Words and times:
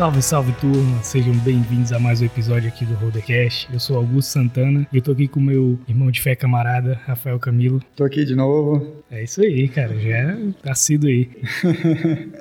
Salve, 0.00 0.22
salve 0.22 0.52
turma, 0.52 1.02
sejam 1.02 1.34
bem-vindos 1.40 1.92
a 1.92 1.98
mais 1.98 2.22
um 2.22 2.24
episódio 2.24 2.68
aqui 2.68 2.86
do 2.86 2.94
Rodercast. 2.94 3.68
Eu 3.70 3.78
sou 3.78 3.98
Augusto 3.98 4.30
Santana 4.30 4.88
e 4.90 4.96
eu 4.96 5.02
tô 5.02 5.12
aqui 5.12 5.28
com 5.28 5.40
meu 5.40 5.78
irmão 5.86 6.10
de 6.10 6.22
fé 6.22 6.34
camarada, 6.34 6.98
Rafael 7.04 7.38
Camilo. 7.38 7.82
Tô 7.94 8.04
aqui 8.04 8.24
de 8.24 8.34
novo. 8.34 9.04
É 9.10 9.22
isso 9.22 9.42
aí, 9.42 9.68
cara, 9.68 9.98
já 9.98 10.38
tá 10.62 10.74
sido 10.74 11.06
aí. 11.06 11.28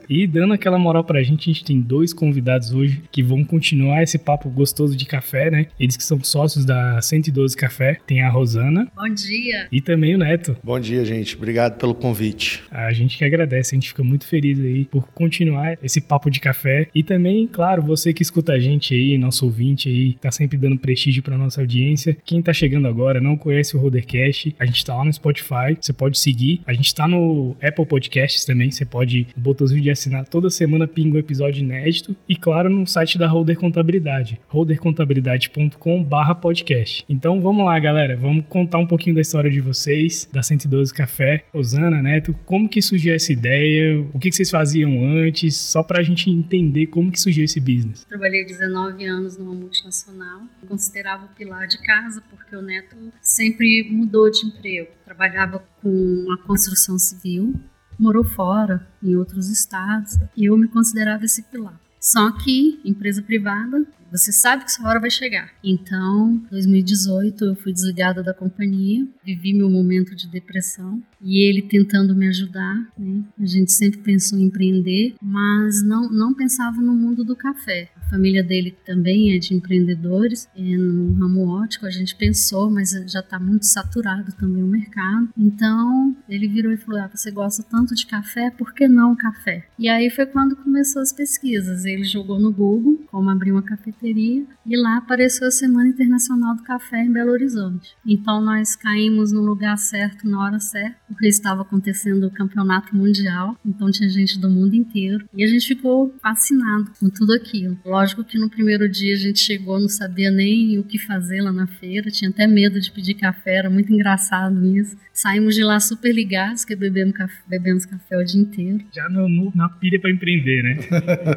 e 0.08 0.26
dando 0.26 0.54
aquela 0.54 0.80
moral 0.80 1.04
pra 1.04 1.22
gente, 1.22 1.50
a 1.50 1.54
gente 1.54 1.66
tem 1.66 1.82
dois 1.82 2.14
convidados 2.14 2.72
hoje 2.72 3.02
que 3.12 3.22
vão 3.22 3.44
continuar 3.44 4.04
esse 4.04 4.18
papo 4.18 4.50
gostoso 4.50 4.96
de 4.96 5.06
café, 5.06 5.52
né? 5.52 5.68
Eles 5.78 5.98
que 5.98 6.04
são 6.04 6.24
sócios 6.24 6.64
da 6.64 7.02
112 7.02 7.58
Café. 7.58 7.98
Tem 8.08 8.22
a 8.22 8.30
Rosana. 8.30 8.90
Bom 8.96 9.10
dia. 9.10 9.68
E 9.70 9.82
também 9.82 10.16
o 10.16 10.18
Neto. 10.18 10.56
Bom 10.64 10.80
dia, 10.80 11.04
gente. 11.04 11.36
Obrigado 11.36 11.78
pelo 11.78 11.94
convite. 11.94 12.64
A 12.72 12.94
gente 12.94 13.18
que 13.18 13.26
agradece, 13.26 13.76
a 13.76 13.78
gente 13.78 13.90
fica 13.90 14.04
muito 14.04 14.26
feliz 14.26 14.58
aí 14.62 14.86
por 14.86 15.10
continuar 15.10 15.78
esse 15.84 16.00
papo 16.00 16.30
de 16.30 16.40
café 16.40 16.88
e 16.96 17.04
também 17.04 17.49
claro, 17.52 17.82
você 17.82 18.14
que 18.14 18.22
escuta 18.22 18.54
a 18.54 18.60
gente 18.60 18.94
aí, 18.94 19.18
nosso 19.18 19.46
ouvinte 19.46 19.90
aí, 19.90 20.14
tá 20.14 20.32
sempre 20.32 20.58
dando 20.58 20.78
prestígio 20.78 21.22
pra 21.22 21.38
nossa 21.38 21.62
audiência. 21.62 22.18
Quem 22.26 22.42
tá 22.42 22.54
chegando 22.54 22.88
agora, 22.88 23.20
não 23.20 23.36
conhece 23.36 23.76
o 23.76 23.80
Rodercast, 23.80 24.56
a 24.60 24.66
gente 24.66 24.86
tá 24.86 24.96
lá 24.96 25.06
no 25.06 25.14
Spotify, 25.14 25.78
você 25.80 25.92
pode 25.94 26.18
seguir. 26.18 26.62
A 26.66 26.74
gente 26.74 26.94
tá 26.94 27.08
no 27.08 27.56
Apple 27.62 27.86
Podcasts 27.86 28.46
também, 28.46 28.72
você 28.72 28.86
pode, 28.86 29.28
o 29.36 29.40
botãozinho 29.40 29.82
de 29.82 29.90
assinar 29.90 30.26
toda 30.28 30.50
semana 30.50 30.88
pinga 30.88 31.16
um 31.16 31.20
episódio 31.20 31.64
inédito. 31.64 32.16
E 32.28 32.36
claro, 32.36 32.70
no 32.70 32.86
site 32.86 33.18
da 33.18 33.28
Holder 33.28 33.58
Contabilidade, 33.58 34.40
holdercontabilidade.com 34.48 36.04
barra 36.04 36.36
podcast. 36.36 37.04
Então 37.10 37.42
vamos 37.42 37.66
lá, 37.66 37.78
galera, 37.80 38.16
vamos 38.16 38.46
contar 38.48 38.78
um 38.78 38.88
pouquinho 38.88 39.16
da 39.16 39.22
história 39.22 39.50
de 39.50 39.62
vocês, 39.62 40.30
da 40.32 40.42
112 40.42 40.94
Café. 40.94 41.44
Osana, 41.54 42.02
Neto, 42.02 42.36
como 42.46 42.70
que 42.70 42.82
surgiu 42.82 43.14
essa 43.14 43.32
ideia? 43.34 44.00
O 44.14 44.20
que, 44.20 44.30
que 44.30 44.36
vocês 44.36 44.50
faziam 44.50 45.04
antes? 45.04 45.56
Só 45.56 45.84
pra 45.84 46.04
gente 46.04 46.30
entender 46.30 46.88
como 46.88 47.12
que 47.12 47.20
surgiu 47.20 47.39
surgiu 47.40 47.46
esse 47.46 47.60
business? 47.60 48.04
Trabalhei 48.06 48.46
19 48.46 49.06
anos 49.06 49.38
numa 49.38 49.54
multinacional, 49.54 50.42
considerava 50.68 51.26
o 51.26 51.30
pilar 51.30 51.68
de 51.68 51.78
casa 51.80 52.22
porque 52.30 52.56
o 52.56 52.62
neto 52.62 52.96
sempre 53.22 53.88
mudou 53.90 54.30
de 54.30 54.46
emprego. 54.46 54.92
Trabalhava 55.06 55.64
com 55.82 56.26
a 56.32 56.38
construção 56.46 56.98
civil, 56.98 57.54
morou 57.98 58.24
fora, 58.24 58.88
em 59.02 59.16
outros 59.16 59.50
estados, 59.50 60.18
e 60.36 60.46
eu 60.46 60.58
me 60.58 60.68
considerava 60.68 61.26
esse 61.26 61.44
pilar. 61.44 61.80
Só 62.00 62.32
que 62.32 62.80
empresa 62.86 63.22
privada 63.22 63.86
você 64.12 64.32
sabe 64.32 64.66
que 64.66 64.72
sua 64.72 64.90
hora 64.90 65.00
vai 65.00 65.10
chegar. 65.10 65.52
Então, 65.64 66.38
2018 66.50 67.46
eu 67.46 67.56
fui 67.56 67.74
desligada 67.74 68.24
da 68.24 68.34
companhia, 68.34 69.08
vivi 69.24 69.54
meu 69.54 69.70
momento 69.70 70.16
de 70.16 70.28
depressão 70.28 71.02
e 71.22 71.48
ele 71.48 71.62
tentando 71.62 72.16
me 72.16 72.28
ajudar. 72.28 72.76
Né? 72.98 73.24
A 73.40 73.46
gente 73.46 73.72
sempre 73.72 74.00
pensou 74.00 74.40
em 74.40 74.44
empreender, 74.44 75.16
mas 75.22 75.84
não, 75.84 76.10
não 76.12 76.34
pensava 76.34 76.82
no 76.82 76.96
mundo 76.96 77.24
do 77.24 77.36
café. 77.36 77.90
Família 78.10 78.44
dele 78.44 78.76
também 78.86 79.36
é 79.36 79.38
de 79.38 79.54
empreendedores, 79.54 80.50
é 80.56 80.78
no 80.78 81.14
ramo 81.14 81.48
ótico 81.48 81.86
a 81.86 81.90
gente 81.90 82.16
pensou, 82.16 82.70
mas 82.70 82.92
já 83.08 83.20
está 83.20 83.40
muito 83.40 83.66
saturado 83.66 84.32
também 84.34 84.64
o 84.64 84.68
mercado. 84.68 85.30
Então 85.38 86.16
ele 86.28 86.48
virou 86.48 86.72
e 86.72 86.78
falou: 86.78 87.02
ah, 87.02 87.10
você 87.14 87.32
gosta 87.32 87.64
tanto 87.64 87.94
de 87.94 88.06
café, 88.06 88.50
por 88.50 88.74
que 88.74 88.88
não 88.88 89.16
café? 89.16 89.66
E 89.78 89.88
aí 89.88 90.10
foi 90.10 90.26
quando 90.26 90.56
começou 90.56 91.02
as 91.02 91.14
pesquisas. 91.14 91.86
Ele 91.86 92.04
jogou 92.04 92.40
no 92.40 92.52
Google 92.52 93.00
como 93.08 93.30
abrir 93.30 93.52
uma 93.52 93.62
cafeteria 93.62 94.46
e 94.66 94.78
lá 94.78 94.98
apareceu 94.98 95.48
a 95.48 95.52
Semana 95.52 95.90
Internacional 95.90 96.56
do 96.56 96.64
Café 96.64 97.04
em 97.04 97.12
Belo 97.12 97.32
Horizonte. 97.32 97.96
Então 98.06 98.42
nós 98.42 98.76
caímos 98.76 99.32
no 99.32 99.42
lugar 99.42 99.78
certo, 99.78 100.28
na 100.28 100.44
hora 100.44 100.60
certa, 100.60 100.98
porque 101.08 101.28
estava 101.28 101.62
acontecendo 101.62 102.28
o 102.28 102.32
campeonato 102.32 102.96
mundial, 102.96 103.58
então 103.66 103.92
tinha 103.92 104.10
gente 104.10 104.40
do 104.40 104.50
mundo 104.50 104.76
inteiro 104.76 105.28
e 105.34 105.44
a 105.44 105.48
gente 105.48 105.68
ficou 105.68 106.14
fascinado 106.22 106.92
com 107.00 107.10
tudo 107.10 107.34
aquilo. 107.34 107.78
Lógico 108.00 108.24
que 108.24 108.40
no 108.40 108.50
primeiro 108.50 108.88
dia 108.88 109.14
a 109.14 109.18
gente 109.18 109.40
chegou, 109.40 109.78
não 109.78 109.90
sabia 109.90 110.32
nem 110.32 110.80
o 110.80 110.86
que 110.86 110.98
fazer 110.98 111.42
lá 111.42 111.52
na 111.52 111.68
feira, 111.68 112.10
tinha 112.10 112.30
até 112.30 112.48
medo 112.48 112.80
de 112.80 112.90
pedir 112.94 113.16
café, 113.16 113.56
era 113.56 113.70
muito 113.70 113.92
engraçado 113.92 114.66
isso. 114.66 114.96
Saímos 115.12 115.54
de 115.54 115.62
lá 115.66 115.78
super 115.82 116.16
ligados, 116.16 116.64
que 116.64 116.78
bebemos 116.78 117.14
café, 117.14 117.42
bebemos 117.46 117.86
café 117.86 118.18
o 118.18 118.24
dia 118.24 118.40
inteiro. 118.40 118.86
Já 118.96 119.10
no, 119.10 119.28
no, 119.28 119.52
na 119.54 119.68
pilha 119.68 120.00
para 120.00 120.12
empreender, 120.12 120.64
né? 120.64 120.78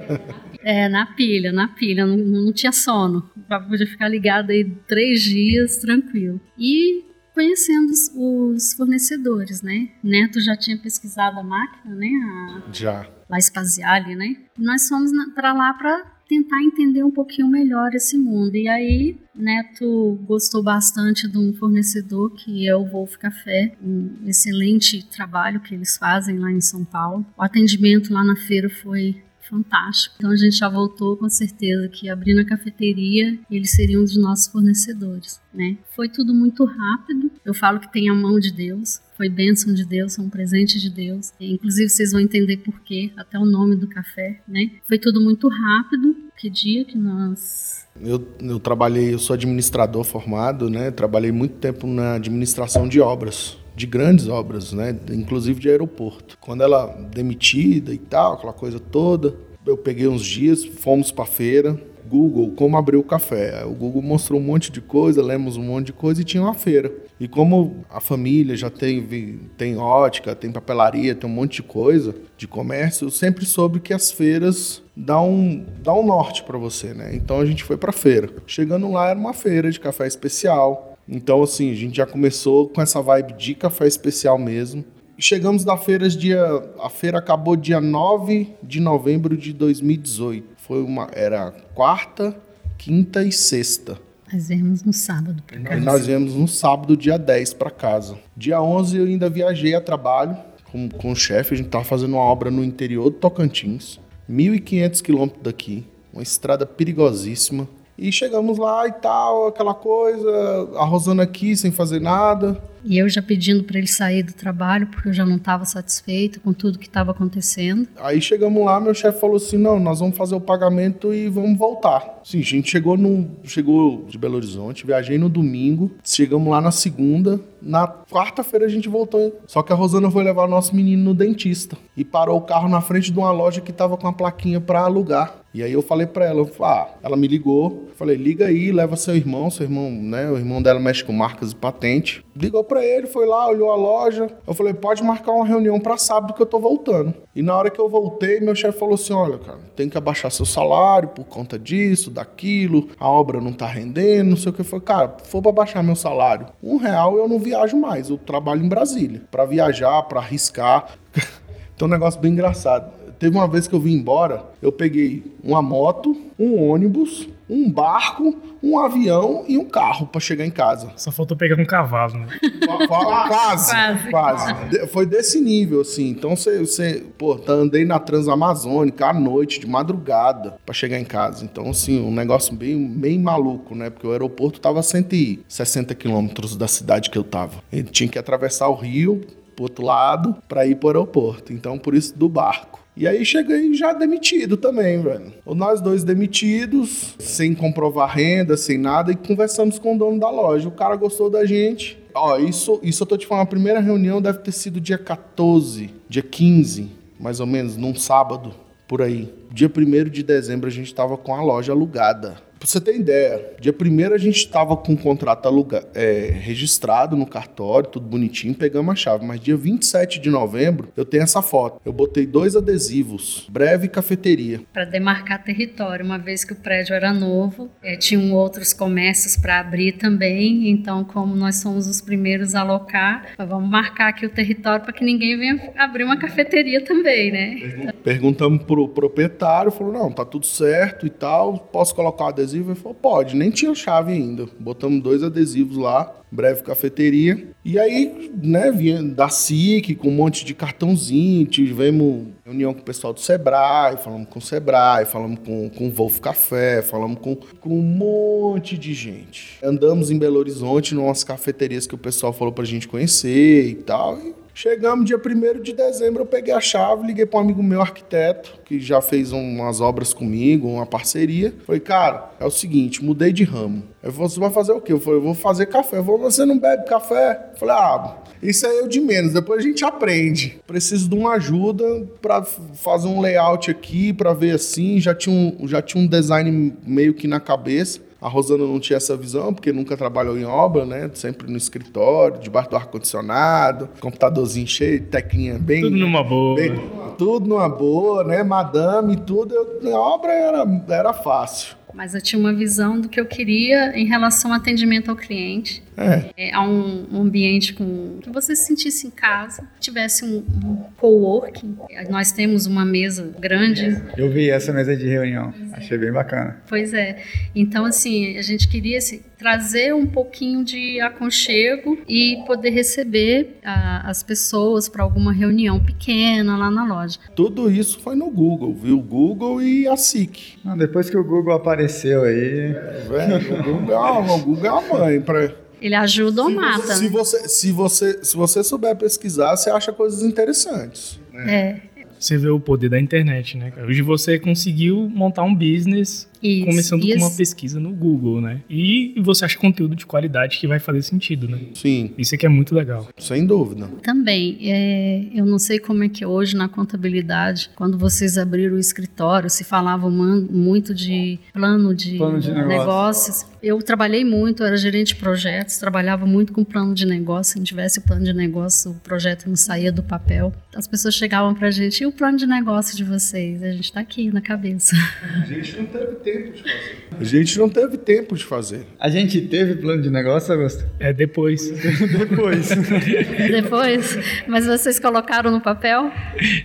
é, 0.63 0.89
na 0.89 1.05
pilha, 1.05 1.51
na 1.51 1.67
pilha, 1.67 2.07
não, 2.07 2.17
não 2.17 2.53
tinha 2.53 2.71
sono. 2.71 3.29
Podia 3.69 3.87
ficar 3.87 4.07
ligado 4.07 4.51
aí 4.51 4.65
três 4.87 5.21
dias 5.21 5.79
tranquilo. 5.79 6.41
E 6.57 7.03
conhecendo 7.35 7.91
os 7.91 8.73
fornecedores, 8.75 9.63
né? 9.63 9.89
Neto 10.01 10.41
já 10.41 10.57
tinha 10.57 10.79
pesquisado 10.79 11.41
a 11.41 11.43
máquina, 11.43 11.93
né? 11.93 12.09
A, 12.09 12.73
já. 12.73 13.11
La 13.29 13.41
Spaziale, 13.41 14.15
né? 14.15 14.37
Nós 14.57 14.89
fomos 14.89 15.11
para 15.35 15.53
lá 15.53 15.75
para 15.75 16.22
tentar 16.33 16.63
entender 16.63 17.05
um 17.05 17.11
pouquinho 17.11 17.47
melhor 17.47 17.95
esse 17.95 18.17
mundo. 18.17 18.57
E 18.57 18.67
aí, 18.67 19.19
Neto 19.35 20.19
gostou 20.25 20.63
bastante 20.63 21.29
de 21.29 21.37
um 21.37 21.53
fornecedor 21.53 22.33
que 22.33 22.67
é 22.67 22.75
o 22.75 22.87
Wolf 22.87 23.17
Café, 23.19 23.77
um 23.83 24.27
excelente 24.27 25.05
trabalho 25.11 25.61
que 25.61 25.75
eles 25.75 25.99
fazem 25.99 26.39
lá 26.39 26.51
em 26.51 26.61
São 26.63 26.87
Paulo. 26.87 27.27
O 27.37 27.43
atendimento 27.43 28.15
lá 28.15 28.25
na 28.25 28.35
feira 28.35 28.71
foi 28.71 29.23
fantástico. 29.53 30.15
Então 30.17 30.31
a 30.31 30.37
gente 30.37 30.57
já 30.57 30.69
voltou 30.69 31.15
com 31.19 31.29
certeza 31.29 31.87
que 31.89 32.09
abrindo 32.09 32.41
a 32.41 32.45
cafeteria, 32.45 33.39
eles 33.51 33.73
seriam 33.73 34.01
um 34.01 34.05
dos 34.05 34.17
nossos 34.17 34.47
fornecedores, 34.47 35.39
né? 35.53 35.77
Foi 35.95 36.09
tudo 36.09 36.33
muito 36.33 36.65
rápido. 36.65 37.31
Eu 37.45 37.53
falo 37.53 37.79
que 37.79 37.93
tem 37.93 38.09
a 38.09 38.15
mão 38.15 38.41
de 38.41 38.51
Deus, 38.51 39.03
foi 39.15 39.29
bênção 39.29 39.75
de 39.75 39.85
Deus, 39.85 40.17
foi 40.17 40.25
um 40.25 40.31
presente 40.31 40.81
de 40.81 40.89
Deus. 40.89 41.33
Inclusive 41.39 41.91
vocês 41.91 42.13
vão 42.13 42.21
entender 42.21 42.57
por 42.59 42.81
quê, 42.81 43.13
até 43.15 43.39
o 43.39 43.45
nome 43.45 43.77
do 43.77 43.87
café, 43.87 44.41
né? 44.49 44.71
Foi 44.89 44.99
tudo 44.99 45.21
muito 45.21 45.49
rápido. 45.49 46.17
Que 46.39 46.49
dia 46.49 46.85
que 46.85 46.97
nós 46.97 47.87
eu, 48.01 48.27
eu 48.41 48.59
trabalhei, 48.59 49.13
eu 49.13 49.19
sou 49.19 49.35
administrador 49.35 50.03
formado, 50.03 50.71
né? 50.71 50.91
Trabalhei 50.91 51.31
muito 51.31 51.57
tempo 51.57 51.87
na 51.87 52.15
administração 52.15 52.89
de 52.89 53.01
obras 53.01 53.62
de 53.75 53.87
grandes 53.87 54.29
obras, 54.29 54.73
né? 54.73 54.97
inclusive 55.11 55.61
de 55.61 55.69
aeroporto. 55.69 56.37
Quando 56.41 56.63
ela 56.63 56.87
demitida 57.11 57.93
e 57.93 57.99
tal, 57.99 58.35
aquela 58.35 58.53
coisa 58.53 58.79
toda, 58.79 59.35
eu 59.67 59.77
peguei 59.77 60.09
uns 60.09 60.25
dias, 60.25 60.65
fomos 60.65 61.11
para 61.11 61.25
feira, 61.25 61.79
Google, 62.13 62.53
como 62.55 62.77
abrir 62.77 62.97
o 62.97 63.03
café. 63.03 63.65
O 63.65 63.71
Google 63.71 64.03
mostrou 64.03 64.39
um 64.39 64.43
monte 64.43 64.71
de 64.71 64.83
coisa, 64.83 65.23
lemos 65.23 65.57
um 65.57 65.63
monte 65.63 65.87
de 65.87 65.93
coisa 65.95 66.21
e 66.21 66.25
tinha 66.25 66.43
uma 66.43 66.53
feira. 66.53 66.93
E 67.19 67.27
como 67.27 67.85
a 67.89 68.01
família 68.01 68.55
já 68.55 68.69
tem, 68.69 69.41
tem 69.57 69.77
ótica, 69.79 70.35
tem 70.35 70.51
papelaria, 70.53 71.15
tem 71.15 71.31
um 71.31 71.33
monte 71.33 71.57
de 71.57 71.63
coisa 71.63 72.15
de 72.37 72.47
comércio, 72.47 73.07
eu 73.07 73.11
sempre 73.11 73.47
soube 73.47 73.81
que 73.81 73.95
as 73.95 74.11
feiras 74.11 74.83
dão 74.95 75.31
um, 75.31 75.65
um 75.87 76.07
norte 76.07 76.43
para 76.43 76.59
você, 76.59 76.93
né? 76.93 77.15
Então 77.15 77.41
a 77.41 77.47
gente 77.47 77.65
foi 77.65 77.77
para 77.77 77.93
feira. 77.93 78.29
Chegando 78.47 78.91
lá 78.91 79.09
era 79.09 79.19
uma 79.19 79.33
feira 79.33 79.71
de 79.71 79.81
café 79.81 80.07
especial, 80.07 80.92
então, 81.13 81.43
assim, 81.43 81.71
a 81.71 81.75
gente 81.75 81.99
já 81.99 82.07
começou 82.07 82.71
com 82.71 82.81
essa 82.81 83.03
vibe 83.03 83.35
de 83.35 83.55
café 83.55 83.87
especial 83.87 84.39
mesmo. 84.39 84.83
Chegamos 85.19 85.63
da 85.63 85.77
feira 85.77 86.09
dia. 86.09 86.43
A 86.81 86.89
feira 86.89 87.19
acabou 87.19 87.55
dia 87.55 87.83
9 87.83 88.55
de 88.63 88.81
novembro 88.81 89.37
de 89.37 89.53
2018. 89.53 90.49
Foi 90.57 90.83
uma. 90.83 91.11
Era 91.13 91.53
quarta, 91.75 92.35
quinta 92.79 93.23
e 93.23 93.31
sexta. 93.31 93.99
Nós 94.33 94.49
viemos 94.49 94.83
no 94.83 94.93
sábado 94.95 95.43
para 95.47 95.61
casa. 95.61 95.77
E 95.77 95.85
nós 95.85 96.07
viemos 96.07 96.35
no 96.35 96.49
sábado, 96.49 96.97
dia 96.97 97.19
10, 97.19 97.53
para 97.55 97.71
casa. 97.71 98.19
Dia 98.35 98.63
11 98.63 98.97
eu 98.97 99.05
ainda 99.05 99.29
viajei 99.29 99.75
a 99.75 99.83
trabalho 99.83 100.35
com, 100.73 100.89
com 100.89 101.13
o 101.13 101.17
chefe. 101.17 101.53
A 101.53 101.57
gente 101.59 101.67
estava 101.67 101.85
fazendo 101.85 102.15
uma 102.15 102.23
obra 102.23 102.51
no 102.51 102.65
interior 102.65 103.11
do 103.11 103.17
Tocantins, 103.19 104.01
1.500 104.31 105.03
quilômetros 105.03 105.43
daqui. 105.43 105.85
Uma 106.11 106.23
estrada 106.23 106.65
perigosíssima. 106.65 107.69
E 107.97 108.11
chegamos 108.11 108.59
lá 108.59 108.87
e 108.89 108.93
tal, 108.93 109.49
aquela 109.49 109.75
coisa, 109.75 110.31
a 110.77 110.85
Rosana 110.85 111.23
aqui 111.23 111.57
sem 111.57 111.71
fazer 111.71 112.01
nada. 112.01 112.61
E 112.85 112.99
eu 112.99 113.09
já 113.09 113.23
pedindo 113.23 113.63
para 113.63 113.79
ele 113.79 113.87
sair 113.87 114.23
do 114.23 114.33
trabalho, 114.33 114.89
porque 114.89 115.09
eu 115.09 115.13
já 115.13 115.25
não 115.25 115.37
estava 115.37 115.65
satisfeito 115.65 116.41
com 116.41 116.53
tudo 116.53 116.79
que 116.79 116.87
estava 116.87 117.13
acontecendo. 117.13 117.87
Aí 117.97 118.21
chegamos 118.21 118.65
lá, 118.65 118.81
meu 118.81 118.93
chefe 118.93 119.21
falou 119.21 119.37
assim: 119.37 119.57
não, 119.57 119.79
nós 119.79 120.01
vamos 120.01 120.17
fazer 120.17 120.35
o 120.35 120.41
pagamento 120.41 121.15
e 121.15 121.29
vamos 121.29 121.57
voltar. 121.57 122.21
Sim, 122.25 122.41
a 122.41 122.43
gente 122.43 122.71
chegou, 122.71 122.97
no, 122.97 123.31
chegou 123.45 124.05
de 124.09 124.19
Belo 124.19 124.37
Horizonte, 124.37 124.87
viajei 124.87 125.17
no 125.17 125.29
domingo, 125.29 125.93
chegamos 126.05 126.51
lá 126.51 126.61
na 126.61 126.71
segunda, 126.71 127.41
na 127.61 127.87
quarta-feira 127.87 128.67
a 128.67 128.69
gente 128.69 128.89
voltou. 128.89 129.41
Só 129.47 129.63
que 129.63 129.73
a 129.73 129.77
Rosana 129.77 130.11
foi 130.11 130.25
levar 130.25 130.45
o 130.45 130.51
nosso 130.51 130.75
menino 130.75 131.05
no 131.05 131.15
dentista 131.15 131.77
e 131.97 132.05
parou 132.05 132.39
o 132.39 132.43
carro 132.43 132.69
na 132.69 132.81
frente 132.81 133.13
de 133.13 133.19
uma 133.19 133.31
loja 133.31 133.61
que 133.61 133.71
estava 133.71 133.97
com 133.97 134.09
a 134.09 134.13
plaquinha 134.13 134.61
para 134.61 134.81
alugar. 134.81 135.42
E 135.55 135.63
aí 135.63 135.73
eu 135.73 135.83
falei 135.83 136.07
para 136.07 136.25
ela, 136.25 136.49
ah, 136.61 136.89
ela 137.03 137.17
me 137.17 137.29
ligou, 137.29 137.89
falei, 137.95 138.17
liga 138.17 138.47
aí, 138.47 138.73
leva 138.73 138.97
seu 138.97 139.15
irmão, 139.15 139.51
seu 139.51 139.65
irmão, 139.65 139.91
né, 139.91 140.31
o 140.31 140.39
irmão 140.39 140.63
dela 140.63 140.81
mexe 140.81 141.05
com 141.05 141.13
marcas 141.13 141.53
e 141.53 141.57
patente. 141.57 142.25
Ligou 142.35 142.65
para 142.65 142.83
ele, 142.85 143.07
foi 143.07 143.27
lá, 143.27 143.49
olhou 143.49 143.71
a 143.71 143.77
loja. 143.77 144.29
Eu 144.47 144.55
falei, 144.55 144.73
pode 144.73 145.03
marcar 145.03 145.33
uma 145.33 145.45
reunião 145.45 145.79
para 145.79 145.99
sábado 145.99 146.33
que 146.33 146.41
eu 146.41 146.47
tô 146.47 146.59
voltando. 146.59 147.13
E 147.37 147.43
na 147.43 147.55
hora 147.55 147.71
que 147.71 147.79
eu 147.79 147.89
voltei, 147.89 148.41
meu 148.41 148.55
chefe 148.55 148.79
falou 148.79 148.95
assim: 148.95 149.13
olha, 149.13 149.39
cara, 149.39 149.59
tem 149.77 149.89
que 149.89 149.99
abaixar 149.99 150.31
seu 150.31 150.47
salário 150.47 151.11
por 151.11 151.25
conta 151.25 151.59
disso, 151.59 152.11
daquilo, 152.11 152.89
a 152.99 153.11
obra 153.11 153.41
não 153.41 153.53
tá 153.53 153.67
rendendo, 153.67 154.31
não 154.31 154.37
sei 154.37 154.51
o 154.51 154.53
que. 154.55 154.63
Eu 154.63 154.65
falei, 154.65 154.85
cara, 154.85 155.17
for 155.25 155.43
para 155.43 155.53
baixar 155.53 155.83
meu 155.83 155.97
salário, 155.97 156.47
um 156.63 156.77
real 156.77 157.19
eu 157.19 157.29
não 157.29 157.39
viajo 157.39 157.77
mais, 157.77 158.09
eu 158.09 158.17
trabalho 158.17 158.65
em 158.65 158.69
Brasília. 158.69 159.23
para 159.31 159.45
viajar, 159.45 160.03
para 160.05 160.21
arriscar. 160.21 160.97
então, 161.75 161.87
um 161.87 161.91
negócio 161.91 162.21
bem 162.21 162.33
engraçado 162.33 163.02
Teve 163.23 163.37
uma 163.37 163.47
vez 163.47 163.69
que 163.69 163.73
eu 163.73 163.79
vim 163.79 163.93
embora, 163.93 164.45
eu 164.61 164.73
peguei 164.73 165.23
uma 165.45 165.63
moto, 165.63 166.21
um 166.37 166.61
ônibus, 166.61 167.29
um 167.49 167.71
barco, 167.71 168.37
um 168.61 168.77
avião 168.77 169.45
e 169.47 169.57
um 169.57 169.65
carro 169.65 170.09
para 170.09 170.21
chegar 170.21 170.45
em 170.45 170.51
casa. 170.51 170.91
Só 170.97 171.13
faltou 171.13 171.37
pegar 171.37 171.57
um 171.57 171.65
cavalo, 171.65 172.19
né? 172.19 172.27
quase, 172.89 173.71
quase, 173.71 174.11
quase. 174.11 174.87
Foi 174.89 175.07
desse 175.07 175.41
nível, 175.41 175.83
assim. 175.83 176.09
Então 176.09 176.35
você, 176.35 176.59
você 176.59 177.07
pô, 177.17 177.37
tá, 177.37 177.53
andei 177.53 177.85
na 177.85 178.01
Transamazônica 178.01 179.07
à 179.07 179.13
noite, 179.13 179.61
de 179.61 179.69
madrugada, 179.69 180.57
para 180.67 180.75
chegar 180.75 180.99
em 180.99 181.05
casa. 181.05 181.45
Então, 181.45 181.71
assim, 181.71 182.05
um 182.05 182.13
negócio 182.13 182.53
bem, 182.53 182.89
bem 182.89 183.21
maluco, 183.21 183.73
né? 183.77 183.89
Porque 183.89 184.05
o 184.05 184.11
aeroporto 184.11 184.61
tava 184.61 184.81
a 184.81 184.83
160 184.83 185.95
quilômetros 185.95 186.57
da 186.57 186.67
cidade 186.67 187.09
que 187.09 187.17
eu 187.17 187.23
tava. 187.23 187.63
Ele 187.73 187.85
tinha 187.85 188.09
que 188.09 188.19
atravessar 188.19 188.67
o 188.67 188.75
rio 188.75 189.21
pro 189.55 189.67
outro 189.67 189.85
lado 189.85 190.35
para 190.49 190.67
ir 190.67 190.75
pro 190.75 190.89
aeroporto. 190.89 191.53
Então, 191.53 191.79
por 191.79 191.95
isso 191.95 192.19
do 192.19 192.29
barco. 192.29 192.82
E 192.95 193.09
aí 193.09 193.25
cheguei 193.25 193.73
já 193.73 193.95
demitido 193.95 194.57
também, 194.57 195.01
velho. 195.01 195.33
Nós 195.47 195.81
dois 195.81 196.05
demitidos, 196.05 197.15
sem 197.19 197.55
comprovar 197.55 198.15
renda, 198.15 198.57
sem 198.57 198.77
nada, 198.77 199.11
e 199.11 199.17
conversamos 199.17 199.79
com 199.79 199.95
o 199.95 199.99
dono 199.99 200.21
da 200.21 200.29
loja. 200.29 200.69
O 200.69 200.73
cara 200.73 200.95
gostou 200.97 201.31
da 201.31 201.47
gente. 201.47 201.99
Ó, 202.15 202.39
isso, 202.39 202.79
isso 202.83 203.03
eu 203.03 203.07
tô 203.07 203.17
te 203.17 203.27
falando, 203.27 203.45
a 203.45 203.47
primeira 203.47 203.81
reunião 203.81 204.21
deve 204.21 204.41
ter 204.41 204.53
sido 204.53 204.79
dia 204.79 204.99
14, 204.99 205.91
dia 206.07 206.23
15, 206.23 206.91
mais 207.19 207.41
ou 207.41 207.47
menos, 207.47 207.79
num 207.79 207.95
sábado, 207.95 208.55
por 208.87 209.01
aí. 209.01 209.33
Dia 209.51 209.73
1 209.75 210.11
de 210.11 210.23
dezembro 210.23 210.69
a 210.69 210.73
gente 210.73 210.95
tava 210.95 211.17
com 211.17 211.35
a 211.35 211.43
loja 211.43 211.73
alugada. 211.73 212.37
Pra 212.63 212.69
você 212.69 212.81
ter 212.81 212.95
ideia, 212.95 213.45
dia 213.61 213.75
1 213.75 214.15
a 214.15 214.19
gente 214.19 214.37
estava 214.37 214.77
com 214.77 214.93
o 214.93 214.97
contrato 214.97 215.47
aluga, 215.47 215.85
é, 215.97 216.31
registrado 216.33 217.17
no 217.17 217.27
cartório, 217.27 217.91
tudo 217.91 218.07
bonitinho, 218.07 218.55
pegamos 218.55 218.93
a 218.93 218.95
chave. 218.95 219.27
Mas 219.27 219.41
dia 219.41 219.57
27 219.57 220.21
de 220.21 220.31
novembro, 220.31 220.89
eu 220.97 221.05
tenho 221.05 221.25
essa 221.25 221.43
foto. 221.43 221.81
Eu 221.85 221.93
botei 221.93 222.25
dois 222.25 222.55
adesivos, 222.55 223.49
breve 223.51 223.89
cafeteria. 223.89 224.61
Para 224.73 224.85
demarcar 224.85 225.43
território, 225.43 226.05
uma 226.05 226.19
vez 226.19 226.45
que 226.45 226.53
o 226.53 226.57
prédio 226.57 226.95
era 226.95 227.13
novo, 227.13 227.69
é, 227.83 227.97
tinham 227.97 228.33
outros 228.33 228.73
comércios 228.73 229.37
para 229.37 229.59
abrir 229.59 229.95
também. 229.95 230.71
Então, 230.71 231.03
como 231.03 231.35
nós 231.35 231.57
somos 231.57 231.89
os 231.89 232.01
primeiros 232.01 232.55
a 232.55 232.61
alocar, 232.61 233.27
vamos 233.39 233.69
marcar 233.69 234.07
aqui 234.07 234.25
o 234.25 234.31
território 234.31 234.85
para 234.85 234.93
que 234.93 235.05
ninguém 235.05 235.37
venha 235.37 235.73
abrir 235.77 236.05
uma 236.05 236.17
cafeteria 236.17 236.85
também, 236.85 237.33
né? 237.33 237.93
Perguntamos 238.05 238.63
pro 238.63 238.89
proprietário, 238.89 239.73
falou: 239.73 239.93
não, 239.93 240.13
tá 240.13 240.25
tudo 240.25 240.47
certo 240.47 241.05
e 241.05 241.11
tal, 241.11 241.59
posso 241.59 241.93
colocar 241.93 242.27
o 242.27 242.29
adesivo 242.29 242.52
adesivo? 242.53 242.71
Ele 242.71 242.79
falou, 242.79 242.95
pode, 242.95 243.35
nem 243.35 243.51
tinha 243.51 243.75
chave 243.75 244.13
ainda. 244.13 244.47
Botamos 244.59 245.03
dois 245.03 245.23
adesivos 245.23 245.77
lá, 245.77 246.13
breve 246.31 246.63
cafeteria. 246.63 247.49
E 247.65 247.79
aí, 247.79 248.31
né, 248.43 248.71
vinha 248.71 249.03
da 249.03 249.29
SIC 249.29 249.95
com 249.97 250.09
um 250.09 250.13
monte 250.13 250.45
de 250.45 250.55
cartãozinho, 250.55 251.47
tivemos 251.47 252.27
reunião 252.45 252.75
com 252.75 252.81
o 252.81 252.85
pessoal 252.85 253.13
do 253.13 253.21
Sebrae, 253.21 253.97
falamos 253.97 254.29
com 254.29 254.39
o 254.39 254.43
Sebrae, 254.43 255.05
falamos 255.05 255.39
com, 255.45 255.71
com 255.71 255.89
o 255.89 255.91
Wolf 255.91 256.19
Café, 256.21 256.83
falamos 256.83 257.19
com, 257.21 257.37
com 257.37 257.71
um 257.71 257.83
monte 257.83 258.77
de 258.77 258.93
gente. 258.93 259.59
Andamos 259.63 260.11
em 260.11 260.19
Belo 260.19 260.39
Horizonte, 260.39 260.95
numas 260.95 261.25
cafeterias 261.25 261.87
que 261.87 261.95
o 261.95 261.99
pessoal 261.99 262.33
falou 262.33 262.53
pra 262.53 262.65
gente 262.65 262.89
conhecer 262.89 263.67
e 263.69 263.75
tal. 263.75 264.19
E 264.19 264.32
Chegamos 264.55 265.07
dia 265.07 265.17
1 265.17 265.63
de 265.63 265.73
dezembro, 265.73 266.23
eu 266.23 266.27
peguei 266.27 266.53
a 266.53 266.61
chave, 266.61 267.07
liguei 267.07 267.25
para 267.25 267.39
um 267.39 267.43
amigo 267.43 267.63
meu 267.63 267.81
arquiteto, 267.81 268.61
que 268.65 268.79
já 268.79 269.01
fez 269.01 269.33
umas 269.33 269.81
obras 269.81 270.13
comigo, 270.13 270.69
uma 270.69 270.85
parceria. 270.85 271.55
Falei, 271.67 271.81
cara, 271.81 272.31
é 272.39 272.45
o 272.45 272.51
seguinte, 272.51 273.03
mudei 273.03 273.33
de 273.33 273.45
ramo. 273.45 273.83
Eu 274.03 274.13
falei, 274.13 274.29
você 274.29 274.41
vai 274.41 274.51
fazer 274.51 274.73
o 274.73 274.81
quê? 274.81 274.93
Eu 274.93 275.01
falei, 275.01 275.21
eu 275.21 275.23
vou 275.23 275.35
fazer 275.35 275.67
café. 275.67 275.99
Eu 275.99 276.05
falei, 276.05 276.21
você 276.21 276.45
não 276.45 276.59
bebe 276.59 276.85
café? 276.85 277.51
Eu 277.55 277.59
falei, 277.59 277.75
ah, 277.75 278.17
isso 278.43 278.67
aí 278.67 278.79
é 278.79 278.83
o 278.83 278.89
de 278.89 279.01
menos, 279.01 279.33
depois 279.33 279.61
a 279.61 279.67
gente 279.67 279.85
aprende. 279.85 280.61
Preciso 280.67 281.09
de 281.09 281.15
uma 281.15 281.33
ajuda 281.35 282.07
para 282.21 282.43
fazer 282.43 283.09
um 283.09 283.21
layout 283.21 283.71
aqui, 283.71 284.13
para 284.13 284.35
ver 284.35 284.55
assim. 284.55 285.01
Já 285.01 285.15
tinha, 285.15 285.35
um, 285.35 285.67
já 285.67 285.81
tinha 285.81 286.03
um 286.03 286.07
design 286.07 286.75
meio 286.85 287.15
que 287.15 287.27
na 287.27 287.41
cabeça. 287.41 288.01
A 288.23 288.29
Rosana 288.29 288.65
não 288.65 288.79
tinha 288.79 288.99
essa 288.99 289.17
visão, 289.17 289.53
porque 289.53 289.73
nunca 289.73 289.97
trabalhou 289.97 290.39
em 290.39 290.45
obra, 290.45 290.87
né? 290.87 291.11
Sempre 291.13 291.51
no 291.51 291.57
escritório, 291.57 292.39
debaixo 292.41 292.71
do 292.71 292.77
ar-condicionado, 292.77 293.89
computadorzinho 293.99 294.69
cheio, 294.69 295.03
teclinha 295.07 295.59
bem. 295.59 295.83
Tudo 295.83 295.97
numa 295.97 296.23
boa. 296.23 296.55
Bem, 296.55 296.73
tudo 297.19 297.49
numa 297.49 297.69
boa, 297.69 298.23
né? 298.23 298.45
Madame, 298.45 299.17
tudo. 299.17 299.53
Eu, 299.53 299.97
a 299.97 300.01
obra 300.01 300.33
era, 300.33 300.65
era 300.89 301.13
fácil. 301.13 301.77
Mas 301.93 302.15
eu 302.15 302.23
tinha 302.23 302.41
uma 302.41 302.55
visão 302.55 303.01
do 303.01 303.09
que 303.09 303.21
eu 303.21 303.27
queria 303.27 303.99
em 303.99 304.07
relação 304.07 304.53
ao 304.53 304.57
atendimento 304.57 305.11
ao 305.11 305.17
cliente. 305.17 305.83
É. 305.97 306.31
É, 306.37 306.55
a 306.55 306.63
um, 306.63 307.07
um, 307.13 307.23
ambiente 307.23 307.75
com 307.75 308.19
que 308.23 308.31
você 308.31 308.57
se 308.57 308.67
sentisse 308.67 309.07
em 309.07 309.11
casa, 309.11 309.69
tivesse 309.79 310.25
um, 310.25 310.39
um 310.39 310.77
coworking. 310.97 311.77
Nós 312.09 312.33
temos 312.33 312.67
uma 312.67 312.85
mesa 312.85 313.35
grande. 313.39 314.01
Eu 314.17 314.31
vi 314.31 314.51
essa 314.51 314.73
mesa 314.73 314.97
de 314.97 315.07
reunião, 315.07 315.53
achei 315.73 315.99
bem 315.99 316.13
bacana. 316.13 316.63
Pois 316.69 316.95
é. 316.95 317.23
Então, 317.55 317.85
assim, 317.85 318.39
a 318.39 318.43
gente 318.43 318.69
queria 318.69 318.99
assim, 318.99 319.23
trazer 319.39 319.95
um 319.95 320.07
pouquinho 320.07 320.65
de 320.65 321.01
aconchego 321.01 321.99
e 322.09 322.43
poder 322.47 322.71
receber 322.71 323.59
a, 323.65 324.09
as 324.09 324.23
pessoas 324.23 324.89
para 324.89 325.03
alguma 325.03 325.33
reunião 325.33 325.81
pequena 325.81 326.57
lá 326.57 326.71
na 326.71 326.87
loja. 326.87 327.19
Tudo 327.35 327.71
isso 327.71 328.01
foi 328.01 328.15
no 328.15 328.31
Google, 328.31 328.75
viu? 328.75 329.01
Google 329.01 329.61
e 329.61 329.87
a 329.87 329.97
SIC. 329.97 330.59
Não, 330.65 330.77
depois 330.77 331.11
que 331.11 331.17
o 331.17 331.25
Google 331.25 331.55
apareceu 331.55 332.23
aí. 332.23 332.73
Velho, 333.09 333.59
o 333.59 333.63
Google, 333.63 333.95
é 333.95 333.99
o 333.99 334.39
Google 334.39 334.65
é 334.65 334.69
a 334.69 334.81
mãe 334.81 335.21
para 335.21 335.62
ele 335.83 335.95
ajuda 335.95 336.43
ou 336.43 336.49
se 336.49 336.55
mata. 336.55 336.87
Você, 336.87 336.95
se, 336.95 337.03
né? 337.05 337.11
você, 337.11 337.49
se, 337.49 337.73
você, 337.73 338.25
se 338.25 338.37
você 338.37 338.65
souber 338.65 338.97
pesquisar, 338.97 339.57
você 339.57 339.69
acha 339.69 339.93
coisas 339.93 340.23
interessantes. 340.23 341.21
Né? 341.33 341.55
É. 341.55 342.05
Você 342.19 342.39
vê 342.39 342.49
o 342.49 342.61
poder 342.61 342.89
da 342.89 343.01
internet, 343.01 343.57
né? 343.57 343.73
Hoje 343.85 344.01
você 344.01 344.39
conseguiu 344.39 345.11
montar 345.13 345.43
um 345.43 345.53
business 345.53 346.29
isso, 346.43 346.67
começando 346.67 347.05
isso. 347.05 347.19
com 347.19 347.25
uma 347.25 347.31
pesquisa 347.31 347.79
no 347.79 347.93
Google, 347.93 348.41
né? 348.41 348.61
E 348.69 349.15
você 349.23 349.45
acha 349.45 349.57
conteúdo 349.59 349.95
de 349.95 350.05
qualidade 350.05 350.59
que 350.59 350.67
vai 350.67 350.79
fazer 350.79 351.03
sentido, 351.03 351.49
né? 351.49 351.59
Sim. 351.75 352.13
Isso 352.19 352.35
é 352.35 352.39
que 352.39 352.47
é 352.47 352.49
muito 352.49 352.75
legal. 352.75 353.09
Sem 353.19 353.47
dúvida. 353.47 353.89
Também, 354.03 354.59
é, 354.63 355.27
eu 355.35 355.47
não 355.47 355.59
sei 355.59 355.79
como 355.79 356.03
é 356.03 356.09
que 356.09 356.27
hoje 356.27 356.57
na 356.57 356.69
contabilidade, 356.69 357.71
quando 357.75 357.97
vocês 357.97 358.37
abriram 358.37 358.77
o 358.77 358.79
escritório, 358.79 359.49
se 359.49 359.65
falava 359.65 360.11
muito 360.11 360.95
de 360.95 361.39
plano 361.53 361.95
de, 361.95 362.17
plano 362.17 362.41
de 362.41 362.53
negócios. 362.53 363.47
Eu 363.63 363.81
trabalhei 363.81 364.25
muito, 364.25 364.65
era 364.65 364.77
gerente 364.77 365.09
de 365.09 365.17
projetos, 365.17 365.79
trabalhava 365.79 366.27
muito 366.27 366.53
com 366.53 366.65
plano 366.65 366.95
de 366.95 367.07
negócio. 367.07 367.53
Se 367.53 367.59
não 367.59 367.65
tivesse 367.65 368.01
o 368.01 368.03
plano 368.03 368.25
de 368.25 368.33
negócio, 368.33 368.91
o 368.91 368.95
projeto 368.95 369.49
não 369.49 369.55
saía 369.55 369.93
do 369.93 370.03
papel. 370.03 370.53
As 370.75 370.89
pessoas 370.89 371.15
chegavam 371.15 371.55
pra 371.55 371.71
gente, 371.71 372.03
e 372.03 372.07
o 372.07 372.11
plano 372.11 372.37
de 372.37 372.47
negócio 372.47 372.97
de 372.97 373.05
vocês? 373.05 373.63
A 373.63 373.71
gente 373.71 373.93
tá 373.93 374.01
aqui 374.01 374.33
na 374.33 374.41
cabeça. 374.41 374.97
A 375.23 375.47
gente 375.47 375.77
não 375.77 375.87
teve 375.87 376.17
tempo 376.17 376.32
tempo 376.33 376.53
de 376.53 376.63
fazer. 376.63 377.03
A 377.19 377.25
gente 377.25 377.59
não 377.59 377.69
teve 377.69 377.99
tempo 377.99 378.37
de 378.37 378.45
fazer. 378.45 378.87
A 378.99 379.09
gente 379.09 379.41
teve 379.43 379.75
plano 379.77 380.03
de 380.03 380.11
negócio, 380.11 380.53
Augusto? 380.53 380.85
É 380.99 381.13
depois. 381.13 381.71
depois. 381.71 382.69
depois? 383.51 384.19
Mas 384.47 384.67
vocês 384.67 384.99
colocaram 384.99 385.51
no 385.51 385.61
papel? 385.61 386.11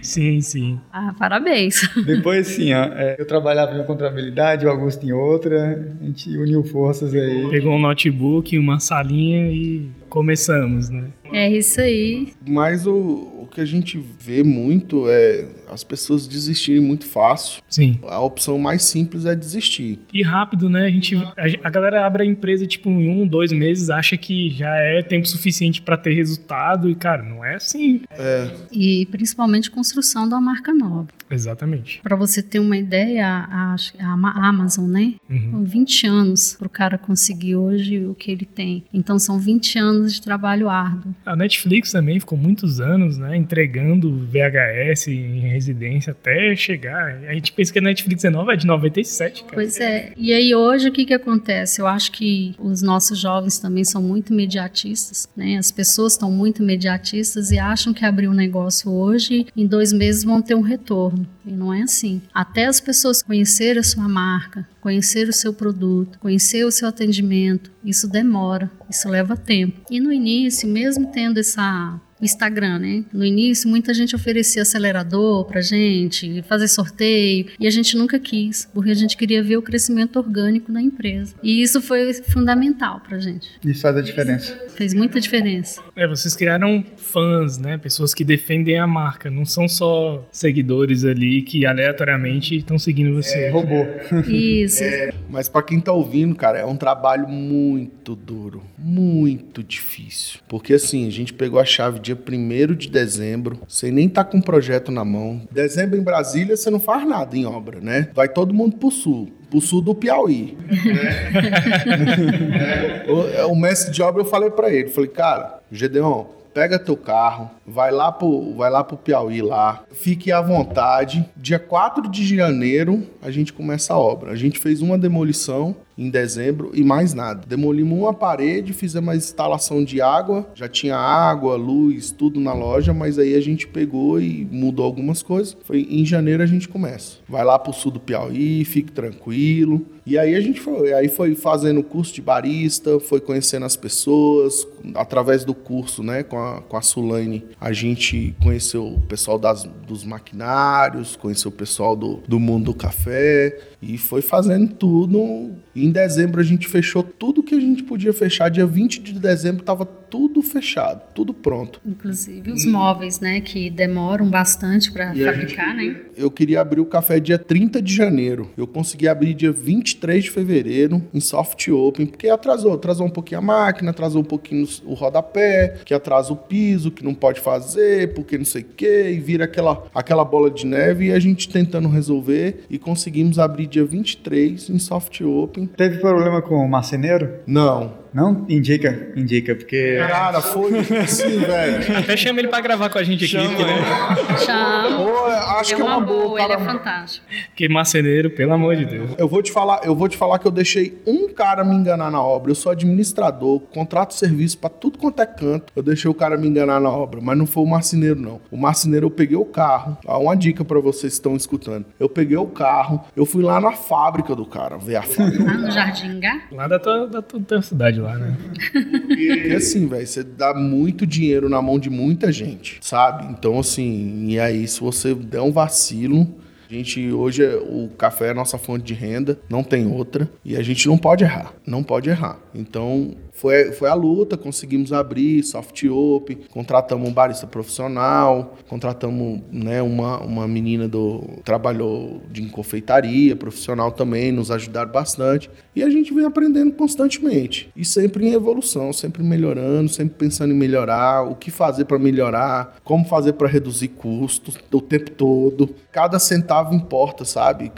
Sim, 0.02 0.42
sim. 0.42 0.80
Ah, 0.92 1.14
parabéns. 1.18 1.82
Depois 2.06 2.48
sim, 2.48 2.74
ó, 2.74 2.86
é, 2.86 3.16
eu 3.20 3.26
trabalhava 3.26 3.78
em 3.78 3.84
contabilidade, 3.86 4.66
o 4.66 4.70
Augusto 4.70 5.06
em 5.06 5.12
outra, 5.12 5.98
a 6.02 6.06
gente 6.06 6.36
uniu 6.38 6.64
forças 6.64 7.14
aí. 7.14 7.50
Pegou 7.50 7.74
um 7.74 7.80
notebook, 7.80 8.58
uma 8.58 8.80
salinha 8.80 9.52
e 9.52 9.90
começamos, 10.10 10.90
né? 10.90 11.10
É 11.32 11.50
isso 11.50 11.82
aí. 11.82 12.34
Mas 12.48 12.86
o, 12.88 12.94
o 12.94 13.48
que 13.52 13.62
a 13.62 13.66
gente 13.66 14.02
vê 14.20 14.44
muito 14.44 15.10
é 15.10 15.46
as 15.70 15.84
pessoas 15.84 16.28
desistirem 16.28 16.82
muito 16.82 17.06
fácil. 17.06 17.62
Sim. 17.70 18.00
A 18.04 18.20
opção 18.20 18.58
mais 18.58 18.84
simples 18.84 19.26
é 19.26 19.36
desistir. 19.36 20.00
E 20.14 20.24
rápido, 20.24 20.70
né? 20.70 20.86
A 20.86 20.90
gente, 20.90 21.16
a, 21.16 21.34
a 21.64 21.70
galera 21.70 22.06
abre 22.06 22.24
a 22.24 22.26
empresa 22.26 22.66
tipo 22.66 22.90
em 22.90 23.10
um, 23.10 23.28
dois 23.28 23.52
meses, 23.52 23.90
acha 23.90 24.16
que 24.18 24.50
já 24.50 24.74
é 24.76 25.02
tempo 25.02 25.28
suficiente 25.28 25.82
para 25.82 25.98
ter 25.98 26.14
resultado 26.14 26.90
e 26.90 26.96
cara, 26.96 27.24
não 27.24 27.44
é 27.44 27.56
assim. 27.56 28.02
É. 28.12 28.52
E 28.72 29.06
principalmente 29.12 29.70
construção 29.70 30.28
da 30.28 30.40
marca 30.40 30.74
nova. 30.74 31.08
Exatamente. 31.30 32.00
Para 32.02 32.16
você 32.16 32.42
ter 32.42 32.60
uma 32.60 32.78
ideia, 32.78 33.28
a, 33.28 33.76
a 34.00 34.48
Amazon, 34.48 34.90
né? 34.90 35.16
Uhum. 35.30 35.64
20 35.64 36.08
anos 36.08 36.56
para 36.58 36.68
o 36.68 36.70
cara 36.70 36.98
conseguir 36.98 37.56
hoje 37.56 38.06
o 38.06 38.16
que 38.16 38.32
ele 38.32 38.46
tem. 38.46 38.86
Então 38.94 39.20
são 39.20 39.38
20 39.38 39.78
anos 39.78 39.97
de 40.06 40.22
trabalho 40.22 40.70
árduo. 40.70 41.16
A 41.26 41.36
Netflix 41.36 41.92
também 41.92 42.20
ficou 42.20 42.38
muitos 42.38 42.80
anos, 42.80 43.18
né? 43.18 43.36
Entregando 43.36 44.26
VHS 44.26 45.08
em 45.08 45.40
residência 45.40 46.12
até 46.12 46.56
chegar. 46.56 47.20
A 47.28 47.34
gente 47.34 47.52
pensa 47.52 47.74
que 47.74 47.80
a 47.80 47.82
Netflix 47.82 48.24
é 48.24 48.30
nova, 48.30 48.54
é 48.54 48.56
de 48.56 48.66
97, 48.66 49.44
cara. 49.44 49.56
Pois 49.56 49.80
é. 49.80 50.14
E 50.18 50.34
aí 50.34 50.54
hoje 50.54 50.90
o 50.90 50.92
que 50.92 51.06
que 51.06 51.14
acontece? 51.14 51.82
Eu 51.82 51.88
acho 51.88 52.12
que 52.12 52.56
os 52.60 52.82
nossos 52.82 53.20
jovens 53.20 53.60
também 53.60 53.84
são 53.84 54.02
muito 54.02 54.34
mediatistas, 54.34 55.30
né? 55.36 55.58
As 55.58 55.72
pessoas 55.72 56.14
estão 56.14 56.32
muito 56.32 56.64
mediatistas 56.64 57.52
e 57.52 57.60
acham 57.60 57.94
que 57.94 58.06
abrir 58.06 58.28
um 58.28 58.34
negócio 58.34 58.92
hoje, 58.92 59.48
em 59.56 59.66
dois 59.66 59.94
meses 59.94 60.24
vão 60.24 60.42
ter 60.42 60.56
um 60.56 60.62
retorno. 60.62 61.28
E 61.46 61.52
não 61.52 61.74
é 61.74 61.82
assim. 61.82 62.22
Até 62.34 62.66
as 62.66 62.82
pessoas 62.82 63.22
conhecerem 63.24 63.80
a 63.80 63.84
sua 63.84 64.08
marca, 64.08 64.68
conhecer 64.88 65.28
o 65.28 65.34
seu 65.34 65.52
produto, 65.52 66.18
conhecer 66.18 66.64
o 66.64 66.72
seu 66.72 66.88
atendimento, 66.88 67.70
isso 67.84 68.08
demora, 68.08 68.72
isso 68.90 69.10
leva 69.10 69.36
tempo. 69.36 69.82
E 69.92 70.00
no 70.00 70.14
início, 70.14 70.66
mesmo 70.66 71.12
tendo 71.12 71.42
essa 71.42 72.00
Instagram, 72.22 72.80
né? 72.80 73.04
No 73.14 73.26
início, 73.26 73.70
muita 73.70 73.94
gente 73.94 74.16
oferecia 74.16 74.62
acelerador 74.62 75.46
pra 75.46 75.62
gente, 75.62 76.42
fazer 76.44 76.68
sorteio, 76.68 77.48
e 77.60 77.68
a 77.68 77.72
gente 77.72 77.96
nunca 77.96 78.20
quis, 78.20 78.68
porque 78.74 78.92
a 78.92 78.96
gente 78.96 79.16
queria 79.16 79.44
ver 79.44 79.58
o 79.58 79.62
crescimento 79.62 80.18
orgânico 80.18 80.72
da 80.72 80.82
empresa. 80.82 81.36
E 81.44 81.62
isso 81.62 81.82
foi 81.82 82.14
fundamental 82.14 83.02
pra 83.02 83.20
gente. 83.20 83.50
Isso 83.64 83.82
faz 83.82 83.96
a 83.98 84.02
diferença. 84.02 84.54
Fez 84.76 84.94
muita 84.94 85.20
diferença. 85.20 85.82
É, 85.96 86.08
vocês 86.08 86.36
criaram 86.36 86.84
fãs, 86.96 87.58
né? 87.58 87.78
Pessoas 87.78 88.14
que 88.14 88.24
defendem 88.24 88.78
a 88.78 88.88
marca, 88.88 89.30
não 89.30 89.46
são 89.46 89.68
só 89.68 90.28
seguidores 90.32 91.04
ali 91.04 91.42
que 91.42 91.66
aleatoriamente 91.66 92.56
estão 92.58 92.78
seguindo 92.78 93.14
você. 93.14 93.46
É, 93.46 93.50
robô. 93.50 93.86
Isso. 94.28 94.84
É, 94.84 95.12
mas 95.30 95.50
para 95.50 95.64
quem 95.64 95.80
tá 95.80 95.92
ouvindo, 95.92 96.36
cara, 96.36 96.60
é 96.60 96.66
um 96.66 96.78
trabalho 96.78 97.28
muito 97.28 98.16
duro, 98.16 98.64
muito 98.78 99.64
difícil. 99.64 100.40
Porque 100.48 100.74
assim, 100.74 101.08
a 101.08 101.12
gente 101.12 101.34
pegou 101.34 101.60
a 101.60 101.66
chave 101.66 102.00
dia 102.08 102.18
1 102.18 102.76
de 102.76 102.90
dezembro, 102.90 103.60
sem 103.68 103.92
nem 103.92 104.08
tá 104.08 104.24
com 104.24 104.38
o 104.38 104.44
projeto 104.44 104.92
na 104.92 105.04
mão. 105.04 105.42
Dezembro 105.52 105.98
em 105.98 106.04
Brasília, 106.04 106.56
você 106.56 106.70
não 106.70 106.80
faz 106.80 107.08
nada 107.08 107.36
em 107.36 107.46
obra, 107.46 107.82
né? 107.82 108.10
Vai 108.14 108.30
todo 108.30 108.54
mundo 108.54 108.78
pro 108.78 108.92
sul 108.92 109.30
pro 109.50 109.62
sul 109.62 109.82
do 109.82 109.96
Piauí. 109.96 110.58
o, 113.08 113.52
o, 113.52 113.56
mestre 113.56 113.94
de 113.94 114.02
obra 114.02 114.22
eu 114.22 114.26
falei 114.26 114.50
para 114.50 114.70
ele, 114.70 114.90
falei, 114.90 115.10
cara, 115.10 115.62
Gedeon, 115.72 116.26
pega 116.54 116.78
teu 116.78 116.98
carro, 116.98 117.50
vai 117.66 117.92
lá 117.92 118.12
pro, 118.12 118.54
vai 118.56 118.70
lá 118.70 118.84
pro 118.84 118.98
Piauí 118.98 119.42
lá, 119.42 119.86
fique 119.94 120.34
à 120.34 120.42
vontade. 120.42 121.26
Dia 121.36 121.60
4 121.60 122.10
de 122.10 122.36
janeiro 122.36 123.08
a 123.22 123.32
gente 123.32 123.54
começa 123.54 123.94
a 123.94 123.98
obra. 123.98 124.32
A 124.32 124.36
gente 124.36 124.60
fez 124.60 124.82
uma 124.82 124.98
demolição 124.98 125.78
em 125.98 126.10
dezembro 126.10 126.72
e 126.74 126.84
mais 126.84 127.14
nada. 127.14 127.42
Demolimos 127.48 127.98
uma 127.98 128.14
parede, 128.14 128.74
fizemos 128.74 129.10
a 129.10 129.16
instalação 129.16 129.84
de 129.84 130.02
água, 130.02 130.48
já 130.54 130.68
tinha 130.68 130.96
água, 130.96 131.56
luz, 131.56 132.12
tudo 132.12 132.40
na 132.40 132.54
loja, 132.54 132.94
mas 132.94 133.18
aí 133.18 133.36
a 133.36 133.42
gente 133.42 133.68
pegou 133.68 134.22
e 134.22 134.48
mudou 134.52 134.86
algumas 134.86 135.24
coisas. 135.24 135.58
Foi 135.64 135.88
em 135.90 136.06
janeiro 136.06 136.44
a 136.44 136.46
gente 136.46 136.68
começa. 136.68 137.18
Vai 137.28 137.44
lá 137.44 137.58
pro 137.58 137.74
sul 137.74 137.92
do 137.92 138.00
Piauí, 138.00 138.64
fique 138.64 138.92
tranquilo. 138.92 139.86
E 140.06 140.18
aí 140.18 140.36
a 140.36 140.40
gente 140.40 140.62
foi, 140.62 140.94
aí 140.94 141.10
foi 141.10 141.36
fazendo 141.36 141.84
curso 141.84 142.14
de 142.14 142.22
barista, 142.22 142.98
foi 142.98 143.20
conhecendo 143.20 143.66
as 143.66 143.76
pessoas, 143.76 144.66
através 144.96 145.44
do 145.44 145.54
curso, 145.54 146.02
né, 146.02 146.24
com 146.24 146.40
a, 146.40 146.62
com 146.62 146.78
a 146.78 146.82
Sulaine, 146.82 147.44
a 147.60 147.74
gente 147.74 148.34
conheceu 148.42 148.88
o 148.88 149.02
pessoal 149.02 149.38
das, 149.38 149.66
dos 149.86 150.06
maquinários, 150.06 151.18
conheceu 151.18 151.50
o 151.50 151.54
pessoal 151.54 151.94
do, 151.94 152.22
do 152.26 152.40
mundo 152.40 152.68
do 152.68 152.74
café, 152.74 153.60
e 153.82 153.98
foi 153.98 154.22
fazendo 154.22 154.74
tudo. 154.74 155.52
Em 155.76 155.92
dezembro 155.92 156.42
a 156.42 156.44
gente 156.44 156.68
fechou 156.68 157.04
tudo 157.04 157.44
que 157.44 157.54
a 157.54 157.60
gente 157.60 157.84
podia 157.84 158.14
fechar. 158.14 158.50
Dia 158.50 158.66
20 158.66 159.02
de 159.02 159.14
dezembro 159.14 159.62
estava 159.62 159.86
tudo 159.86 160.42
fechado, 160.42 161.02
tudo 161.14 161.34
pronto. 161.34 161.80
Inclusive 161.86 162.52
os 162.52 162.66
móveis, 162.66 163.20
né, 163.20 163.42
que 163.42 163.70
demoram 163.70 164.30
bastante 164.30 164.92
para 164.92 165.14
fabricar, 165.14 165.78
gente, 165.78 165.94
né? 165.94 166.02
Eu 166.16 166.32
queria 166.32 166.62
abrir 166.62 166.80
o 166.80 166.86
café 166.86 167.20
dia 167.20 167.38
30 167.38 167.82
de 167.82 167.94
janeiro. 167.94 168.50
Eu 168.58 168.66
consegui 168.66 169.08
abrir 169.08 169.34
dia 169.34 169.52
23 169.52 170.24
de 170.24 170.32
fevereiro 170.32 171.04
em 171.14 171.20
soft 171.20 171.68
open, 171.68 172.06
porque 172.06 172.30
atrasou, 172.30 172.74
atrasou 172.74 173.06
um 173.06 173.10
pouquinho 173.10 173.40
a 173.40 173.44
máquina, 173.44 173.92
atrasou 173.92 174.22
um 174.22 174.26
pouquinho 174.26 174.68
o 174.86 174.94
rodapé, 174.94 175.78
que 175.86 175.94
atrasa 175.94 176.32
o 176.34 176.36
piso, 176.36 176.90
que 176.90 177.04
não 177.04 177.14
pode 177.14 177.40
fazer, 177.40 178.14
porque 178.14 178.38
não 178.38 178.46
sei 178.46 178.62
o 178.62 178.66
quê, 178.76 179.12
e 179.12 179.20
vira 179.20 179.46
aquela 179.46 179.86
aquela 179.94 180.24
bola 180.24 180.50
de 180.50 180.66
neve 180.66 181.08
e 181.08 181.12
a 181.12 181.20
gente 181.20 181.50
tentando 181.50 181.88
resolver 181.90 182.64
e 182.70 182.80
conseguimos 182.80 183.38
abrir 183.38 183.67
dia 183.68 183.86
23 183.86 184.70
em 184.70 184.80
soft 184.80 185.22
open. 185.22 185.68
Teve 185.68 186.00
problema 186.00 186.42
com 186.42 186.56
o 186.56 186.70
marceneiro? 186.70 187.40
Não. 187.46 187.94
Não? 188.14 188.46
Indica, 188.50 189.12
indica, 189.16 189.56
porque. 189.56 189.98
Cara, 190.08 190.42
foi 190.42 190.80
assim, 191.04 191.40
velho. 191.40 191.98
Até 191.98 192.18
chama 192.18 192.40
ele 192.40 192.48
pra 192.48 192.62
gravar 192.62 192.90
com 192.90 192.98
a 192.98 193.04
gente 193.04 193.26
aqui. 193.26 193.34
Chama, 193.34 193.66
né? 193.66 194.38
Chama. 194.46 194.98
Pô, 194.98 195.26
acho 195.26 195.74
é 195.74 195.76
que 195.76 195.82
é 195.82 195.86
uma 195.86 196.00
boa. 196.00 196.28
boa 196.28 196.42
ele 196.42 196.54
é 196.54 196.60
fantástico. 196.60 197.26
Que 197.56 197.68
marceneiro, 197.68 198.30
pelo 198.32 198.54
amor 198.54 198.76
de 198.76 198.86
Deus. 198.86 199.12
Eu 199.18 199.28
vou 199.28 199.42
te 199.42 199.52
falar, 199.52 199.82
eu 199.84 199.96
vou 199.96 200.08
te 200.08 200.18
falar 200.18 200.40
que 200.40 200.48
eu 200.48 200.52
deixei 200.52 201.02
um 201.06 201.30
cara 201.30 201.64
me 201.64 201.76
enganar 201.76 202.12
na 202.12 202.22
obra. 202.22 202.52
Eu 202.52 202.56
sou 202.56 202.72
administrador, 202.72 203.60
contrato 203.60 204.14
serviço 204.14 204.58
pra 204.58 204.70
tudo 204.70 204.98
quanto 204.98 205.22
é 205.22 205.26
canto. 205.26 205.72
Eu 205.76 205.84
deixei 205.84 206.10
o 206.10 206.14
cara 206.14 206.38
me 206.38 206.48
enganar 206.48 206.80
na 206.80 206.90
obra, 206.90 207.20
mas 207.22 207.38
não 207.38 207.46
foi 207.46 207.64
o 207.64 207.68
marceneiro, 207.68 208.20
não. 208.20 208.42
O 208.52 208.58
marceneiro, 208.58 209.08
eu 209.08 209.12
peguei 209.12 209.38
o 209.38 209.46
carro. 209.46 209.98
Ó, 210.06 210.22
uma 210.22 210.36
dica 210.36 210.64
para 210.64 210.80
vocês 210.80 211.14
que 211.14 211.20
estão 211.20 211.36
escutando. 211.36 211.86
Eu 212.00 212.10
peguei 212.10 212.38
o 212.38 212.48
carro, 212.48 213.04
eu 213.16 213.26
fui 213.26 213.44
lá 213.44 213.60
na 213.60 213.72
fábrica 213.72 214.36
do 214.36 214.46
cara, 214.46 214.78
ver 214.78 214.98
a 214.98 215.02
fábrica. 215.02 215.44
Lá 215.44 215.54
no 215.54 215.72
Jardim 215.72 216.20
Gá? 216.20 216.42
Lá 216.52 216.68
da 216.68 216.80
tua, 216.80 217.08
da 217.08 217.22
tua 217.22 217.62
cidade 217.62 218.00
lá, 218.00 218.07
né? 218.16 218.38
Porque 218.72 219.54
assim, 219.56 219.88
velho, 219.88 220.06
você 220.06 220.24
dá 220.24 220.54
muito 220.54 221.06
dinheiro 221.06 221.50
na 221.50 221.62
mão 221.62 221.80
de 221.80 221.90
muita 221.90 222.32
gente, 222.32 222.78
sabe? 222.82 223.26
Então, 223.32 223.60
assim, 223.60 224.28
e 224.28 224.40
aí 224.40 224.68
se 224.68 224.80
você 224.80 225.14
der 225.16 225.42
um 225.42 225.52
vacilo, 225.52 226.28
a 226.70 226.74
gente 226.74 227.12
hoje 227.12 227.46
o 227.46 227.90
café 227.98 228.28
é 228.28 228.32
a 228.32 228.34
nossa 228.34 228.58
fonte 228.58 228.84
de 228.84 228.94
renda, 228.94 229.40
não 229.50 229.64
tem 229.64 229.88
outra 229.88 230.30
e 230.44 230.56
a 230.56 230.62
gente 230.62 230.86
não 230.88 230.98
pode 230.98 231.24
errar, 231.24 231.54
não 231.66 231.82
pode 231.82 232.10
errar. 232.10 232.40
Então 232.54 233.16
foi, 233.38 233.72
foi 233.72 233.88
a 233.88 233.94
luta, 233.94 234.36
conseguimos 234.36 234.92
abrir 234.92 235.44
soft 235.44 235.84
open, 235.84 236.40
contratamos 236.50 237.08
um 237.08 237.14
barista 237.14 237.46
profissional, 237.46 238.58
contratamos 238.68 239.42
né, 239.52 239.80
uma, 239.80 240.20
uma 240.22 240.48
menina 240.48 240.88
do 240.88 241.24
trabalhou 241.46 242.24
de 242.32 242.42
confeitaria, 242.48 243.36
profissional 243.36 243.92
também, 243.92 244.32
nos 244.32 244.50
ajudaram 244.50 244.92
bastante. 244.92 245.52
E 245.76 245.84
a 245.84 245.90
gente 245.92 246.12
vem 246.12 246.26
aprendendo 246.26 246.72
constantemente. 246.72 247.70
E 247.76 247.86
sempre 247.86 248.28
em 248.28 248.34
evolução, 248.34 248.92
sempre 248.92 249.22
melhorando, 249.22 249.88
sempre 249.88 250.16
pensando 250.18 250.52
em 250.52 250.58
melhorar, 250.58 251.22
o 251.22 251.36
que 251.36 251.52
fazer 251.52 251.86
para 251.86 252.00
melhorar, 252.00 252.78
como 252.84 253.06
fazer 253.06 253.34
para 253.34 253.48
reduzir 253.48 253.90
custos 253.90 254.58
o 254.72 254.82
tempo 254.82 255.12
todo. 255.12 255.76
Cada 255.92 256.18
centavo 256.18 256.74
importa, 256.74 257.24
sabe? 257.24 257.72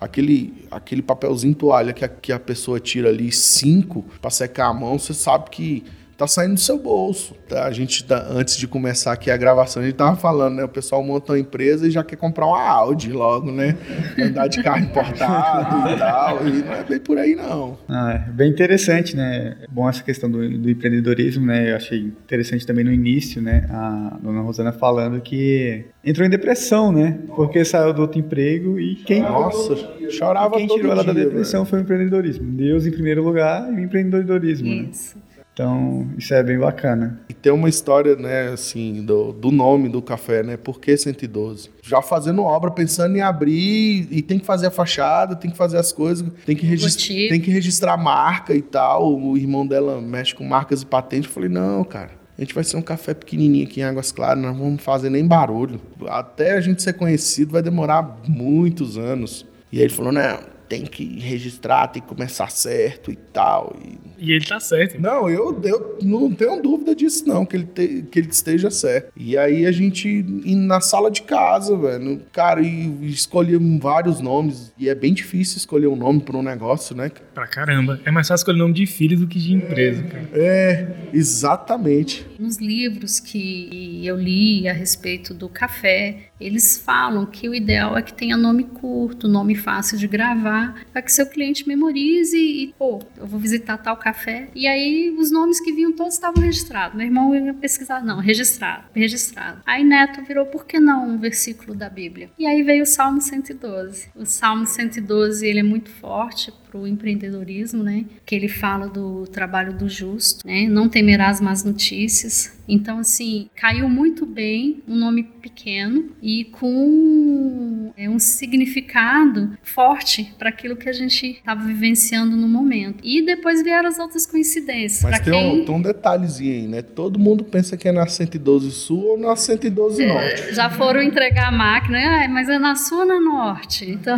Aquele, 0.00 0.54
aquele 0.72 1.02
papelzinho 1.02 1.54
toalha 1.54 1.92
que 1.92 2.04
a, 2.04 2.08
que 2.08 2.32
a 2.32 2.40
pessoa 2.40 2.80
tira 2.80 3.10
ali, 3.10 3.30
cinco, 3.30 4.04
para 4.20 4.30
secar 4.30 4.66
a 4.66 4.74
mão, 4.74 4.98
você 5.04 5.14
sabe 5.14 5.50
que 5.50 5.84
tá 6.16 6.26
saindo 6.26 6.54
do 6.54 6.60
seu 6.60 6.78
bolso. 6.78 7.34
Tá? 7.48 7.64
A 7.66 7.72
gente, 7.72 8.04
tá, 8.04 8.26
antes 8.30 8.56
de 8.56 8.66
começar 8.66 9.12
aqui 9.12 9.30
a 9.30 9.36
gravação, 9.36 9.82
a 9.82 9.86
gente 9.86 9.96
tava 9.96 10.16
falando, 10.16 10.56
né? 10.56 10.64
O 10.64 10.68
pessoal 10.68 11.02
monta 11.02 11.32
uma 11.32 11.38
empresa 11.38 11.86
e 11.86 11.90
já 11.90 12.02
quer 12.02 12.16
comprar 12.16 12.46
uma 12.46 12.60
Audi 12.60 13.12
logo, 13.12 13.50
né? 13.50 13.76
Andar 14.18 14.48
de 14.48 14.62
carro 14.62 14.84
importado 14.84 15.90
e 15.90 15.98
tal. 15.98 16.48
E 16.48 16.52
não 16.62 16.72
é 16.72 16.84
bem 16.84 17.00
por 17.00 17.18
aí, 17.18 17.34
não. 17.34 17.78
Ah, 17.88 18.24
é 18.28 18.30
bem 18.30 18.50
interessante, 18.50 19.16
né? 19.16 19.56
Bom 19.70 19.88
essa 19.88 20.02
questão 20.02 20.30
do, 20.30 20.58
do, 20.58 20.70
empreendedorismo, 20.70 21.46
né? 21.46 21.72
Eu 21.72 21.76
achei 21.76 22.00
interessante 22.00 22.66
também 22.66 22.84
no 22.84 22.92
início, 22.92 23.42
né? 23.42 23.66
A 23.70 24.16
dona 24.22 24.40
Rosana 24.40 24.72
falando 24.72 25.20
que 25.20 25.84
entrou 26.04 26.26
em 26.26 26.30
depressão, 26.30 26.92
né? 26.92 27.18
Porque 27.34 27.64
saiu 27.64 27.92
do 27.92 28.02
outro 28.02 28.18
emprego 28.18 28.78
e 28.78 28.96
quem. 28.96 29.22
Nossa, 29.22 29.76
chorava 30.10 30.56
Quem 30.56 30.66
tirou 30.66 30.92
ela 30.92 31.04
da 31.04 31.12
depressão 31.12 31.62
véio. 31.62 31.70
foi 31.70 31.78
o 31.80 31.82
empreendedorismo. 31.82 32.44
Deus 32.52 32.86
em 32.86 32.90
primeiro 32.90 33.22
lugar 33.22 33.72
e 33.72 33.76
o 33.76 33.80
empreendedorismo, 33.80 34.68
né? 34.68 34.88
Isso. 34.90 35.16
né? 35.16 35.23
Então, 35.54 36.08
isso 36.18 36.34
é 36.34 36.42
bem 36.42 36.58
bacana. 36.58 37.20
E 37.28 37.32
tem 37.32 37.52
uma 37.52 37.68
história, 37.68 38.16
né, 38.16 38.48
assim, 38.48 39.04
do, 39.04 39.32
do 39.32 39.52
nome 39.52 39.88
do 39.88 40.02
café, 40.02 40.42
né? 40.42 40.56
Por 40.56 40.80
que 40.80 40.96
112? 40.96 41.70
Já 41.80 42.02
fazendo 42.02 42.42
obra, 42.42 42.72
pensando 42.72 43.16
em 43.16 43.20
abrir, 43.20 44.08
e 44.10 44.20
tem 44.20 44.40
que 44.40 44.44
fazer 44.44 44.66
a 44.66 44.70
fachada, 44.72 45.36
tem 45.36 45.52
que 45.52 45.56
fazer 45.56 45.78
as 45.78 45.92
coisas, 45.92 46.26
tem 46.44 46.56
que, 46.56 46.66
registrar, 46.66 47.14
tem 47.28 47.40
que 47.40 47.52
registrar 47.52 47.96
marca 47.96 48.52
e 48.52 48.62
tal. 48.62 49.16
O 49.16 49.38
irmão 49.38 49.64
dela 49.64 50.00
mexe 50.00 50.34
com 50.34 50.44
marcas 50.44 50.82
e 50.82 50.86
patentes. 50.86 51.28
Eu 51.28 51.32
falei, 51.32 51.48
não, 51.48 51.84
cara. 51.84 52.10
A 52.36 52.40
gente 52.40 52.52
vai 52.52 52.64
ser 52.64 52.76
um 52.76 52.82
café 52.82 53.14
pequenininho 53.14 53.64
aqui 53.64 53.78
em 53.78 53.84
Águas 53.84 54.10
Claras, 54.10 54.42
não 54.42 54.52
vamos 54.52 54.82
fazer 54.82 55.08
nem 55.08 55.24
barulho. 55.24 55.80
Até 56.08 56.54
a 56.54 56.60
gente 56.60 56.82
ser 56.82 56.94
conhecido 56.94 57.52
vai 57.52 57.62
demorar 57.62 58.22
muitos 58.26 58.98
anos. 58.98 59.46
E 59.70 59.78
aí 59.78 59.84
ele 59.84 59.94
falou, 59.94 60.10
não, 60.10 60.40
tem 60.68 60.84
que 60.84 61.18
registrar, 61.20 61.88
tem 61.88 62.02
que 62.02 62.08
começar 62.08 62.50
certo 62.50 63.10
e 63.10 63.16
tal. 63.16 63.76
E, 64.18 64.28
e 64.30 64.32
ele 64.32 64.44
tá 64.44 64.58
certo. 64.60 65.00
Não, 65.00 65.28
eu, 65.28 65.60
eu 65.62 65.98
não 66.02 66.32
tenho 66.32 66.60
dúvida 66.62 66.94
disso, 66.94 67.26
não, 67.26 67.44
que 67.44 67.56
ele, 67.56 67.66
te, 67.66 68.04
que 68.10 68.18
ele 68.18 68.28
esteja 68.28 68.70
certo. 68.70 69.12
E 69.16 69.36
aí 69.36 69.66
a 69.66 69.72
gente 69.72 70.08
ir 70.08 70.54
na 70.54 70.80
sala 70.80 71.10
de 71.10 71.22
casa, 71.22 71.76
velho, 71.76 72.20
cara, 72.32 72.60
e 72.60 73.10
escolher 73.10 73.58
vários 73.78 74.20
nomes. 74.20 74.72
E 74.78 74.88
é 74.88 74.94
bem 74.94 75.12
difícil 75.12 75.58
escolher 75.58 75.86
um 75.86 75.96
nome 75.96 76.20
para 76.20 76.36
um 76.36 76.42
negócio, 76.42 76.96
né? 76.96 77.10
Pra 77.34 77.46
caramba. 77.46 78.00
É 78.04 78.10
mais 78.10 78.28
fácil 78.28 78.42
escolher 78.42 78.58
nome 78.58 78.74
de 78.74 78.86
filho 78.86 79.18
do 79.18 79.26
que 79.26 79.38
de 79.38 79.54
empresa, 79.54 80.02
cara. 80.02 80.28
É, 80.32 80.86
exatamente. 81.12 82.26
Nos 82.38 82.58
livros 82.58 83.20
que 83.20 84.04
eu 84.04 84.16
li 84.16 84.68
a 84.68 84.72
respeito 84.72 85.34
do 85.34 85.48
café, 85.48 86.30
eles 86.40 86.76
falam 86.78 87.24
que 87.26 87.48
o 87.48 87.54
ideal 87.54 87.96
é 87.96 88.02
que 88.02 88.12
tenha 88.12 88.36
nome 88.36 88.64
curto, 88.64 89.28
nome 89.28 89.54
fácil 89.54 89.96
de 89.96 90.06
gravar 90.06 90.84
para 90.92 91.02
que 91.02 91.12
seu 91.12 91.26
cliente 91.26 91.66
memorize 91.66 92.36
e, 92.36 92.74
pô, 92.78 93.00
eu 93.16 93.26
vou 93.26 93.38
visitar 93.38 93.78
tal 93.78 93.96
café. 93.96 94.48
E 94.54 94.66
aí 94.66 95.14
os 95.16 95.30
nomes 95.30 95.60
que 95.60 95.72
vinham 95.72 95.92
todos 95.92 96.14
estavam 96.14 96.42
registrados. 96.42 96.96
Meu 96.96 97.06
irmão 97.06 97.34
ia 97.34 97.54
pesquisar, 97.54 98.04
não, 98.04 98.18
registrado, 98.18 98.84
registrado. 98.94 99.62
Aí 99.64 99.84
Neto 99.84 100.22
virou, 100.24 100.46
por 100.46 100.66
que 100.66 100.80
não 100.80 101.08
um 101.08 101.18
versículo 101.18 101.74
da 101.74 101.88
Bíblia? 101.88 102.30
E 102.38 102.46
aí 102.46 102.62
veio 102.62 102.82
o 102.82 102.86
Salmo 102.86 103.20
112. 103.20 104.08
O 104.14 104.26
Salmo 104.26 104.66
112, 104.66 105.46
ele 105.46 105.60
é 105.60 105.62
muito 105.62 105.90
forte 105.90 106.52
para 106.74 106.80
o 106.80 106.88
empreendedorismo, 106.88 107.84
né? 107.84 108.04
Que 108.26 108.34
ele 108.34 108.48
fala 108.48 108.88
do 108.88 109.28
trabalho 109.28 109.72
do 109.72 109.88
justo, 109.88 110.44
né? 110.44 110.66
Não 110.66 110.88
temerás 110.88 111.40
más 111.40 111.62
notícias. 111.62 112.52
Então, 112.66 112.98
assim, 112.98 113.48
caiu 113.54 113.88
muito 113.88 114.26
bem, 114.26 114.82
um 114.88 114.96
nome 114.96 115.22
pequeno 115.22 116.10
e 116.22 116.44
com 116.44 117.92
é, 117.96 118.08
um 118.08 118.18
significado 118.18 119.56
forte 119.62 120.34
para 120.38 120.48
aquilo 120.48 120.74
que 120.74 120.88
a 120.88 120.92
gente 120.92 121.26
estava 121.26 121.62
vivenciando 121.62 122.34
no 122.36 122.48
momento. 122.48 123.00
E 123.04 123.24
depois 123.24 123.62
vieram 123.62 123.88
as 123.88 123.98
outras 123.98 124.26
coincidências. 124.26 125.02
Mas 125.02 125.20
tem, 125.20 125.32
quem... 125.32 125.60
um, 125.60 125.64
tem 125.64 125.74
um 125.74 125.82
detalhezinho 125.82 126.52
aí, 126.54 126.66
né? 126.66 126.82
Todo 126.82 127.18
mundo 127.18 127.44
pensa 127.44 127.76
que 127.76 127.86
é 127.86 127.92
na 127.92 128.06
112 128.06 128.70
Sul 128.72 129.04
ou 129.10 129.18
na 129.18 129.36
112 129.36 130.02
é, 130.02 130.08
Norte. 130.08 130.54
Já 130.54 130.70
foram 130.70 131.02
entregar 131.02 131.48
a 131.48 131.52
máquina, 131.52 131.98
ah, 131.98 132.28
mas 132.28 132.48
é 132.48 132.58
na 132.58 132.74
Sul 132.74 133.00
ou 133.00 133.06
na 133.06 133.20
Norte? 133.20 133.90
Então... 133.90 134.16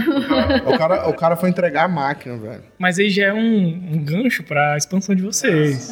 O, 0.66 0.78
cara, 0.78 1.08
o 1.08 1.14
cara 1.14 1.36
foi 1.36 1.50
entregar 1.50 1.84
a 1.84 1.88
máquina, 1.88 2.36
velho. 2.36 2.45
Mas 2.78 2.98
aí 2.98 3.10
já 3.10 3.26
é 3.26 3.32
um, 3.32 3.66
um 3.92 4.04
gancho 4.04 4.42
para 4.42 4.74
a 4.74 4.76
expansão 4.76 5.14
de 5.14 5.22
vocês. 5.22 5.90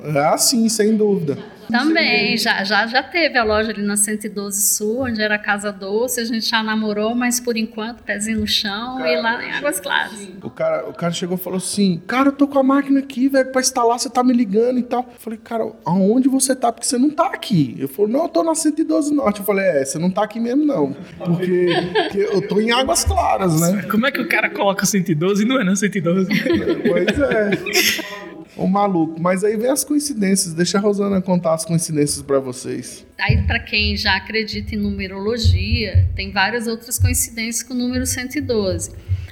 ah, 0.00 0.36
sim, 0.38 0.68
sem 0.68 0.96
dúvida. 0.96 1.38
Também, 1.70 2.36
já, 2.36 2.64
já, 2.64 2.86
já 2.86 3.02
teve 3.02 3.38
a 3.38 3.44
loja 3.44 3.70
ali 3.70 3.82
na 3.82 3.96
112 3.96 4.60
Sul, 4.60 5.02
onde 5.02 5.20
era 5.20 5.38
Casa 5.38 5.70
Doce, 5.70 6.20
a 6.20 6.24
gente 6.24 6.48
já 6.48 6.62
namorou, 6.62 7.14
mas 7.14 7.38
por 7.38 7.56
enquanto, 7.56 8.02
pezinho 8.02 8.40
no 8.40 8.46
chão 8.46 8.98
cara, 8.98 9.12
e 9.12 9.20
lá 9.20 9.44
em 9.44 9.52
Águas 9.52 9.80
Claras. 9.80 10.28
O 10.42 10.50
cara, 10.50 10.88
o 10.88 10.94
cara 10.94 11.12
chegou 11.12 11.36
e 11.36 11.40
falou 11.40 11.58
assim: 11.58 12.02
Cara, 12.06 12.28
eu 12.28 12.32
tô 12.32 12.48
com 12.48 12.58
a 12.58 12.62
máquina 12.62 13.00
aqui, 13.00 13.28
velho, 13.28 13.52
pra 13.52 13.60
instalar, 13.60 13.98
você 13.98 14.08
tá 14.08 14.24
me 14.24 14.32
ligando 14.32 14.78
e 14.78 14.82
tal. 14.82 15.00
Eu 15.00 15.18
falei, 15.18 15.38
cara, 15.42 15.70
aonde 15.84 16.28
você 16.28 16.56
tá? 16.56 16.72
Porque 16.72 16.86
você 16.86 16.98
não 16.98 17.10
tá 17.10 17.26
aqui. 17.26 17.76
Eu 17.78 17.88
falei, 17.88 18.12
não, 18.12 18.22
eu 18.22 18.28
tô 18.28 18.42
na 18.42 18.54
112 18.54 19.14
Norte. 19.14 19.40
Eu 19.40 19.46
falei, 19.46 19.64
é, 19.64 19.84
você 19.84 19.98
não 19.98 20.10
tá 20.10 20.22
aqui 20.24 20.40
mesmo, 20.40 20.64
não. 20.64 20.92
Porque, 21.18 21.68
porque 21.94 22.18
eu 22.18 22.46
tô 22.46 22.60
em 22.60 22.70
Águas 22.70 23.04
Claras, 23.04 23.60
né? 23.60 23.82
Como 23.90 24.06
é 24.06 24.10
que 24.10 24.20
o 24.20 24.28
cara 24.28 24.48
coloca 24.48 24.86
112 24.86 25.42
e 25.42 25.46
não 25.46 25.60
é 25.60 25.64
na 25.64 25.76
112? 25.76 26.28
pois 26.88 27.18
é 27.18 28.37
um 28.58 28.66
maluco. 28.66 29.20
Mas 29.20 29.44
aí 29.44 29.56
vem 29.56 29.70
as 29.70 29.84
coincidências. 29.84 30.52
Deixa 30.52 30.78
a 30.78 30.80
Rosana 30.80 31.22
contar 31.22 31.54
as 31.54 31.64
coincidências 31.64 32.22
para 32.22 32.38
vocês. 32.40 33.06
Aí, 33.18 33.42
para 33.46 33.60
quem 33.60 33.96
já 33.96 34.16
acredita 34.16 34.74
em 34.74 34.78
numerologia, 34.78 36.08
tem 36.14 36.32
várias 36.32 36.66
outras 36.66 36.98
coincidências 36.98 37.62
com 37.62 37.74
o 37.74 37.76
número 37.76 38.04
112. 38.04 38.90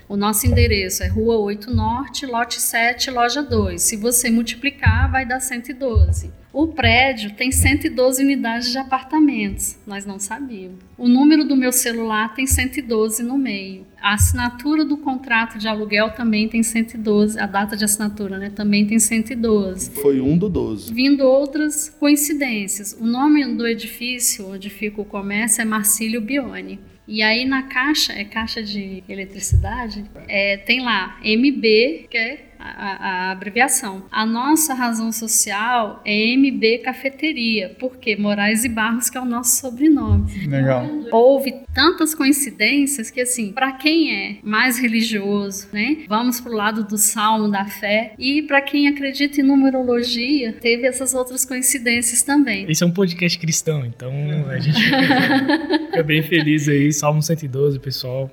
O 0.09 0.17
nosso 0.17 0.47
endereço 0.47 1.03
é 1.03 1.09
Rua 1.09 1.37
8 1.39 1.75
Norte, 1.75 2.27
lote 2.27 2.61
7, 2.61 3.11
loja 3.11 3.43
2. 3.43 3.83
Se 3.83 3.97
você 3.97 4.31
multiplicar, 4.31 5.11
vai 5.11 5.27
dar 5.27 5.41
112. 5.41 6.31
O 6.59 6.69
prédio 6.69 7.35
tem 7.35 7.53
112 7.53 8.25
unidades 8.25 8.73
de 8.73 8.79
apartamentos. 8.79 9.77
Nós 9.87 10.07
não 10.07 10.19
sabíamos. 10.19 10.79
O 10.97 11.07
número 11.07 11.45
do 11.45 11.55
meu 11.55 11.71
celular 11.71 12.35
tem 12.35 12.47
112 12.47 13.23
no 13.23 13.37
meio. 13.37 13.87
A 14.01 14.15
assinatura 14.15 14.83
do 14.83 14.97
contrato 14.97 15.59
de 15.59 15.69
aluguel 15.69 16.13
também 16.13 16.49
tem 16.49 16.63
112. 16.63 17.39
A 17.39 17.45
data 17.45 17.77
de 17.77 17.85
assinatura, 17.85 18.39
né? 18.39 18.49
Também 18.49 18.87
tem 18.87 18.99
112. 18.99 20.01
Foi 20.01 20.19
um 20.19 20.39
do 20.39 20.49
12. 20.49 20.95
Vindo 20.95 21.27
outras 21.27 21.91
coincidências. 21.91 22.97
O 22.99 23.05
nome 23.05 23.45
do 23.55 23.67
edifício 23.67 24.51
onde 24.51 24.71
fica 24.71 25.03
o 25.03 25.05
comércio 25.05 25.61
é 25.61 25.65
Marcílio 25.67 26.23
Bione. 26.23 26.81
E 27.07 27.23
aí 27.23 27.45
na 27.45 27.65
caixa, 27.65 28.15
é 28.15 28.25
caixa 28.25 28.63
de 28.63 29.05
eletricidade, 29.09 30.05
é, 30.27 30.57
tem 30.57 30.83
lá 30.83 31.21
MB, 31.23 32.09
que 32.11 32.17
é 32.17 32.56
a, 32.77 33.29
a, 33.29 33.31
abreviação. 33.33 34.05
A 34.11 34.25
nossa 34.25 34.75
razão 34.75 35.13
social 35.13 36.01
é 36.05 36.37
MB 36.37 36.79
Cafeteria, 36.79 37.77
porque 37.79 38.17
Moraes 38.17 38.65
e 38.65 38.69
Barros 38.69 39.11
que 39.11 39.17
é 39.17 39.21
o 39.21 39.25
nosso 39.25 39.61
sobrenome. 39.61 40.47
Legal. 40.47 40.87
Houve 41.13 41.55
tantas 41.75 42.15
coincidências 42.15 43.11
que 43.11 43.21
assim, 43.21 43.53
para 43.53 43.73
quem 43.73 44.15
é 44.15 44.37
mais 44.43 44.79
religioso, 44.79 45.69
né, 45.73 45.99
vamos 46.09 46.41
pro 46.41 46.53
lado 46.53 46.85
do 46.85 46.97
salmo 46.97 47.51
da 47.51 47.67
fé 47.67 48.15
e 48.19 48.43
para 48.43 48.61
quem 48.61 48.89
acredita 48.89 49.41
em 49.41 49.45
numerologia, 49.45 50.53
teve 50.55 50.87
essas 50.87 51.15
outras 51.15 51.45
coincidências 51.45 52.23
também. 52.23 52.71
Esse 52.71 52.83
é 52.83 52.87
um 52.87 52.91
podcast 52.91 53.39
cristão, 53.39 53.85
então 53.85 54.13
a 54.49 54.59
gente 54.59 54.81
fica 54.81 56.03
bem 56.05 56.23
feliz 56.23 56.69
aí, 56.69 56.93
Salmo 56.93 57.23
112, 57.23 57.79
pessoal. 57.79 58.31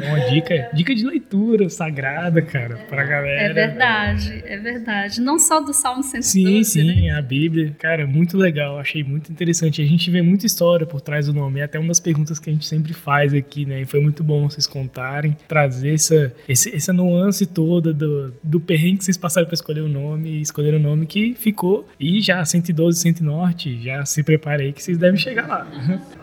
É 0.00 0.08
uma 0.08 0.20
dica, 0.30 0.70
dica 0.74 0.94
de 0.94 1.04
leitura 1.04 1.68
sagrada, 1.68 2.42
cara, 2.42 2.76
pra 2.88 3.04
galera. 3.04 3.50
É 3.50 3.53
verdade, 3.54 4.42
é 4.44 4.56
verdade. 4.58 5.20
Não 5.20 5.38
só 5.38 5.60
do 5.60 5.72
Salmo 5.72 6.02
112, 6.02 6.28
Sim, 6.28 6.64
sim, 6.64 7.02
né? 7.02 7.10
a 7.10 7.22
Bíblia. 7.22 7.74
Cara, 7.78 8.06
muito 8.06 8.36
legal, 8.36 8.78
achei 8.78 9.02
muito 9.02 9.30
interessante. 9.30 9.80
A 9.80 9.86
gente 9.86 10.10
vê 10.10 10.22
muita 10.22 10.46
história 10.46 10.86
por 10.86 11.00
trás 11.00 11.26
do 11.26 11.32
nome, 11.32 11.60
é 11.60 11.64
até 11.64 11.78
uma 11.78 11.88
das 11.88 12.00
perguntas 12.00 12.38
que 12.38 12.50
a 12.50 12.52
gente 12.52 12.66
sempre 12.66 12.92
faz 12.92 13.32
aqui, 13.32 13.64
né? 13.64 13.82
E 13.82 13.84
foi 13.84 14.00
muito 14.00 14.22
bom 14.22 14.48
vocês 14.48 14.66
contarem, 14.66 15.36
trazer 15.48 15.94
essa, 15.94 16.34
esse, 16.48 16.74
essa 16.74 16.92
nuance 16.92 17.46
toda 17.46 17.92
do, 17.92 18.34
do 18.42 18.60
perrengue 18.60 18.98
que 18.98 19.04
vocês 19.04 19.16
passaram 19.16 19.46
para 19.46 19.54
escolher 19.54 19.80
o 19.80 19.88
nome 19.88 20.30
e 20.30 20.40
escolher 20.40 20.74
o 20.74 20.78
nome 20.78 21.06
que 21.06 21.34
ficou. 21.34 21.88
E 21.98 22.20
já 22.20 22.44
112, 22.44 23.00
100 23.00 23.14
Norte, 23.20 23.80
já 23.82 24.04
se 24.04 24.22
prepare 24.22 24.64
aí 24.64 24.72
que 24.72 24.82
vocês 24.82 24.98
devem 24.98 25.18
chegar 25.18 25.46
lá. 25.46 25.66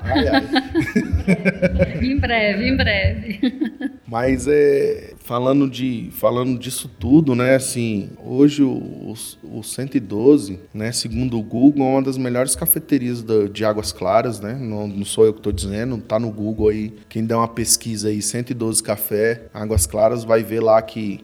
Ai, 0.03 0.27
ai. 0.27 2.05
em 2.05 2.17
breve, 2.17 2.67
em 2.67 2.75
breve. 2.75 3.39
Mas 4.11 4.45
é, 4.45 5.13
falando, 5.19 5.69
de, 5.69 6.09
falando 6.11 6.59
disso 6.59 6.91
tudo, 6.99 7.33
né? 7.33 7.55
Assim, 7.55 8.09
hoje 8.21 8.61
o, 8.61 8.69
o, 8.69 9.59
o 9.59 9.63
112, 9.63 10.59
né? 10.73 10.91
Segundo 10.91 11.39
o 11.39 11.41
Google, 11.41 11.87
é 11.87 11.89
uma 11.91 12.01
das 12.01 12.17
melhores 12.17 12.53
cafeterias 12.53 13.23
de 13.53 13.63
Águas 13.63 13.93
Claras, 13.93 14.41
né? 14.41 14.53
Não, 14.59 14.85
não 14.85 15.05
sou 15.05 15.23
eu 15.23 15.31
que 15.31 15.39
estou 15.39 15.53
dizendo, 15.53 15.97
tá 15.97 16.19
no 16.19 16.29
Google 16.29 16.67
aí. 16.67 16.93
Quem 17.07 17.23
der 17.23 17.37
uma 17.37 17.47
pesquisa 17.47 18.09
aí, 18.09 18.21
112 18.21 18.83
Café, 18.83 19.45
Águas 19.53 19.87
Claras, 19.87 20.25
vai 20.25 20.43
ver 20.43 20.59
lá 20.59 20.81
que 20.81 21.23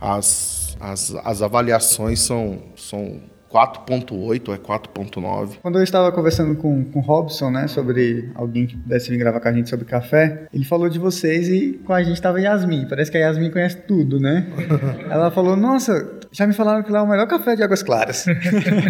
as, 0.00 0.78
as, 0.80 1.14
as 1.16 1.42
avaliações 1.42 2.20
são, 2.20 2.62
são 2.74 3.20
4.8 3.54 4.48
ou 4.48 4.54
é 4.54 4.58
4.9. 4.58 5.58
Quando 5.62 5.78
eu 5.78 5.84
estava 5.84 6.10
conversando 6.10 6.56
com, 6.56 6.84
com 6.86 6.98
o 6.98 7.02
Robson, 7.02 7.50
né, 7.50 7.68
sobre 7.68 8.30
alguém 8.34 8.66
que 8.66 8.76
pudesse 8.76 9.10
vir 9.10 9.18
gravar 9.18 9.38
com 9.38 9.48
a 9.48 9.52
gente 9.52 9.70
sobre 9.70 9.84
café, 9.84 10.48
ele 10.52 10.64
falou 10.64 10.88
de 10.88 10.98
vocês 10.98 11.48
e 11.48 11.80
com 11.84 11.92
a 11.92 12.02
gente 12.02 12.14
estava 12.14 12.40
Yasmin. 12.40 12.86
Parece 12.88 13.12
que 13.12 13.16
a 13.16 13.20
Yasmin 13.20 13.52
conhece 13.52 13.76
tudo, 13.82 14.18
né? 14.18 14.48
Ela 15.08 15.30
falou, 15.30 15.56
nossa, 15.56 16.18
já 16.32 16.48
me 16.48 16.52
falaram 16.52 16.82
que 16.82 16.90
lá 16.90 16.98
é 16.98 17.02
o 17.02 17.06
melhor 17.06 17.28
café 17.28 17.54
de 17.54 17.62
Águas 17.62 17.82
Claras. 17.84 18.26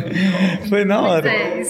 Foi 0.70 0.82
na 0.86 1.02
hora. 1.02 1.28
É 1.28 1.60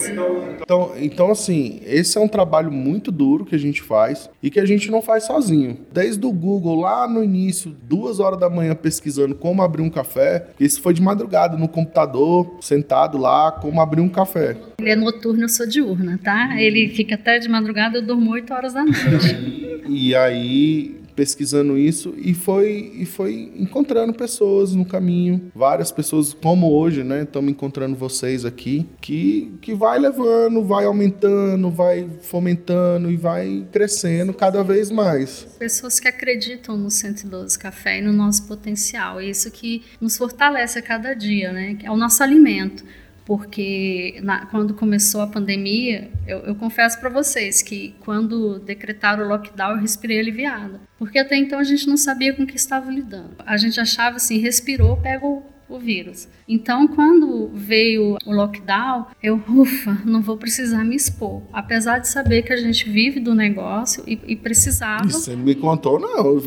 então, 0.61 0.93
então, 0.97 1.31
assim, 1.31 1.81
esse 1.85 2.17
é 2.17 2.21
um 2.21 2.29
trabalho 2.29 2.71
muito 2.71 3.11
duro 3.11 3.45
que 3.45 3.55
a 3.55 3.59
gente 3.59 3.81
faz 3.81 4.29
e 4.41 4.49
que 4.49 4.59
a 4.59 4.65
gente 4.65 4.89
não 4.89 5.01
faz 5.01 5.25
sozinho. 5.25 5.79
Desde 5.91 6.25
o 6.25 6.31
Google, 6.31 6.79
lá 6.79 7.07
no 7.07 7.21
início, 7.21 7.75
duas 7.83 8.21
horas 8.21 8.39
da 8.39 8.49
manhã 8.49 8.73
pesquisando 8.73 9.35
como 9.35 9.61
abrir 9.61 9.81
um 9.81 9.89
café, 9.89 10.47
isso 10.57 10.81
foi 10.81 10.93
de 10.93 11.01
madrugada 11.01 11.57
no 11.57 11.67
computador, 11.67 12.55
sentado 12.61 12.84
lá, 13.17 13.51
como 13.51 13.81
abrir 13.81 14.01
um 14.01 14.09
café. 14.09 14.55
Ele 14.79 14.89
é 14.89 14.95
noturno, 14.95 15.43
eu 15.43 15.49
sou 15.49 15.67
diurna, 15.67 16.19
tá? 16.23 16.61
Ele 16.61 16.89
fica 16.89 17.15
até 17.15 17.39
de 17.39 17.49
madrugada, 17.49 17.97
eu 17.97 18.01
durmo 18.01 18.31
8 18.31 18.53
horas 18.53 18.73
da 18.73 18.83
noite. 18.83 19.83
e 19.87 20.15
aí 20.15 21.04
pesquisando 21.15 21.77
isso 21.77 22.13
e 22.17 22.33
foi, 22.33 22.91
e 22.95 23.05
foi 23.05 23.51
encontrando 23.55 24.13
pessoas 24.13 24.73
no 24.75 24.85
caminho, 24.85 25.51
várias 25.55 25.91
pessoas 25.91 26.33
como 26.33 26.71
hoje, 26.71 27.03
né? 27.03 27.23
Estamos 27.23 27.51
encontrando 27.51 27.95
vocês 27.95 28.45
aqui, 28.45 28.87
que, 29.01 29.53
que 29.61 29.73
vai 29.73 29.97
levando, 29.97 30.63
vai 30.63 30.85
aumentando, 30.85 31.69
vai 31.71 32.07
fomentando 32.21 33.09
e 33.09 33.15
vai 33.15 33.65
crescendo 33.71 34.33
cada 34.33 34.63
vez 34.63 34.91
mais. 34.91 35.47
Pessoas 35.57 35.99
que 35.99 36.07
acreditam 36.07 36.77
no 36.77 36.91
112 36.91 37.57
Café 37.57 37.99
e 37.99 38.01
no 38.01 38.11
nosso 38.11 38.43
potencial, 38.47 39.21
isso 39.21 39.49
que 39.51 39.83
nos 40.01 40.17
fortalece 40.17 40.79
a 40.79 40.81
cada 40.81 41.13
dia, 41.13 41.51
né? 41.51 41.77
É 41.83 41.91
o 41.91 41.95
nosso 41.95 42.21
alimento 42.21 42.83
porque 43.25 44.19
na, 44.21 44.45
quando 44.45 44.73
começou 44.75 45.21
a 45.21 45.27
pandemia, 45.27 46.11
eu, 46.27 46.39
eu 46.39 46.55
confesso 46.55 46.99
para 46.99 47.09
vocês 47.09 47.61
que 47.61 47.95
quando 48.01 48.59
decretaram 48.59 49.25
o 49.25 49.27
lockdown 49.27 49.71
eu 49.71 49.81
respirei 49.81 50.19
aliviada, 50.19 50.79
porque 50.97 51.17
até 51.17 51.35
então 51.35 51.57
a 51.57 51.63
gente 51.63 51.87
não 51.87 51.97
sabia 51.97 52.33
com 52.33 52.43
o 52.43 52.47
que 52.47 52.55
estava 52.55 52.91
lidando. 52.91 53.35
A 53.45 53.57
gente 53.57 53.79
achava 53.79 54.17
assim, 54.17 54.37
respirou, 54.37 54.97
pega 54.97 55.25
o, 55.25 55.41
o 55.67 55.79
vírus. 55.79 56.27
Então, 56.47 56.87
quando 56.87 57.49
veio 57.51 58.15
o 58.23 58.31
lockdown, 58.31 59.07
eu, 59.23 59.41
ufa, 59.49 59.97
não 60.05 60.21
vou 60.21 60.37
precisar 60.37 60.83
me 60.83 60.95
expor. 60.95 61.41
Apesar 61.51 61.97
de 61.97 62.07
saber 62.07 62.43
que 62.43 62.53
a 62.53 62.57
gente 62.57 62.87
vive 62.87 63.19
do 63.19 63.33
negócio 63.33 64.03
e, 64.05 64.19
e 64.27 64.35
precisava. 64.35 65.03
Você 65.05 65.35
não 65.35 65.43
me 65.43 65.55
contou, 65.55 65.99
não. 65.99 66.39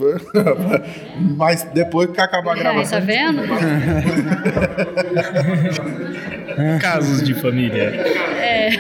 Mas 1.37 1.65
depois 1.65 2.09
que 2.13 2.21
acabar 2.21 2.53
a 2.53 2.55
gravação. 2.55 2.99
É, 2.99 3.01
tá 3.01 3.07
vendo? 3.07 3.43
Casos 6.81 7.23
de 7.23 7.35
família. 7.35 7.83
É. 7.83 8.71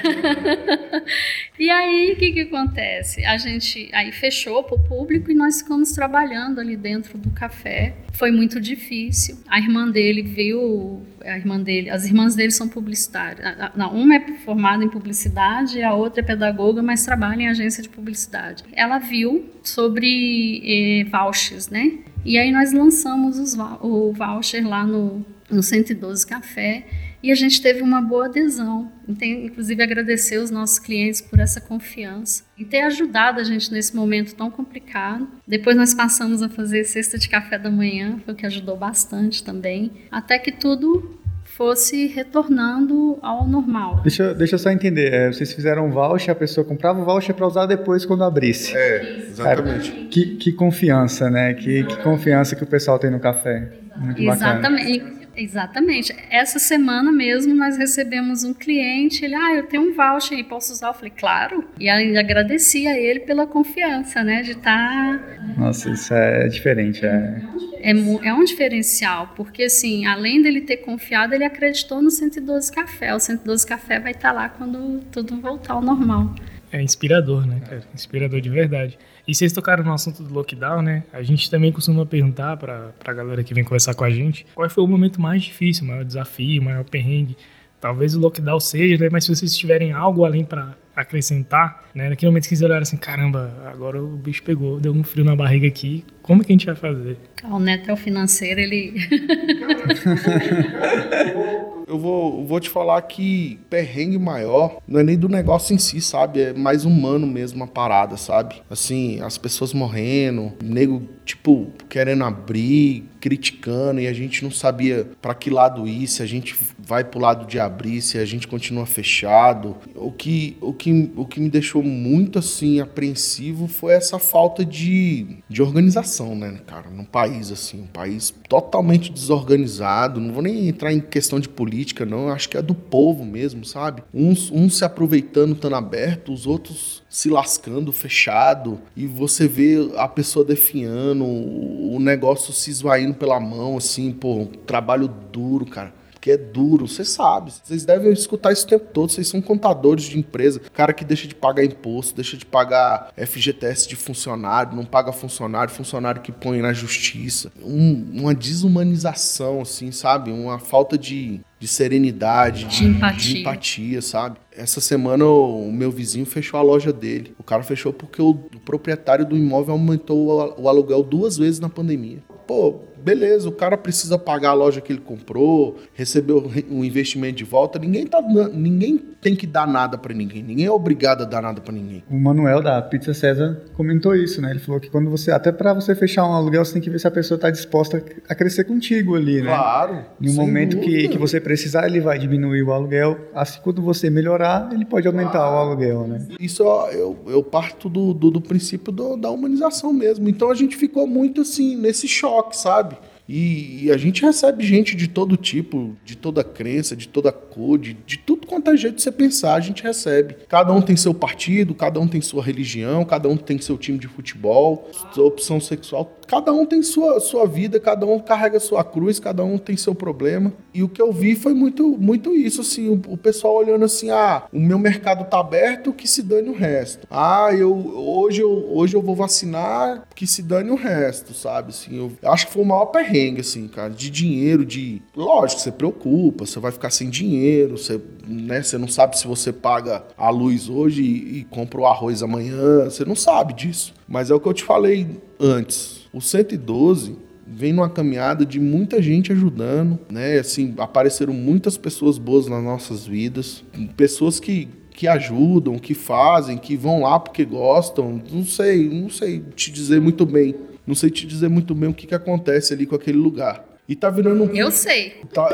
e 1.58 1.70
aí, 1.70 2.12
o 2.12 2.16
que, 2.16 2.32
que 2.32 2.40
acontece? 2.40 3.24
A 3.24 3.36
gente 3.36 3.88
aí 3.92 4.12
fechou 4.12 4.62
para 4.64 4.76
o 4.76 4.78
público 4.78 5.30
e 5.30 5.34
nós 5.34 5.60
ficamos 5.60 5.92
trabalhando 5.92 6.60
ali 6.60 6.76
dentro 6.76 7.18
do 7.18 7.30
café. 7.30 7.94
Foi 8.12 8.30
muito 8.30 8.60
difícil. 8.60 9.38
A 9.48 9.58
irmã 9.58 9.88
dele 9.88 10.22
viu, 10.22 11.02
a 11.24 11.36
irmã 11.36 11.60
dele, 11.60 11.90
as 11.90 12.04
irmãs 12.04 12.34
dele 12.34 12.50
são 12.50 12.68
publicitárias. 12.68 13.46
uma 13.92 14.14
é 14.14 14.20
formada 14.44 14.84
em 14.84 14.88
publicidade, 14.88 15.82
a 15.82 15.94
outra 15.94 16.20
é 16.20 16.24
pedagoga, 16.24 16.82
mas 16.82 17.04
trabalha 17.04 17.42
em 17.42 17.48
agência 17.48 17.82
de 17.82 17.88
publicidade. 17.88 18.64
Ela 18.72 18.98
viu 18.98 19.48
sobre 19.62 20.62
eh, 20.64 21.04
vouchers, 21.10 21.68
né? 21.68 21.98
E 22.24 22.36
aí 22.36 22.50
nós 22.50 22.72
lançamos 22.72 23.38
os, 23.38 23.56
o 23.80 24.12
voucher 24.12 24.66
lá 24.66 24.84
no, 24.84 25.24
no 25.50 25.62
112 25.62 26.26
Café 26.26 26.84
e 27.22 27.32
a 27.32 27.34
gente 27.34 27.60
teve 27.60 27.82
uma 27.82 28.00
boa 28.00 28.26
adesão. 28.26 28.90
Tem, 29.18 29.46
inclusive, 29.46 29.82
agradecer 29.82 30.38
os 30.38 30.50
nossos 30.50 30.78
clientes 30.78 31.20
por 31.20 31.38
essa 31.38 31.60
confiança 31.60 32.44
e 32.56 32.64
ter 32.64 32.82
ajudado 32.82 33.40
a 33.40 33.44
gente 33.44 33.72
nesse 33.72 33.94
momento 33.94 34.34
tão 34.34 34.50
complicado. 34.50 35.26
Depois 35.46 35.76
nós 35.76 35.94
passamos 35.94 36.42
a 36.42 36.48
fazer 36.48 36.84
cesta 36.84 37.18
de 37.18 37.28
café 37.28 37.58
da 37.58 37.70
manhã, 37.70 38.20
foi 38.24 38.34
o 38.34 38.36
que 38.36 38.46
ajudou 38.46 38.76
bastante 38.76 39.42
também, 39.42 39.90
até 40.10 40.38
que 40.38 40.52
tudo 40.52 41.18
fosse 41.44 42.06
retornando 42.06 43.18
ao 43.20 43.48
normal. 43.48 44.00
Deixa, 44.02 44.32
deixa 44.32 44.54
eu 44.54 44.58
só 44.60 44.70
entender, 44.70 45.12
é, 45.12 45.32
vocês 45.32 45.52
fizeram 45.52 45.86
um 45.86 45.90
voucher, 45.90 46.30
a 46.30 46.34
pessoa 46.34 46.64
comprava 46.64 47.00
o 47.00 47.04
voucher 47.04 47.34
para 47.34 47.46
usar 47.46 47.66
depois 47.66 48.04
quando 48.04 48.22
abrisse. 48.22 48.76
É, 48.76 49.26
exatamente. 49.28 49.90
Que, 50.10 50.36
que 50.36 50.52
confiança, 50.52 51.28
né? 51.28 51.54
Que, 51.54 51.82
que 51.82 51.96
confiança 52.02 52.54
que 52.54 52.62
o 52.62 52.66
pessoal 52.66 52.98
tem 52.98 53.10
no 53.10 53.18
café. 53.18 53.72
Muito 53.96 54.22
Exatamente. 54.22 55.00
Bacana. 55.00 55.17
Exatamente. 55.38 56.12
Essa 56.30 56.58
semana 56.58 57.12
mesmo 57.12 57.54
nós 57.54 57.76
recebemos 57.76 58.42
um 58.42 58.52
cliente, 58.52 59.24
ele, 59.24 59.36
ah, 59.36 59.54
eu 59.54 59.66
tenho 59.66 59.84
um 59.84 59.94
voucher 59.94 60.36
aí, 60.36 60.42
posso 60.42 60.72
usar? 60.72 60.88
Eu 60.88 60.94
falei, 60.94 61.12
claro. 61.16 61.64
E 61.78 61.88
ainda 61.88 62.18
agradeci 62.18 62.88
a 62.88 62.98
ele 62.98 63.20
pela 63.20 63.46
confiança, 63.46 64.24
né, 64.24 64.42
de 64.42 64.52
estar... 64.52 65.18
Tá... 65.18 65.54
Nossa, 65.56 65.90
isso 65.90 66.12
é 66.12 66.48
diferente, 66.48 67.06
é... 67.06 67.40
É, 67.80 67.92
é 67.92 68.34
um 68.34 68.42
diferencial, 68.42 69.32
porque 69.36 69.64
assim, 69.64 70.04
além 70.04 70.42
dele 70.42 70.62
ter 70.62 70.78
confiado, 70.78 71.32
ele 71.32 71.44
acreditou 71.44 72.02
no 72.02 72.10
112 72.10 72.72
Café. 72.72 73.14
O 73.14 73.20
112 73.20 73.64
Café 73.64 74.00
vai 74.00 74.10
estar 74.10 74.30
tá 74.30 74.34
lá 74.34 74.48
quando 74.48 75.00
tudo 75.12 75.40
voltar 75.40 75.74
ao 75.74 75.80
normal. 75.80 76.34
É 76.70 76.82
inspirador, 76.82 77.46
né, 77.46 77.60
cara? 77.60 77.82
Inspirador 77.94 78.40
de 78.40 78.50
verdade. 78.50 78.98
E 79.26 79.34
vocês 79.34 79.52
tocaram 79.52 79.84
no 79.84 79.92
assunto 79.92 80.22
do 80.22 80.32
lockdown, 80.32 80.82
né? 80.82 81.04
A 81.12 81.22
gente 81.22 81.50
também 81.50 81.72
costuma 81.72 82.04
perguntar 82.04 82.56
pra, 82.56 82.92
pra 82.98 83.12
galera 83.12 83.42
que 83.42 83.54
vem 83.54 83.64
conversar 83.64 83.94
com 83.94 84.04
a 84.04 84.10
gente 84.10 84.46
qual 84.54 84.68
foi 84.68 84.84
o 84.84 84.86
momento 84.86 85.20
mais 85.20 85.42
difícil, 85.42 85.84
o 85.84 85.88
maior 85.88 86.04
desafio, 86.04 86.60
o 86.60 86.64
maior 86.64 86.84
perrengue. 86.84 87.36
Talvez 87.80 88.14
o 88.14 88.20
lockdown 88.20 88.58
seja, 88.58 89.02
né? 89.02 89.08
Mas 89.10 89.24
se 89.24 89.34
vocês 89.34 89.56
tiverem 89.56 89.92
algo 89.92 90.24
além 90.24 90.44
para 90.44 90.74
acrescentar, 90.96 91.84
né? 91.94 92.08
Naquele 92.08 92.30
momento 92.30 92.42
que 92.44 92.48
vocês 92.48 92.62
olharam 92.62 92.82
assim, 92.82 92.96
caramba, 92.96 93.52
agora 93.66 94.02
o 94.02 94.16
bicho 94.16 94.42
pegou, 94.42 94.80
deu 94.80 94.92
um 94.92 95.04
frio 95.04 95.24
na 95.24 95.36
barriga 95.36 95.66
aqui, 95.66 96.04
como 96.28 96.44
que 96.44 96.52
a 96.52 96.54
gente 96.54 96.66
vai 96.66 96.74
fazer? 96.74 97.16
O 97.42 97.58
Neto 97.58 97.90
é 97.90 97.94
o 97.94 97.96
financeiro, 97.96 98.60
ele... 98.60 98.92
eu 101.88 101.98
vou, 101.98 102.44
vou 102.44 102.60
te 102.60 102.68
falar 102.68 103.00
que 103.00 103.58
perrengue 103.70 104.18
maior 104.18 104.76
não 104.86 105.00
é 105.00 105.02
nem 105.02 105.16
do 105.16 105.26
negócio 105.26 105.74
em 105.74 105.78
si, 105.78 106.02
sabe? 106.02 106.42
É 106.42 106.52
mais 106.52 106.84
humano 106.84 107.26
mesmo 107.26 107.64
a 107.64 107.66
parada, 107.66 108.18
sabe? 108.18 108.56
Assim, 108.68 109.22
as 109.22 109.38
pessoas 109.38 109.72
morrendo, 109.72 110.52
nego, 110.62 111.02
tipo, 111.24 111.68
querendo 111.88 112.24
abrir, 112.24 113.04
criticando, 113.20 114.00
e 114.00 114.06
a 114.06 114.12
gente 114.12 114.44
não 114.44 114.50
sabia 114.50 115.08
para 115.20 115.34
que 115.34 115.48
lado 115.48 115.88
ir, 115.88 116.06
se 116.06 116.22
a 116.22 116.26
gente 116.26 116.54
vai 116.78 117.04
pro 117.04 117.20
lado 117.20 117.46
de 117.46 117.58
abrir, 117.58 118.02
se 118.02 118.18
a 118.18 118.24
gente 118.24 118.46
continua 118.46 118.86
fechado. 118.86 119.76
O 119.94 120.12
que, 120.12 120.56
o 120.60 120.72
que, 120.72 121.10
o 121.16 121.24
que 121.24 121.40
me 121.40 121.48
deixou 121.48 121.82
muito, 121.82 122.38
assim, 122.38 122.80
apreensivo 122.80 123.66
foi 123.66 123.94
essa 123.94 124.18
falta 124.18 124.64
de, 124.64 125.38
de 125.48 125.62
organização, 125.62 126.17
né, 126.34 126.60
cara? 126.66 126.90
Num 126.90 127.04
país, 127.04 127.50
assim, 127.50 127.82
um 127.82 127.86
país 127.86 128.34
totalmente 128.48 129.10
desorganizado, 129.10 130.20
não 130.20 130.32
vou 130.32 130.42
nem 130.42 130.68
entrar 130.68 130.92
em 130.92 131.00
questão 131.00 131.40
de 131.40 131.48
política, 131.48 131.68
política, 131.68 132.06
não. 132.06 132.28
Eu 132.28 132.32
acho 132.32 132.48
que 132.48 132.56
é 132.56 132.62
do 132.62 132.74
povo 132.74 133.24
mesmo, 133.24 133.64
sabe? 133.64 134.02
Uns, 134.12 134.50
uns 134.50 134.78
se 134.78 134.84
aproveitando, 134.84 135.52
estando 135.52 135.76
aberto, 135.76 136.32
os 136.32 136.46
outros 136.46 137.02
se 137.08 137.28
lascando, 137.28 137.92
fechado. 137.92 138.80
E 138.96 139.06
você 139.06 139.46
vê 139.46 139.90
a 139.96 140.08
pessoa 140.08 140.44
definhando, 140.44 141.24
o 141.24 141.98
negócio 142.00 142.52
se 142.52 142.70
esvaindo 142.70 143.14
pela 143.14 143.38
mão, 143.38 143.76
assim, 143.76 144.12
pô, 144.12 144.34
um 144.36 144.46
trabalho 144.46 145.08
duro, 145.32 145.66
cara 145.66 145.97
que 146.20 146.30
é 146.30 146.36
duro, 146.36 146.86
você 146.86 147.04
sabe. 147.04 147.52
Vocês 147.62 147.84
devem 147.84 148.12
escutar 148.12 148.52
isso 148.52 148.64
o 148.64 148.68
tempo 148.68 148.86
todo. 148.92 149.10
Vocês 149.10 149.28
são 149.28 149.40
contadores 149.40 150.04
de 150.04 150.18
empresa, 150.18 150.60
cara 150.72 150.92
que 150.92 151.04
deixa 151.04 151.26
de 151.26 151.34
pagar 151.34 151.64
imposto, 151.64 152.14
deixa 152.14 152.36
de 152.36 152.44
pagar 152.44 153.12
FGTS 153.16 153.88
de 153.88 153.96
funcionário, 153.96 154.76
não 154.76 154.84
paga 154.84 155.12
funcionário, 155.12 155.72
funcionário 155.72 156.20
que 156.20 156.32
põe 156.32 156.60
na 156.60 156.72
justiça. 156.72 157.52
Um, 157.62 158.06
uma 158.14 158.34
desumanização, 158.34 159.60
assim, 159.60 159.92
sabe? 159.92 160.30
Uma 160.30 160.58
falta 160.58 160.98
de, 160.98 161.40
de 161.58 161.68
serenidade, 161.68 162.64
de, 162.64 162.78
de, 162.78 162.84
empatia. 162.84 163.34
de, 163.34 163.40
empatia. 163.40 164.02
sabe? 164.02 164.36
Essa 164.56 164.80
semana 164.80 165.24
o 165.24 165.70
meu 165.70 165.90
vizinho 165.90 166.26
fechou 166.26 166.58
a 166.58 166.62
loja 166.62 166.92
dele. 166.92 167.34
O 167.38 167.42
cara 167.42 167.62
fechou 167.62 167.92
porque 167.92 168.20
o, 168.20 168.30
o 168.30 168.60
proprietário 168.64 169.24
do 169.24 169.36
imóvel 169.36 169.72
aumentou 169.72 170.28
o, 170.28 170.62
o 170.62 170.68
aluguel 170.68 171.02
duas 171.02 171.36
vezes 171.36 171.60
na 171.60 171.68
pandemia. 171.68 172.18
Pô, 172.46 172.80
beleza, 173.02 173.48
o 173.48 173.52
cara 173.52 173.76
precisa 173.76 174.18
pagar 174.18 174.50
a 174.50 174.54
loja 174.54 174.80
que 174.80 174.92
ele 174.92 175.00
comprou, 175.00 175.76
recebeu 175.94 176.50
o 176.70 176.84
investimento 176.84 177.36
de 177.36 177.44
volta. 177.44 177.78
Ninguém, 177.78 178.06
tá, 178.06 178.20
ninguém 178.52 178.98
tem 179.20 179.34
que 179.34 179.46
dar 179.46 179.66
nada 179.66 179.98
para 179.98 180.14
ninguém. 180.14 180.42
Ninguém 180.42 180.66
é 180.66 180.70
obrigado 180.70 181.22
a 181.22 181.24
dar 181.24 181.42
nada 181.42 181.60
para 181.60 181.72
ninguém. 181.72 182.04
O 182.10 182.18
Manuel 182.18 182.62
da 182.62 182.80
Pizza 182.82 183.12
César 183.12 183.62
comentou 183.74 184.14
isso, 184.14 184.40
né? 184.40 184.50
Ele 184.50 184.60
falou 184.60 184.80
que 184.80 184.90
quando 184.90 185.10
você, 185.10 185.30
até 185.30 185.50
para 185.50 185.74
você 185.74 185.94
fechar 185.94 186.24
um 186.24 186.32
aluguel, 186.32 186.64
você 186.64 186.74
tem 186.74 186.82
que 186.82 186.90
ver 186.90 187.00
se 187.00 187.06
a 187.06 187.10
pessoa 187.10 187.36
está 187.36 187.50
disposta 187.50 188.02
a 188.28 188.34
crescer 188.34 188.64
contigo 188.64 189.16
ali, 189.16 189.42
né? 189.42 189.48
Claro. 189.48 190.04
Um 190.22 190.34
momento 190.34 190.78
que, 190.78 191.08
que 191.08 191.18
você 191.18 191.40
precisar, 191.40 191.86
ele 191.86 192.00
vai 192.00 192.18
diminuir 192.18 192.62
o 192.62 192.72
aluguel. 192.72 193.18
Assim, 193.34 193.60
quando 193.62 193.82
você 193.82 194.10
melhorar, 194.10 194.68
ele 194.72 194.84
pode 194.84 195.06
aumentar 195.06 195.50
o 195.50 195.56
aluguel, 195.56 196.06
né? 196.06 196.26
Isso 196.38 196.62
eu, 196.92 197.18
eu 197.26 197.42
parto 197.42 197.88
do, 197.88 198.12
do, 198.12 198.30
do 198.30 198.40
princípio 198.40 198.92
do, 198.92 199.16
da 199.16 199.30
humanização 199.30 199.92
mesmo. 199.92 200.28
Então 200.28 200.50
a 200.50 200.54
gente 200.54 200.76
ficou 200.76 201.06
muito 201.06 201.40
assim, 201.40 201.76
nesse 201.76 202.06
choque, 202.06 202.56
sabe? 202.56 202.96
E, 203.28 203.84
e, 203.84 203.92
a 203.92 203.96
gente 203.98 204.22
recebe 204.22 204.64
gente 204.64 204.96
de 204.96 205.06
todo 205.06 205.36
tipo, 205.36 205.94
de 206.02 206.16
toda 206.16 206.42
crença, 206.42 206.96
de 206.96 207.06
toda 207.06 207.30
cor, 207.30 207.78
de, 207.78 207.92
de 207.92 208.16
tudo 208.18 208.46
quanto 208.46 208.70
é 208.70 208.76
jeito 208.76 208.96
de 208.96 209.02
você 209.02 209.12
pensar, 209.12 209.54
a 209.54 209.60
gente 209.60 209.82
recebe. 209.82 210.36
Cada 210.48 210.72
um 210.72 210.80
tem 210.80 210.96
seu 210.96 211.12
partido, 211.12 211.74
cada 211.74 212.00
um 212.00 212.08
tem 212.08 212.22
sua 212.22 212.42
religião, 212.42 213.04
cada 213.04 213.28
um 213.28 213.36
tem 213.36 213.58
seu 213.58 213.76
time 213.76 213.98
de 213.98 214.08
futebol, 214.08 214.88
sua 215.12 215.24
opção 215.24 215.60
sexual. 215.60 216.18
Cada 216.26 216.52
um 216.52 216.66
tem 216.66 216.82
sua, 216.82 217.20
sua 217.20 217.46
vida, 217.46 217.80
cada 217.80 218.04
um 218.06 218.18
carrega 218.18 218.60
sua 218.60 218.84
cruz, 218.84 219.18
cada 219.18 219.42
um 219.42 219.56
tem 219.56 219.76
seu 219.76 219.94
problema. 219.94 220.52
E 220.74 220.82
o 220.82 220.88
que 220.88 221.00
eu 221.00 221.10
vi 221.10 221.34
foi 221.34 221.54
muito, 221.54 221.96
muito 221.98 222.34
isso, 222.34 222.60
assim, 222.60 222.88
o, 222.88 223.00
o 223.08 223.16
pessoal 223.16 223.56
olhando 223.56 223.84
assim, 223.84 224.10
ah, 224.10 224.44
o 224.52 224.60
meu 224.60 224.78
mercado 224.78 225.28
tá 225.28 225.40
aberto, 225.40 225.92
que 225.92 226.06
se 226.06 226.22
dane 226.22 226.50
o 226.50 226.54
resto. 226.54 227.06
Ah, 227.10 227.48
eu 227.52 227.74
hoje 227.96 228.42
eu, 228.42 228.68
hoje 228.70 228.94
eu 228.94 229.02
vou 229.02 229.14
vacinar, 229.14 230.06
que 230.14 230.26
se 230.26 230.42
dane 230.42 230.70
o 230.70 230.74
resto, 230.74 231.32
sabe? 231.32 231.70
Assim, 231.70 231.96
eu 231.96 232.30
acho 232.30 232.46
que 232.46 232.52
foi 232.52 232.62
o 232.62 232.66
maior 232.66 232.86
perrengue, 232.86 233.17
assim, 233.40 233.68
cara, 233.68 233.90
de 233.90 234.10
dinheiro, 234.10 234.64
de... 234.64 235.02
Lógico, 235.14 235.60
você 235.60 235.72
preocupa, 235.72 236.46
você 236.46 236.58
vai 236.58 236.72
ficar 236.72 236.90
sem 236.90 237.10
dinheiro, 237.10 237.76
você, 237.76 238.00
né, 238.26 238.62
você 238.62 238.78
não 238.78 238.88
sabe 238.88 239.18
se 239.18 239.26
você 239.26 239.52
paga 239.52 240.04
a 240.16 240.30
luz 240.30 240.68
hoje 240.68 241.02
e, 241.02 241.38
e 241.38 241.44
compra 241.44 241.80
o 241.80 241.86
arroz 241.86 242.22
amanhã, 242.22 242.84
você 242.84 243.04
não 243.04 243.14
sabe 243.14 243.52
disso. 243.52 243.94
Mas 244.08 244.30
é 244.30 244.34
o 244.34 244.40
que 244.40 244.48
eu 244.48 244.54
te 244.54 244.64
falei 244.64 245.06
antes 245.38 245.98
o 246.12 246.20
112 246.20 247.16
vem 247.46 247.72
numa 247.72 247.88
caminhada 247.88 248.44
de 248.44 248.60
muita 248.60 249.00
gente 249.00 249.32
ajudando, 249.32 249.98
né? 250.10 250.38
Assim, 250.38 250.74
apareceram 250.78 251.32
muitas 251.32 251.78
pessoas 251.78 252.18
boas 252.18 252.46
nas 252.46 252.62
nossas 252.62 253.06
vidas, 253.06 253.64
pessoas 253.96 254.38
que 254.38 254.68
que 254.90 255.06
ajudam, 255.06 255.78
que 255.78 255.94
fazem, 255.94 256.58
que 256.58 256.76
vão 256.76 257.02
lá 257.02 257.20
porque 257.20 257.44
gostam. 257.44 258.20
Não 258.32 258.44
sei, 258.44 258.88
não 258.88 259.08
sei 259.08 259.40
te 259.54 259.70
dizer 259.70 260.00
muito 260.00 260.26
bem. 260.26 260.56
Não 260.88 260.94
sei 260.94 261.10
te 261.10 261.26
dizer 261.26 261.50
muito 261.50 261.74
bem 261.74 261.90
o 261.90 261.92
que, 261.92 262.06
que 262.06 262.14
acontece 262.14 262.72
ali 262.72 262.86
com 262.86 262.94
aquele 262.94 263.18
lugar. 263.18 263.62
E 263.86 263.94
tá 263.94 264.08
virando 264.08 264.44
um. 264.44 264.54
Eu 264.54 264.70
sei. 264.70 265.16
Tá, 265.32 265.48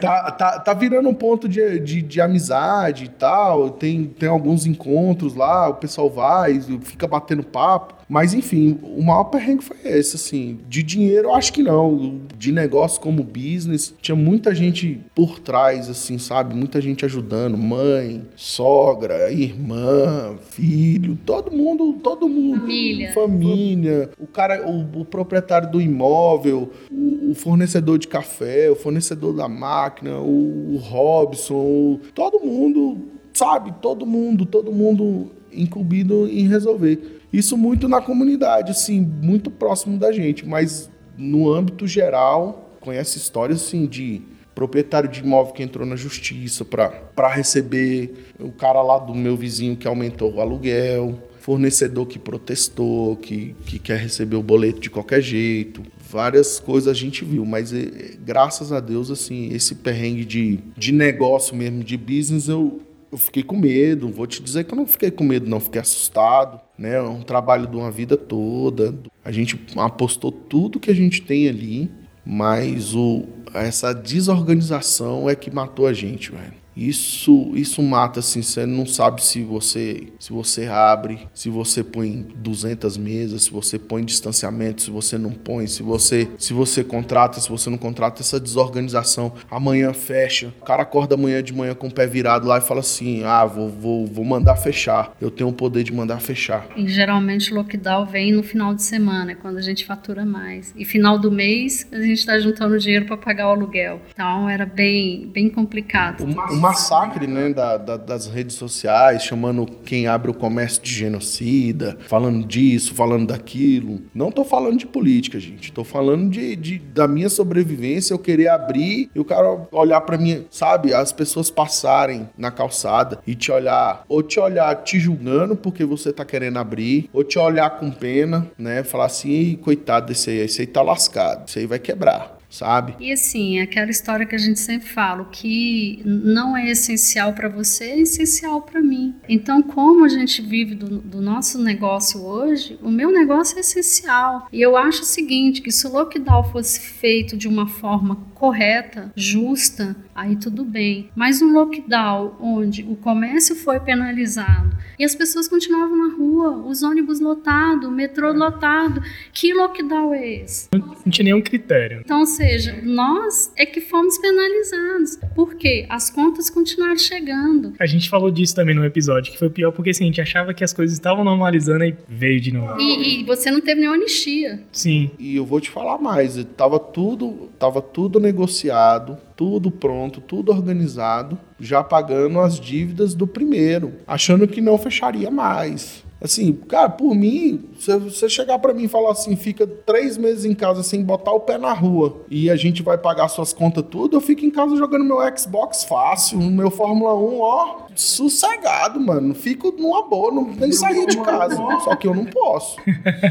tá, 0.00 0.30
tá, 0.30 0.58
tá, 0.60 0.74
virando 0.74 1.08
um 1.08 1.14
ponto 1.14 1.48
de, 1.48 1.78
de, 1.80 2.02
de, 2.02 2.20
amizade 2.20 3.04
e 3.04 3.08
tal. 3.08 3.70
Tem, 3.70 4.04
tem 4.04 4.28
alguns 4.28 4.66
encontros 4.66 5.34
lá, 5.34 5.68
o 5.68 5.74
pessoal 5.74 6.08
vai, 6.08 6.60
fica 6.82 7.06
batendo 7.06 7.42
papo. 7.42 7.96
Mas 8.08 8.32
enfim, 8.32 8.78
o 8.82 9.02
maior 9.02 9.24
perrengue 9.24 9.64
foi 9.64 9.76
esse, 9.84 10.14
assim. 10.14 10.60
De 10.68 10.82
dinheiro, 10.82 11.28
eu 11.28 11.34
acho 11.34 11.52
que 11.52 11.62
não. 11.62 12.20
De 12.36 12.52
negócio 12.52 13.00
como 13.00 13.22
business, 13.22 13.92
tinha 14.00 14.14
muita 14.14 14.54
gente 14.54 15.00
por 15.14 15.40
trás, 15.40 15.90
assim, 15.90 16.16
sabe? 16.16 16.54
Muita 16.54 16.80
gente 16.80 17.04
ajudando. 17.04 17.58
Mãe, 17.58 18.22
sogra, 18.36 19.32
irmã, 19.32 20.36
filho, 20.50 21.18
todo 21.26 21.50
mundo, 21.50 21.94
todo 21.94 22.28
mundo. 22.28 22.60
Família. 22.60 23.12
Família. 23.12 24.10
O 24.20 24.26
cara, 24.26 24.64
o, 24.68 25.00
o 25.00 25.04
proprietário 25.04 25.70
do 25.70 25.80
imóvel, 25.80 26.70
o, 26.90 27.32
o 27.32 27.34
fornecedor 27.34 27.98
de 27.98 28.06
café, 28.06 28.70
o 28.70 28.76
fornecedor 28.86 29.32
da 29.32 29.48
máquina, 29.48 30.20
o 30.20 30.76
Robson, 30.80 31.56
o, 31.56 32.00
todo 32.14 32.38
mundo, 32.38 33.08
sabe? 33.32 33.74
Todo 33.82 34.06
mundo, 34.06 34.46
todo 34.46 34.70
mundo 34.70 35.32
incumbido 35.52 36.28
em 36.28 36.46
resolver. 36.46 37.20
Isso 37.32 37.56
muito 37.56 37.88
na 37.88 38.00
comunidade, 38.00 38.70
assim, 38.70 39.00
muito 39.00 39.50
próximo 39.50 39.98
da 39.98 40.12
gente, 40.12 40.46
mas 40.46 40.88
no 41.18 41.52
âmbito 41.52 41.84
geral, 41.84 42.76
conhece 42.80 43.18
histórias 43.18 43.60
assim 43.60 43.86
de 43.86 44.22
proprietário 44.54 45.08
de 45.08 45.18
imóvel 45.20 45.52
que 45.52 45.64
entrou 45.64 45.84
na 45.84 45.96
justiça 45.96 46.64
para 46.64 47.28
receber 47.28 48.32
o 48.38 48.52
cara 48.52 48.80
lá 48.82 48.98
do 48.98 49.16
meu 49.16 49.36
vizinho 49.36 49.76
que 49.76 49.88
aumentou 49.88 50.32
o 50.32 50.40
aluguel, 50.40 51.20
fornecedor 51.40 52.06
que 52.06 52.20
protestou, 52.20 53.16
que, 53.16 53.56
que 53.66 53.80
quer 53.80 53.98
receber 53.98 54.36
o 54.36 54.42
boleto 54.42 54.78
de 54.78 54.90
qualquer 54.90 55.20
jeito. 55.20 55.82
Várias 56.08 56.60
coisas 56.60 56.88
a 56.88 56.94
gente 56.94 57.24
viu, 57.24 57.44
mas 57.44 57.72
é, 57.72 58.16
graças 58.24 58.70
a 58.70 58.78
Deus, 58.78 59.10
assim, 59.10 59.52
esse 59.52 59.74
perrengue 59.74 60.24
de, 60.24 60.60
de 60.76 60.92
negócio 60.92 61.56
mesmo, 61.56 61.82
de 61.82 61.96
business, 61.96 62.48
eu, 62.48 62.80
eu 63.10 63.18
fiquei 63.18 63.42
com 63.42 63.56
medo. 63.56 64.08
Vou 64.08 64.26
te 64.26 64.42
dizer 64.42 64.64
que 64.64 64.72
eu 64.72 64.76
não 64.76 64.86
fiquei 64.86 65.10
com 65.10 65.24
medo, 65.24 65.48
não, 65.48 65.58
fiquei 65.58 65.80
assustado. 65.80 66.60
Né? 66.78 66.94
É 66.94 67.02
um 67.02 67.22
trabalho 67.22 67.66
de 67.66 67.76
uma 67.76 67.90
vida 67.90 68.16
toda. 68.16 68.94
A 69.24 69.32
gente 69.32 69.58
apostou 69.76 70.30
tudo 70.30 70.78
que 70.78 70.90
a 70.90 70.94
gente 70.94 71.22
tem 71.22 71.48
ali, 71.48 71.90
mas 72.24 72.94
o, 72.94 73.24
essa 73.52 73.92
desorganização 73.92 75.28
é 75.28 75.34
que 75.34 75.50
matou 75.50 75.86
a 75.86 75.92
gente, 75.92 76.30
velho. 76.30 76.65
Isso, 76.76 77.52
isso 77.54 77.82
mata, 77.82 78.20
assim, 78.20 78.42
você 78.42 78.66
não 78.66 78.84
sabe 78.84 79.24
se 79.24 79.42
você, 79.42 80.08
se 80.18 80.32
você 80.32 80.66
abre, 80.66 81.26
se 81.32 81.48
você 81.48 81.82
põe 81.82 82.26
200 82.36 82.98
mesas, 82.98 83.44
se 83.44 83.50
você 83.50 83.78
põe 83.78 84.04
distanciamento, 84.04 84.82
se 84.82 84.90
você 84.90 85.16
não 85.16 85.30
põe, 85.30 85.66
se 85.66 85.82
você, 85.82 86.28
se 86.38 86.52
você 86.52 86.84
contrata, 86.84 87.40
se 87.40 87.48
você 87.48 87.70
não 87.70 87.78
contrata, 87.78 88.20
essa 88.20 88.38
desorganização. 88.38 89.32
Amanhã 89.50 89.92
fecha, 89.94 90.52
o 90.60 90.64
cara 90.64 90.82
acorda 90.82 91.14
amanhã 91.14 91.42
de 91.42 91.54
manhã 91.54 91.74
com 91.74 91.86
o 91.86 91.92
pé 91.92 92.06
virado 92.06 92.46
lá 92.46 92.58
e 92.58 92.60
fala 92.60 92.80
assim, 92.80 93.24
ah, 93.24 93.44
vou, 93.46 93.70
vou, 93.70 94.06
vou 94.06 94.24
mandar 94.24 94.56
fechar, 94.56 95.16
eu 95.20 95.30
tenho 95.30 95.48
o 95.48 95.52
poder 95.52 95.82
de 95.82 95.92
mandar 95.92 96.20
fechar. 96.20 96.66
E 96.76 96.86
geralmente 96.86 97.52
o 97.52 97.56
lockdown 97.56 98.04
vem 98.04 98.32
no 98.32 98.42
final 98.42 98.74
de 98.74 98.82
semana, 98.82 99.32
é 99.32 99.34
quando 99.34 99.56
a 99.56 99.62
gente 99.62 99.84
fatura 99.86 100.26
mais. 100.26 100.74
E 100.76 100.84
final 100.84 101.18
do 101.18 101.32
mês 101.32 101.86
a 101.90 102.00
gente 102.00 102.18
está 102.18 102.38
juntando 102.38 102.78
dinheiro 102.78 103.06
para 103.06 103.16
pagar 103.16 103.48
o 103.48 103.52
aluguel. 103.52 104.00
Então 104.12 104.48
era 104.48 104.66
bem, 104.66 105.28
bem 105.32 105.48
complicado. 105.48 106.24
Uma, 106.24 106.65
massacre 106.66 107.28
né, 107.28 107.50
da, 107.52 107.76
da, 107.76 107.96
das 107.96 108.26
redes 108.26 108.56
sociais, 108.56 109.22
chamando 109.22 109.66
quem 109.66 110.08
abre 110.08 110.32
o 110.32 110.34
comércio 110.34 110.82
de 110.82 110.92
genocida, 110.92 111.96
falando 112.08 112.44
disso, 112.44 112.92
falando 112.92 113.28
daquilo. 113.28 114.00
Não 114.12 114.32
tô 114.32 114.44
falando 114.44 114.76
de 114.76 114.86
política, 114.86 115.38
gente. 115.38 115.70
Tô 115.70 115.84
falando 115.84 116.28
de, 116.28 116.56
de 116.56 116.78
da 116.78 117.06
minha 117.06 117.28
sobrevivência, 117.28 118.12
eu 118.12 118.18
querer 118.18 118.48
abrir 118.48 119.08
e 119.14 119.20
o 119.20 119.24
cara 119.24 119.68
olhar 119.70 120.00
para 120.00 120.18
mim, 120.18 120.44
sabe? 120.50 120.92
As 120.92 121.12
pessoas 121.12 121.50
passarem 121.50 122.28
na 122.36 122.50
calçada 122.50 123.20
e 123.24 123.36
te 123.36 123.52
olhar, 123.52 124.04
ou 124.08 124.20
te 124.20 124.40
olhar 124.40 124.74
te 124.82 124.98
julgando 124.98 125.54
porque 125.54 125.84
você 125.84 126.12
tá 126.12 126.24
querendo 126.24 126.58
abrir, 126.58 127.08
ou 127.12 127.22
te 127.22 127.38
olhar 127.38 127.70
com 127.78 127.92
pena, 127.92 128.50
né? 128.58 128.82
Falar 128.82 129.06
assim, 129.06 129.56
coitado 129.62 130.06
desse 130.06 130.30
aí, 130.30 130.38
esse 130.38 130.62
aí 130.62 130.66
tá 130.66 130.82
lascado, 130.82 131.44
esse 131.48 131.60
aí 131.60 131.66
vai 131.66 131.78
quebrar 131.78 132.35
sabe? 132.56 132.94
E 132.98 133.12
assim, 133.12 133.60
aquela 133.60 133.90
história 133.90 134.26
que 134.26 134.34
a 134.34 134.38
gente 134.38 134.58
sempre 134.58 134.88
fala, 134.88 135.22
o 135.22 135.26
que 135.26 136.02
não 136.04 136.56
é 136.56 136.70
essencial 136.70 137.32
para 137.32 137.48
você 137.48 137.84
é 137.84 138.00
essencial 138.00 138.62
para 138.62 138.80
mim. 138.80 139.14
Então, 139.28 139.62
como 139.62 140.04
a 140.04 140.08
gente 140.08 140.42
vive 140.42 140.74
do, 140.74 140.98
do, 140.98 141.20
nosso 141.20 141.62
negócio 141.62 142.24
hoje, 142.24 142.78
o 142.82 142.90
meu 142.90 143.12
negócio 143.12 143.56
é 143.56 143.60
essencial. 143.60 144.48
E 144.52 144.60
eu 144.60 144.76
acho 144.76 145.02
o 145.02 145.06
seguinte, 145.06 145.60
que 145.60 145.70
se 145.70 145.86
o 145.86 145.92
lockdown 145.92 146.44
fosse 146.44 146.80
feito 146.80 147.36
de 147.36 147.48
uma 147.48 147.66
forma 147.66 148.16
correta, 148.34 149.12
justa, 149.14 149.96
aí 150.16 150.36
tudo 150.36 150.64
bem. 150.64 151.10
Mas 151.14 151.42
um 151.42 151.52
lockdown 151.52 152.36
onde 152.40 152.82
o 152.82 152.96
comércio 152.96 153.54
foi 153.54 153.78
penalizado 153.78 154.76
e 154.98 155.04
as 155.04 155.14
pessoas 155.14 155.46
continuavam 155.46 155.96
na 155.96 156.16
rua, 156.16 156.66
os 156.66 156.82
ônibus 156.82 157.20
lotados, 157.20 157.86
o 157.86 157.90
metrô 157.90 158.32
lotado, 158.32 159.02
que 159.32 159.52
lockdown 159.52 160.14
é 160.14 160.42
esse? 160.42 160.68
Não 160.72 161.10
tinha 161.10 161.24
nenhum 161.24 161.42
critério. 161.42 162.00
Então, 162.04 162.20
ou 162.20 162.26
seja, 162.26 162.80
nós 162.82 163.52
é 163.56 163.66
que 163.66 163.80
fomos 163.80 164.16
penalizados. 164.18 165.18
Por 165.34 165.54
quê? 165.54 165.86
As 165.88 166.10
contas 166.10 166.48
continuaram 166.48 166.96
chegando. 166.98 167.74
A 167.78 167.86
gente 167.86 168.08
falou 168.08 168.30
disso 168.30 168.54
também 168.54 168.74
no 168.74 168.84
episódio, 168.84 169.32
que 169.32 169.38
foi 169.38 169.50
pior 169.50 169.70
porque 169.72 169.90
assim, 169.90 170.04
a 170.04 170.06
gente 170.06 170.20
achava 170.20 170.54
que 170.54 170.64
as 170.64 170.72
coisas 170.72 170.96
estavam 170.96 171.24
normalizando 171.24 171.84
e 171.84 171.94
veio 172.08 172.40
de 172.40 172.52
novo. 172.52 172.80
E, 172.80 173.20
e 173.20 173.24
você 173.24 173.50
não 173.50 173.60
teve 173.60 173.80
nenhuma 173.80 173.96
anistia. 173.96 174.60
Sim. 174.72 175.10
E 175.18 175.36
eu 175.36 175.44
vou 175.44 175.60
te 175.60 175.70
falar 175.70 175.98
mais, 175.98 176.42
tava 176.56 176.78
tudo, 176.78 177.50
tava 177.58 177.82
tudo 177.82 178.18
negociado, 178.18 179.18
tudo 179.36 179.70
pronto, 179.70 180.20
tudo 180.20 180.50
organizado, 180.50 181.38
já 181.60 181.84
pagando 181.84 182.40
as 182.40 182.58
dívidas 182.58 183.14
do 183.14 183.26
primeiro, 183.26 183.92
achando 184.06 184.48
que 184.48 184.62
não 184.62 184.78
fecharia 184.78 185.30
mais. 185.30 186.05
Assim, 186.20 186.52
cara, 186.52 186.88
por 186.88 187.14
mim, 187.14 187.64
se 187.78 187.94
você 187.98 188.28
chegar 188.28 188.58
para 188.58 188.72
mim 188.72 188.84
e 188.84 188.88
falar 188.88 189.12
assim, 189.12 189.36
fica 189.36 189.66
três 189.66 190.16
meses 190.16 190.44
em 190.44 190.54
casa 190.54 190.82
sem 190.82 191.04
botar 191.04 191.32
o 191.32 191.40
pé 191.40 191.58
na 191.58 191.72
rua 191.74 192.22
e 192.30 192.48
a 192.50 192.56
gente 192.56 192.82
vai 192.82 192.96
pagar 192.96 193.28
suas 193.28 193.52
contas 193.52 193.84
tudo, 193.90 194.16
eu 194.16 194.20
fico 194.20 194.44
em 194.44 194.50
casa 194.50 194.76
jogando 194.76 195.04
meu 195.04 195.18
Xbox 195.36 195.84
fácil, 195.84 196.38
meu 196.38 196.70
Fórmula 196.70 197.14
1, 197.14 197.40
ó, 197.40 197.86
sossegado, 197.94 198.98
mano. 198.98 199.34
Fico 199.34 199.70
numa 199.72 200.08
boa, 200.08 200.32
não, 200.32 200.48
nem 200.48 200.72
sair 200.72 201.06
de 201.06 201.18
casa. 201.18 201.56
Só 201.84 201.94
que 201.94 202.08
eu 202.08 202.14
não 202.14 202.24
posso. 202.24 202.78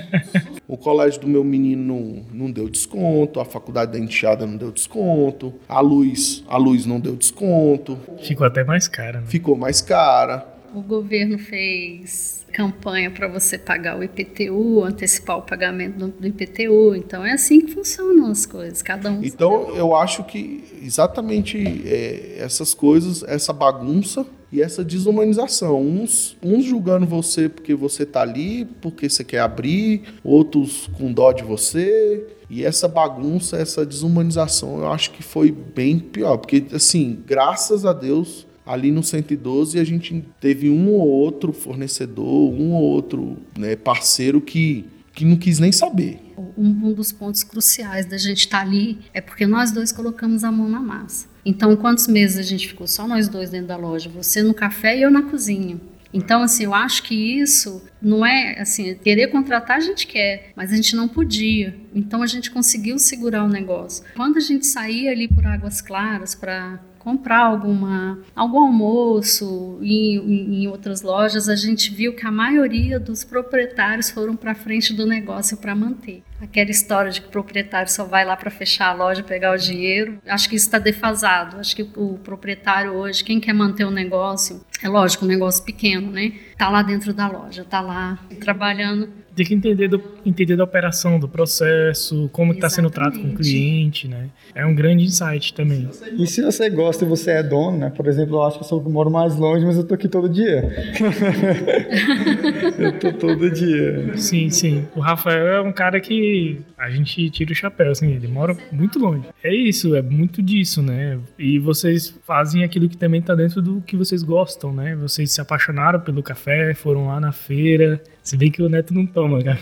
o 0.67 0.77
colégio 0.77 1.21
do 1.21 1.27
meu 1.27 1.43
menino 1.43 1.83
não, 1.83 2.45
não 2.45 2.51
deu 2.51 2.69
desconto, 2.69 3.39
a 3.39 3.45
faculdade 3.45 3.93
da 3.93 3.99
enteada 3.99 4.45
não 4.45 4.57
deu 4.57 4.71
desconto, 4.71 5.53
a 5.67 5.79
luz, 5.79 6.43
a 6.47 6.57
luz 6.57 6.85
não 6.85 6.99
deu 6.99 7.15
desconto. 7.15 7.97
Ficou 8.21 8.45
até 8.45 8.63
mais 8.63 8.87
cara. 8.87 9.21
Né? 9.21 9.27
Ficou 9.27 9.57
mais 9.57 9.81
cara. 9.81 10.54
O 10.75 10.81
governo 10.81 11.39
fez 11.39 12.45
campanha 12.51 13.09
para 13.11 13.27
você 13.27 13.57
pagar 13.57 13.97
o 13.97 14.03
IPTU, 14.03 14.83
antecipar 14.83 15.37
o 15.37 15.41
pagamento 15.41 16.07
do 16.07 16.27
IPTU. 16.27 16.95
Então 16.95 17.25
é 17.25 17.33
assim 17.33 17.61
que 17.61 17.73
funcionam 17.73 18.29
as 18.31 18.45
coisas, 18.45 18.81
cada 18.81 19.11
um. 19.11 19.23
Então 19.23 19.75
eu 19.75 19.95
acho 19.95 20.23
que 20.23 20.63
exatamente 20.81 21.57
é, 21.85 22.37
essas 22.39 22.73
coisas, 22.73 23.23
essa 23.23 23.51
bagunça 23.51 24.25
e 24.51 24.61
essa 24.61 24.83
desumanização. 24.83 25.81
Uns, 25.81 26.37
uns 26.41 26.63
julgando 26.63 27.05
você 27.05 27.49
porque 27.49 27.75
você 27.75 28.03
está 28.03 28.21
ali, 28.21 28.65
porque 28.81 29.09
você 29.09 29.23
quer 29.23 29.39
abrir, 29.39 30.03
outros 30.23 30.87
com 30.97 31.11
dó 31.11 31.31
de 31.31 31.43
você. 31.43 32.25
E 32.49 32.63
essa 32.63 32.87
bagunça, 32.87 33.57
essa 33.57 33.85
desumanização, 33.85 34.77
eu 34.77 34.91
acho 34.91 35.11
que 35.11 35.23
foi 35.23 35.51
bem 35.51 35.99
pior. 35.99 36.37
Porque, 36.37 36.63
assim, 36.73 37.21
graças 37.25 37.85
a 37.85 37.91
Deus, 37.91 38.44
ali 38.65 38.91
no 38.91 39.03
112 39.03 39.79
a 39.79 39.83
gente 39.83 40.23
teve 40.39 40.69
um 40.69 40.89
ou 40.89 41.07
outro 41.07 41.53
fornecedor, 41.53 42.25
um 42.25 42.73
ou 42.73 42.83
outro 42.83 43.37
né, 43.57 43.75
parceiro 43.75 44.41
que, 44.41 44.85
que 45.13 45.23
não 45.23 45.37
quis 45.37 45.59
nem 45.59 45.71
saber. 45.71 46.19
Um, 46.57 46.91
dos 46.93 47.11
pontos 47.11 47.43
cruciais 47.43 48.05
da 48.05 48.17
gente 48.17 48.39
estar 48.39 48.59
tá 48.59 48.65
ali 48.65 48.99
é 49.13 49.21
porque 49.21 49.45
nós 49.45 49.71
dois 49.71 49.91
colocamos 49.91 50.43
a 50.43 50.51
mão 50.51 50.67
na 50.67 50.79
massa. 50.79 51.27
Então, 51.45 51.75
quantos 51.75 52.07
meses 52.07 52.37
a 52.37 52.41
gente 52.41 52.67
ficou 52.67 52.87
só 52.87 53.07
nós 53.07 53.27
dois 53.27 53.51
dentro 53.51 53.67
da 53.67 53.77
loja? 53.77 54.09
Você 54.09 54.41
no 54.41 54.53
café 54.53 54.97
e 54.97 55.03
eu 55.03 55.11
na 55.11 55.21
cozinha. 55.21 55.79
Então, 56.11 56.41
assim, 56.41 56.63
eu 56.63 56.73
acho 56.73 57.03
que 57.03 57.13
isso 57.13 57.83
não 58.01 58.25
é, 58.25 58.59
assim, 58.59 58.95
querer 58.95 59.27
contratar 59.27 59.77
a 59.77 59.79
gente 59.81 60.07
quer, 60.07 60.51
mas 60.55 60.71
a 60.71 60.75
gente 60.75 60.95
não 60.95 61.09
podia. 61.09 61.77
Então, 61.93 62.23
a 62.23 62.27
gente 62.27 62.49
conseguiu 62.49 62.97
segurar 62.97 63.43
o 63.43 63.49
negócio. 63.49 64.03
Quando 64.15 64.37
a 64.37 64.39
gente 64.39 64.65
saía 64.65 65.11
ali 65.11 65.27
por 65.27 65.45
Águas 65.45 65.81
Claras 65.81 66.33
para 66.33 66.79
comprar 67.05 67.45
alguma, 67.45 68.17
algum 68.35 68.65
almoço 68.65 69.77
em, 69.79 70.63
em 70.63 70.67
outras 70.67 71.03
lojas, 71.03 71.47
a 71.47 71.55
gente 71.55 71.93
viu 71.93 72.15
que 72.15 72.25
a 72.25 72.31
maioria 72.31 72.99
dos 72.99 73.23
proprietários 73.23 74.09
foram 74.09 74.35
para 74.35 74.55
frente 74.55 74.91
do 74.91 75.05
negócio 75.05 75.55
para 75.57 75.75
manter. 75.75 76.23
Aquela 76.41 76.71
história 76.71 77.11
de 77.11 77.21
que 77.21 77.27
o 77.27 77.29
proprietário 77.29 77.91
só 77.91 78.05
vai 78.05 78.25
lá 78.25 78.35
para 78.35 78.49
fechar 78.49 78.87
a 78.87 78.93
loja, 78.93 79.21
pegar 79.21 79.53
o 79.53 79.57
dinheiro, 79.57 80.17
acho 80.27 80.49
que 80.49 80.55
isso 80.55 80.65
está 80.65 80.79
defasado. 80.79 81.59
Acho 81.59 81.75
que 81.75 81.83
o 81.95 82.17
proprietário 82.23 82.93
hoje, 82.93 83.23
quem 83.23 83.39
quer 83.39 83.53
manter 83.53 83.85
o 83.85 83.91
negócio, 83.91 84.65
é 84.81 84.89
lógico, 84.89 85.25
um 85.25 85.27
negócio 85.27 85.63
pequeno, 85.63 86.09
né? 86.11 86.33
Tá 86.57 86.69
lá 86.69 86.81
dentro 86.81 87.13
da 87.13 87.27
loja, 87.27 87.63
tá 87.63 87.81
lá 87.81 88.19
trabalhando 88.39 89.09
tem 89.35 89.45
que 89.45 89.53
entender, 89.53 89.87
do, 89.89 90.01
entender 90.25 90.55
da 90.55 90.63
operação, 90.63 91.19
do 91.19 91.27
processo, 91.27 92.29
como 92.31 92.53
está 92.53 92.69
sendo 92.69 92.87
o 92.87 92.91
trato 92.91 93.19
com 93.19 93.27
o 93.27 93.35
cliente, 93.35 94.07
né? 94.07 94.29
É 94.53 94.65
um 94.65 94.73
grande 94.73 95.03
insight 95.03 95.53
também. 95.53 95.89
E 96.17 96.25
se 96.25 96.41
você 96.41 96.69
gosta 96.69 97.03
e 97.03 97.07
você 97.07 97.31
é 97.31 97.43
dono, 97.43 97.77
né? 97.77 97.89
Por 97.89 98.07
exemplo, 98.07 98.37
eu 98.37 98.43
acho 98.43 98.57
que 98.57 98.63
eu 98.63 98.67
sou, 98.67 98.81
moro 98.89 99.11
mais 99.11 99.35
longe, 99.35 99.65
mas 99.65 99.75
eu 99.77 99.83
tô 99.83 99.93
aqui 99.93 100.07
todo 100.07 100.29
dia. 100.29 100.63
eu 102.79 102.97
tô 102.97 103.11
todo 103.11 103.51
dia. 103.51 104.17
Sim, 104.17 104.49
sim. 104.49 104.87
O 104.95 105.01
Rafael 105.01 105.47
é 105.47 105.61
um 105.61 105.73
cara 105.73 105.99
que 105.99 106.61
a 106.77 106.89
gente 106.89 107.29
tira 107.29 107.51
o 107.51 107.55
chapéu, 107.55 107.91
assim, 107.91 108.13
ele 108.13 108.27
mora 108.27 108.55
muito 108.71 108.99
longe. 108.99 109.25
É 109.43 109.53
isso, 109.53 109.95
é 109.95 110.01
muito 110.01 110.41
disso, 110.41 110.81
né? 110.81 111.19
E 111.37 111.59
vocês 111.59 112.15
fazem 112.25 112.63
aquilo 112.63 112.87
que 112.87 112.97
também 112.97 113.19
está 113.19 113.35
dentro 113.35 113.61
do 113.61 113.81
que 113.81 113.97
vocês 113.97 114.23
gostam, 114.23 114.73
né? 114.73 114.95
Vocês 114.95 115.31
se 115.31 115.41
apaixonaram 115.41 115.99
pelo 115.99 116.23
café, 116.23 116.73
foram 116.73 117.07
lá 117.07 117.19
na 117.19 117.31
feira. 117.31 118.01
Se 118.23 118.35
bem 118.37 118.49
que 118.49 118.61
o 118.61 118.69
Neto 118.69 118.93
não 118.93 119.05
toma 119.05 119.24
toma, 119.25 119.43
cara. 119.43 119.59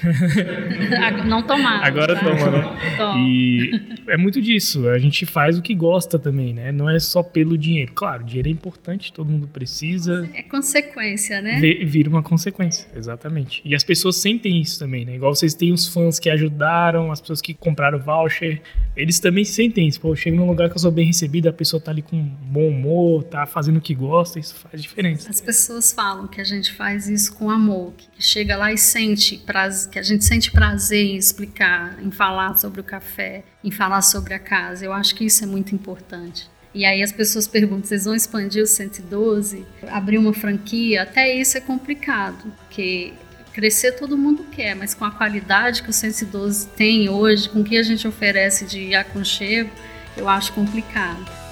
Não 1.26 1.41
tomava. 1.43 1.86
Agora 1.86 2.15
tá? 2.15 2.21
toma, 2.21 2.52
né? 2.52 2.63
Toma. 2.97 3.19
E 3.19 3.71
é 4.08 4.17
muito 4.17 4.41
disso. 4.41 4.88
A 4.89 4.99
gente 4.99 5.26
faz 5.26 5.58
o 5.58 5.62
que 5.62 5.73
gosta 5.73 6.19
também, 6.19 6.54
né? 6.54 6.71
Não 6.71 6.89
é 6.89 6.99
só 6.99 7.23
pelo 7.23 7.58
dinheiro. 7.58 7.91
Claro, 7.93 8.23
dinheiro 8.23 8.49
é 8.49 8.52
importante, 8.52 9.12
todo 9.12 9.30
mundo 9.30 9.47
precisa. 9.47 10.30
É 10.34 10.43
consequência, 10.43 11.41
né? 11.41 11.60
Vira 11.84 12.10
uma 12.10 12.21
consequência, 12.21 12.88
exatamente. 12.95 13.62
E 13.65 13.73
as 13.73 13.84
pessoas 13.84 14.17
sentem 14.17 14.62
isso 14.62 14.80
também, 14.80 15.06
né? 15.06 15.15
Igual 15.15 15.34
vocês 15.34 15.54
têm 15.54 15.71
os 15.71 15.88
fãs 15.88 16.19
que 16.19 16.30
ajudaram, 16.30 17.12
as 17.12 17.21
pessoas 17.21 17.41
que 17.41 17.54
compraram 17.54 17.99
voucher, 17.99 18.62
eles 18.95 19.19
também 19.19 19.43
sentem 19.43 19.88
isso. 19.88 19.99
Pô, 19.99 20.10
eu 20.10 20.15
chego 20.15 20.38
num 20.38 20.47
lugar 20.47 20.69
que 20.69 20.76
eu 20.76 20.80
sou 20.80 20.91
bem 20.91 21.06
recebido, 21.06 21.47
a 21.47 21.54
pessoa 21.54 21.82
tá 21.82 21.91
ali 21.91 22.02
com 22.02 22.21
bom 22.21 22.67
humor, 22.67 23.23
tá 23.23 23.45
fazendo 23.45 23.78
o 23.78 23.82
que 23.82 23.95
gosta, 23.95 24.39
isso 24.39 24.56
faz 24.56 24.82
diferença. 24.82 25.30
As 25.30 25.41
pessoas 25.41 25.91
falam 25.91 26.28
que 26.28 26.39
a 26.39 26.43
gente 26.43 26.71
faz 26.73 27.08
isso 27.08 27.36
com 27.36 27.49
amor, 27.49 27.93
que 27.97 28.08
chega 28.23 28.56
lá 28.56 28.71
e 28.71 28.78
sente 28.78 29.38
prazer, 29.54 29.92
que 29.92 30.00
a 30.00 30.04
gente 30.04 30.26
sente 30.26 30.52
prazer 30.52 31.06
em 31.06 31.16
explicar, 31.16 31.96
em 32.02 32.10
falar 32.10 32.58
sobre 32.58 32.82
o 32.82 32.84
café, 32.84 33.44
em 33.63 33.70
falar 33.70 34.02
sobre 34.02 34.34
a 34.34 34.39
casa. 34.39 34.84
Eu 34.84 34.92
acho 34.92 35.13
que 35.13 35.24
isso 35.26 35.44
é 35.44 35.48
muito 35.48 35.76
importante. 35.76 36.50
E 36.74 36.86
aí 36.86 37.04
as 37.04 37.12
pessoas 37.12 37.48
perguntam: 37.48 37.86
vocês 37.86 38.06
vão 38.06 38.16
expandir 38.16 38.63
o 38.63 38.68
112? 38.68 39.63
Abrir 39.88 40.18
uma 40.18 40.34
franquia? 40.34 41.04
Até 41.04 41.32
isso 41.36 41.56
é 41.56 41.62
complicado, 41.62 42.52
porque 42.58 43.13
crescer 43.54 43.92
todo 43.92 44.18
mundo 44.18 44.44
quer, 44.52 44.76
mas 44.76 44.96
com 44.96 45.06
a 45.06 45.12
qualidade 45.12 45.84
que 45.84 45.89
o 45.92 45.94
112 45.94 46.70
tem 46.70 47.08
hoje, 47.08 47.48
com 47.48 47.62
o 47.62 47.63
que 47.63 47.78
a 47.78 47.84
gente 47.84 48.08
oferece 48.08 48.66
de 48.66 48.96
aconchego, 48.96 49.70
eu 50.18 50.28
acho 50.28 50.52
complicado. 50.54 51.43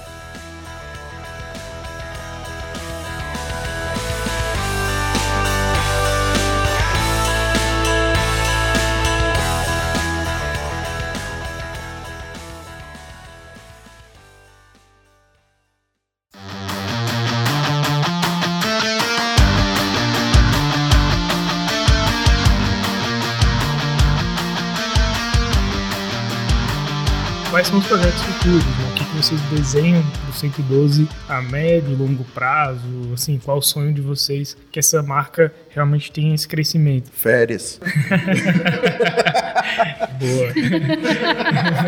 São 27.72 27.80
os 27.80 27.88
projetos 27.88 28.22
futuros? 28.24 28.66
Né? 28.66 28.92
O 28.92 28.96
que, 28.96 29.06
que 29.06 29.16
vocês 29.16 29.40
desenham 29.44 30.02
do 30.02 30.34
112 30.34 31.08
a 31.30 31.42
médio 31.42 31.94
e 31.94 31.96
longo 31.96 32.26
prazo? 32.26 33.14
Assim, 33.14 33.40
qual 33.40 33.60
o 33.60 33.62
sonho 33.62 33.94
de 33.94 34.02
vocês 34.02 34.58
que 34.70 34.78
essa 34.78 35.02
marca 35.02 35.54
realmente 35.70 36.12
tenha 36.12 36.36
esse 36.36 36.46
crescimento? 36.46 37.10
Férias. 37.12 37.80
Boa. 40.20 40.54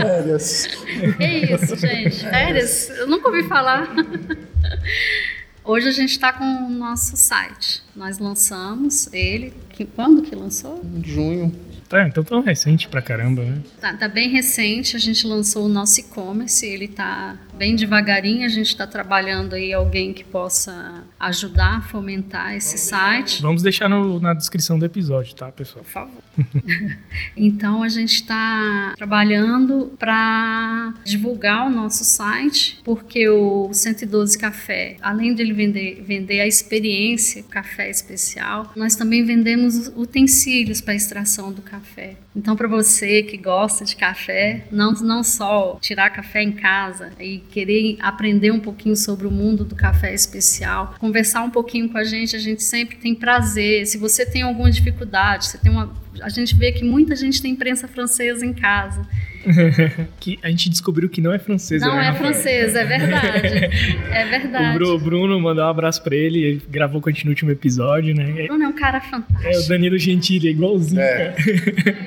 Férias. 0.01 0.69
É 1.19 1.53
isso, 1.53 1.75
gente. 1.75 2.29
Férias, 2.29 2.89
eu 2.89 3.07
nunca 3.07 3.27
ouvi 3.27 3.43
falar. 3.43 3.93
Hoje 5.65 5.89
a 5.89 5.91
gente 5.91 6.11
está 6.11 6.31
com 6.31 6.45
o 6.45 6.69
nosso 6.69 7.17
site. 7.17 7.83
Nós 7.93 8.19
lançamos 8.19 9.11
ele. 9.11 9.53
Que, 9.69 9.83
quando 9.83 10.21
que 10.21 10.33
lançou? 10.33 10.81
Em 10.81 11.03
junho. 11.03 11.72
Tá, 11.89 12.07
então 12.07 12.23
tão 12.23 12.41
recente 12.41 12.87
pra 12.87 13.01
caramba, 13.01 13.43
né? 13.43 13.61
Tá, 13.79 13.93
tá 13.93 14.07
bem 14.07 14.29
recente. 14.29 14.95
A 14.95 14.99
gente 14.99 15.25
lançou 15.27 15.65
o 15.65 15.69
nosso 15.69 15.99
e-commerce. 15.99 16.65
Ele 16.65 16.87
tá 16.87 17.37
bem 17.57 17.75
devagarinho. 17.75 18.45
A 18.45 18.49
gente 18.49 18.67
está 18.67 18.85
trabalhando 18.87 19.53
aí 19.53 19.71
alguém 19.73 20.13
que 20.13 20.23
possa 20.23 21.03
ajudar 21.19 21.77
a 21.77 21.81
fomentar 21.81 22.55
esse 22.55 22.77
site. 22.77 23.41
Vamos 23.41 23.61
deixar 23.61 23.87
no- 23.89 24.19
na 24.19 24.33
descrição 24.33 24.77
do 24.77 24.85
episódio, 24.85 25.35
tá, 25.35 25.51
pessoal? 25.51 25.83
Por 25.83 25.91
favor. 25.91 26.23
então 27.37 27.83
a 27.83 27.89
gente 27.89 28.13
está 28.15 28.93
trabalhando 28.97 29.93
para 29.99 30.93
divulgar 31.05 31.67
o 31.67 31.69
nosso 31.69 32.03
site, 32.03 32.79
porque 32.83 33.27
o 33.29 33.69
112 33.73 34.37
Café, 34.37 34.97
além 35.01 35.33
de 35.33 35.41
ele 35.41 35.53
vender, 35.53 36.03
vender 36.05 36.39
a 36.41 36.47
experiência 36.47 37.43
café 37.43 37.89
especial, 37.89 38.71
nós 38.75 38.95
também 38.95 39.23
vendemos 39.23 39.91
utensílios 39.95 40.81
para 40.81 40.95
extração 40.95 41.51
do 41.51 41.61
café. 41.61 42.15
Então, 42.35 42.55
para 42.55 42.67
você 42.67 43.23
que 43.23 43.37
gosta 43.37 43.85
de 43.85 43.95
café, 43.95 44.65
não, 44.71 44.91
não 44.93 45.23
só 45.23 45.77
tirar 45.79 46.09
café 46.09 46.41
em 46.41 46.51
casa 46.51 47.11
e 47.19 47.39
querer 47.51 47.97
aprender 47.99 48.51
um 48.51 48.59
pouquinho 48.59 48.95
sobre 48.95 49.27
o 49.27 49.31
mundo 49.31 49.63
do 49.63 49.75
café 49.75 50.13
especial, 50.13 50.95
conversar 50.99 51.43
um 51.43 51.51
pouquinho 51.51 51.89
com 51.89 51.97
a 51.97 52.03
gente, 52.03 52.35
a 52.35 52.39
gente 52.39 52.63
sempre 52.63 52.97
tem 52.97 53.13
prazer. 53.13 53.85
Se 53.85 53.97
você 53.97 54.25
tem 54.25 54.41
alguma 54.41 54.71
dificuldade, 54.71 55.45
você 55.45 55.57
tem 55.57 55.71
uma 55.71 55.93
a 56.21 56.29
gente 56.29 56.55
vê 56.55 56.71
que 56.71 56.83
muita 56.83 57.15
gente 57.15 57.41
tem 57.41 57.51
imprensa 57.51 57.87
francesa 57.87 58.45
em 58.45 58.53
casa. 58.53 59.01
que 60.21 60.39
a 60.41 60.49
gente 60.49 60.69
descobriu 60.69 61.09
que 61.09 61.19
não 61.19 61.33
é 61.33 61.37
francesa, 61.37 61.85
Não 61.85 61.95
né, 61.97 62.05
é 62.05 62.09
Rafael? 62.11 62.31
francesa, 62.33 62.79
é 62.79 62.85
verdade. 62.85 63.47
É 64.09 64.25
O 64.25 64.29
verdade. 64.29 64.77
Bru- 64.77 64.97
Bruno 64.99 65.37
mandou 65.39 65.65
um 65.65 65.67
abraço 65.67 66.01
pra 66.01 66.15
ele, 66.15 66.39
ele 66.39 66.61
gravou 66.69 67.01
com 67.01 67.09
a 67.09 67.11
gente 67.11 67.25
no 67.25 67.31
último 67.31 67.51
episódio, 67.51 68.15
né? 68.15 68.29
O 68.43 68.47
Bruno 68.47 68.63
é 68.63 68.67
um 68.69 68.71
cara 68.73 68.99
É 68.99 69.01
o 69.01 69.03
fantástico. 69.09 69.67
Danilo 69.67 69.97
Gentili, 69.97 70.47
é 70.47 70.51
igualzinho, 70.51 71.01
É. 71.01 71.31
cara. 71.31 71.35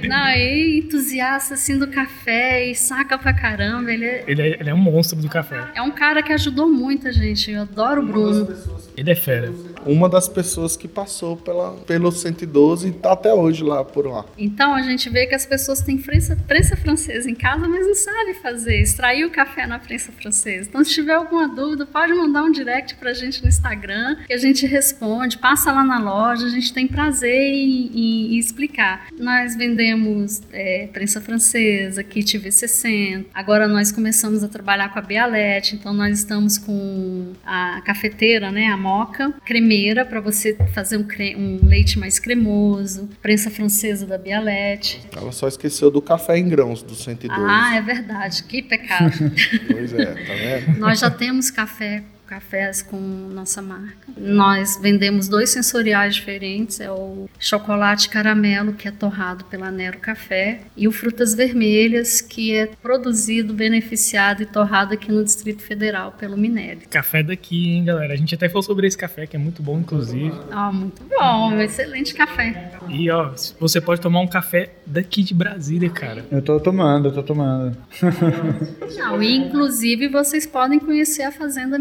Não, 0.08 0.28
e 0.30 0.78
entusiasta 0.78 1.52
assim 1.54 1.78
do 1.78 1.88
café 1.88 2.70
e 2.70 2.74
saca 2.74 3.18
pra 3.18 3.34
caramba. 3.34 3.92
Ele 3.92 4.04
é, 4.06 4.24
Ele 4.26 4.40
é, 4.42 4.56
ele 4.58 4.70
é 4.70 4.74
um 4.74 4.78
monstro 4.78 5.20
do 5.20 5.28
café. 5.28 5.62
é 5.74 5.82
um 5.82 5.90
cara 5.90 6.22
que 6.22 6.32
ajudou 6.32 6.66
muita 6.66 7.12
gente. 7.12 7.50
Eu 7.50 7.62
adoro 7.62 8.02
o 8.02 8.06
Bruno. 8.06 8.48
Ele 8.96 9.10
é 9.10 9.14
fera. 9.14 9.52
Uma 9.84 10.08
das 10.08 10.26
pessoas 10.26 10.74
que 10.74 10.88
passou 10.88 11.36
pela, 11.36 11.72
pelo 11.86 12.10
112 12.10 12.88
e 12.88 12.92
tá 12.92 13.12
até 13.12 13.32
hoje 13.34 13.62
lá 13.62 13.84
por 13.96 14.06
lá. 14.06 14.26
Então 14.36 14.74
a 14.74 14.82
gente 14.82 15.08
vê 15.08 15.26
que 15.26 15.34
as 15.34 15.46
pessoas 15.46 15.80
têm 15.80 15.96
prensa, 15.96 16.36
prensa 16.46 16.76
francesa 16.76 17.30
em 17.30 17.34
casa, 17.34 17.66
mas 17.66 17.86
não 17.86 17.94
sabem 17.94 18.34
fazer, 18.34 18.78
extrair 18.82 19.24
o 19.24 19.30
café 19.30 19.66
na 19.66 19.78
prensa 19.78 20.12
francesa. 20.12 20.68
Então, 20.68 20.84
se 20.84 20.92
tiver 20.92 21.14
alguma 21.14 21.48
dúvida, 21.48 21.86
pode 21.86 22.12
mandar 22.12 22.42
um 22.42 22.50
direct 22.52 22.94
pra 22.96 23.14
gente 23.14 23.40
no 23.42 23.48
Instagram, 23.48 24.16
que 24.26 24.32
a 24.34 24.36
gente 24.36 24.66
responde, 24.66 25.38
passa 25.38 25.72
lá 25.72 25.82
na 25.82 25.98
loja, 25.98 26.44
a 26.44 26.50
gente 26.50 26.74
tem 26.74 26.86
prazer 26.86 27.32
em, 27.34 27.86
em- 27.94 28.34
em 28.34 28.38
explicar. 28.38 29.06
Nós 29.18 29.56
vendemos 29.56 30.42
é, 30.52 30.88
prensa 30.92 31.18
francesa, 31.20 32.04
kit 32.04 32.38
V60. 32.38 33.24
Agora 33.32 33.66
nós 33.66 33.90
começamos 33.90 34.44
a 34.44 34.48
trabalhar 34.48 34.90
com 34.92 34.98
a 34.98 35.02
Bialete, 35.02 35.74
então 35.76 35.94
nós 35.94 36.18
estamos 36.18 36.58
com 36.58 37.32
a 37.46 37.80
cafeteira, 37.82 38.50
né, 38.50 38.66
a 38.66 38.76
moca, 38.76 39.32
cremeira 39.44 40.04
para 40.04 40.20
você 40.20 40.54
fazer 40.74 40.98
um, 40.98 41.06
um 41.38 41.66
leite 41.66 41.98
mais 41.98 42.18
cremoso, 42.18 43.08
prensa 43.22 43.50
francesa 43.50 43.85
da 44.06 44.18
Bialete. 44.18 45.00
Ela 45.16 45.32
só 45.32 45.46
esqueceu 45.46 45.90
do 45.90 46.02
café 46.02 46.38
em 46.38 46.48
grãos 46.48 46.82
do 46.82 46.94
112. 46.94 47.40
Ah, 47.48 47.76
é 47.76 47.80
verdade, 47.80 48.42
que 48.44 48.62
pecado. 48.62 49.12
Pois 49.70 49.92
é, 49.92 50.06
tá 50.06 50.34
vendo? 50.34 50.78
Nós 50.78 50.98
já 51.00 51.10
temos 51.10 51.50
café, 51.50 52.02
cafés 52.26 52.82
com 52.82 52.96
nossa 52.98 53.62
marca. 53.62 53.96
Nós 54.16 54.78
vendemos 54.80 55.28
dois 55.28 55.50
sensoriais 55.50 56.14
diferentes, 56.14 56.80
é 56.80 56.90
o 56.90 57.28
chocolate 57.38 58.08
caramelo, 58.08 58.72
que 58.72 58.88
é 58.88 58.90
torrado 58.90 59.44
pela 59.44 59.70
Nero 59.70 59.98
Café, 59.98 60.60
e 60.76 60.88
o 60.88 60.92
frutas 60.92 61.34
vermelhas, 61.34 62.20
que 62.20 62.54
é 62.54 62.66
produzido, 62.66 63.54
beneficiado 63.54 64.42
e 64.42 64.46
torrado 64.46 64.94
aqui 64.94 65.12
no 65.12 65.22
Distrito 65.22 65.62
Federal 65.62 66.12
pelo 66.12 66.36
Minério. 66.36 66.82
Café 66.90 67.22
daqui, 67.22 67.68
hein, 67.68 67.84
galera? 67.84 68.14
A 68.14 68.16
gente 68.16 68.34
até 68.34 68.48
falou 68.48 68.62
sobre 68.62 68.86
esse 68.86 68.98
café, 68.98 69.26
que 69.26 69.36
é 69.36 69.38
muito 69.38 69.62
bom, 69.62 69.78
inclusive. 69.78 70.32
Ah, 70.50 70.72
muito 70.72 71.02
bom, 71.04 71.50
um 71.52 71.60
excelente 71.60 72.14
café. 72.14 72.72
E, 72.88 73.10
ó, 73.10 73.32
você 73.58 73.80
pode 73.80 74.00
tomar 74.00 74.20
um 74.20 74.26
café 74.26 74.72
daqui 74.86 75.22
de 75.22 75.34
Brasília, 75.34 75.90
cara. 75.90 76.24
Eu 76.30 76.42
tô 76.42 76.58
tomando, 76.58 77.08
eu 77.08 77.12
tô 77.12 77.22
tomando. 77.22 77.76
Não, 78.96 79.22
e 79.22 79.36
inclusive 79.36 80.08
vocês 80.08 80.46
podem 80.46 80.78
conhecer 80.78 81.22
a 81.22 81.32
Fazenda 81.32 81.78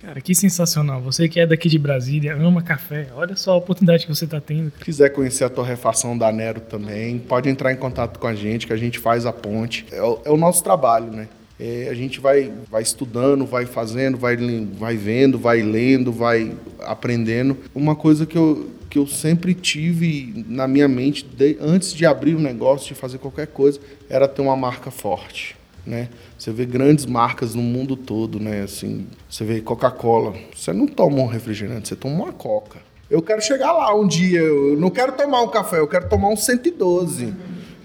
Cara, 0.00 0.20
que 0.20 0.34
sensacional. 0.34 1.00
Você 1.02 1.28
que 1.28 1.38
é 1.40 1.46
daqui 1.46 1.68
de 1.68 1.78
Brasília, 1.78 2.34
ama 2.34 2.62
café. 2.62 3.08
Olha 3.14 3.36
só 3.36 3.52
a 3.52 3.56
oportunidade 3.56 4.06
que 4.06 4.14
você 4.14 4.26
tá 4.26 4.40
tendo. 4.40 4.72
Se 4.78 4.84
quiser 4.84 5.10
conhecer 5.10 5.44
a 5.44 5.48
torrefação 5.48 6.16
da 6.16 6.32
Nero 6.32 6.60
também, 6.60 7.18
pode 7.18 7.48
entrar 7.48 7.72
em 7.72 7.76
contato 7.76 8.18
com 8.18 8.26
a 8.26 8.34
gente, 8.34 8.66
que 8.66 8.72
a 8.72 8.76
gente 8.76 8.98
faz 8.98 9.26
a 9.26 9.32
ponte. 9.32 9.84
É 9.92 10.02
o, 10.02 10.18
é 10.24 10.30
o 10.30 10.36
nosso 10.36 10.62
trabalho, 10.64 11.12
né? 11.12 11.28
É, 11.60 11.88
a 11.90 11.94
gente 11.94 12.20
vai, 12.20 12.52
vai 12.70 12.82
estudando, 12.82 13.44
vai 13.44 13.66
fazendo, 13.66 14.16
vai, 14.16 14.36
vai 14.78 14.96
vendo, 14.96 15.38
vai 15.38 15.60
lendo, 15.60 16.12
vai 16.12 16.52
aprendendo. 16.80 17.56
Uma 17.74 17.96
coisa 17.96 18.24
que 18.24 18.38
eu, 18.38 18.70
que 18.88 18.96
eu 18.98 19.06
sempre 19.08 19.54
tive 19.54 20.44
na 20.48 20.68
minha 20.68 20.86
mente, 20.86 21.24
de- 21.24 21.56
antes 21.60 21.92
de 21.92 22.06
abrir 22.06 22.36
um 22.36 22.40
negócio, 22.40 22.86
de 22.88 22.94
fazer 22.94 23.18
qualquer 23.18 23.48
coisa, 23.48 23.80
era 24.08 24.28
ter 24.28 24.40
uma 24.40 24.56
marca 24.56 24.90
forte. 24.92 25.57
Né? 25.88 26.10
Você 26.38 26.52
vê 26.52 26.66
grandes 26.66 27.06
marcas 27.06 27.54
no 27.54 27.62
mundo 27.62 27.96
todo, 27.96 28.38
né? 28.38 28.60
Assim, 28.60 29.06
você 29.28 29.42
vê 29.42 29.62
Coca-Cola. 29.62 30.34
Você 30.54 30.70
não 30.70 30.86
toma 30.86 31.22
um 31.22 31.26
refrigerante, 31.26 31.88
você 31.88 31.96
toma 31.96 32.24
uma 32.24 32.32
Coca. 32.32 32.78
Eu 33.10 33.22
quero 33.22 33.40
chegar 33.40 33.72
lá 33.72 33.94
um 33.98 34.06
dia. 34.06 34.40
Eu 34.40 34.78
não 34.78 34.90
quero 34.90 35.12
tomar 35.12 35.40
um 35.40 35.48
café, 35.48 35.78
eu 35.78 35.88
quero 35.88 36.06
tomar 36.06 36.28
um 36.28 36.36
112. 36.36 37.32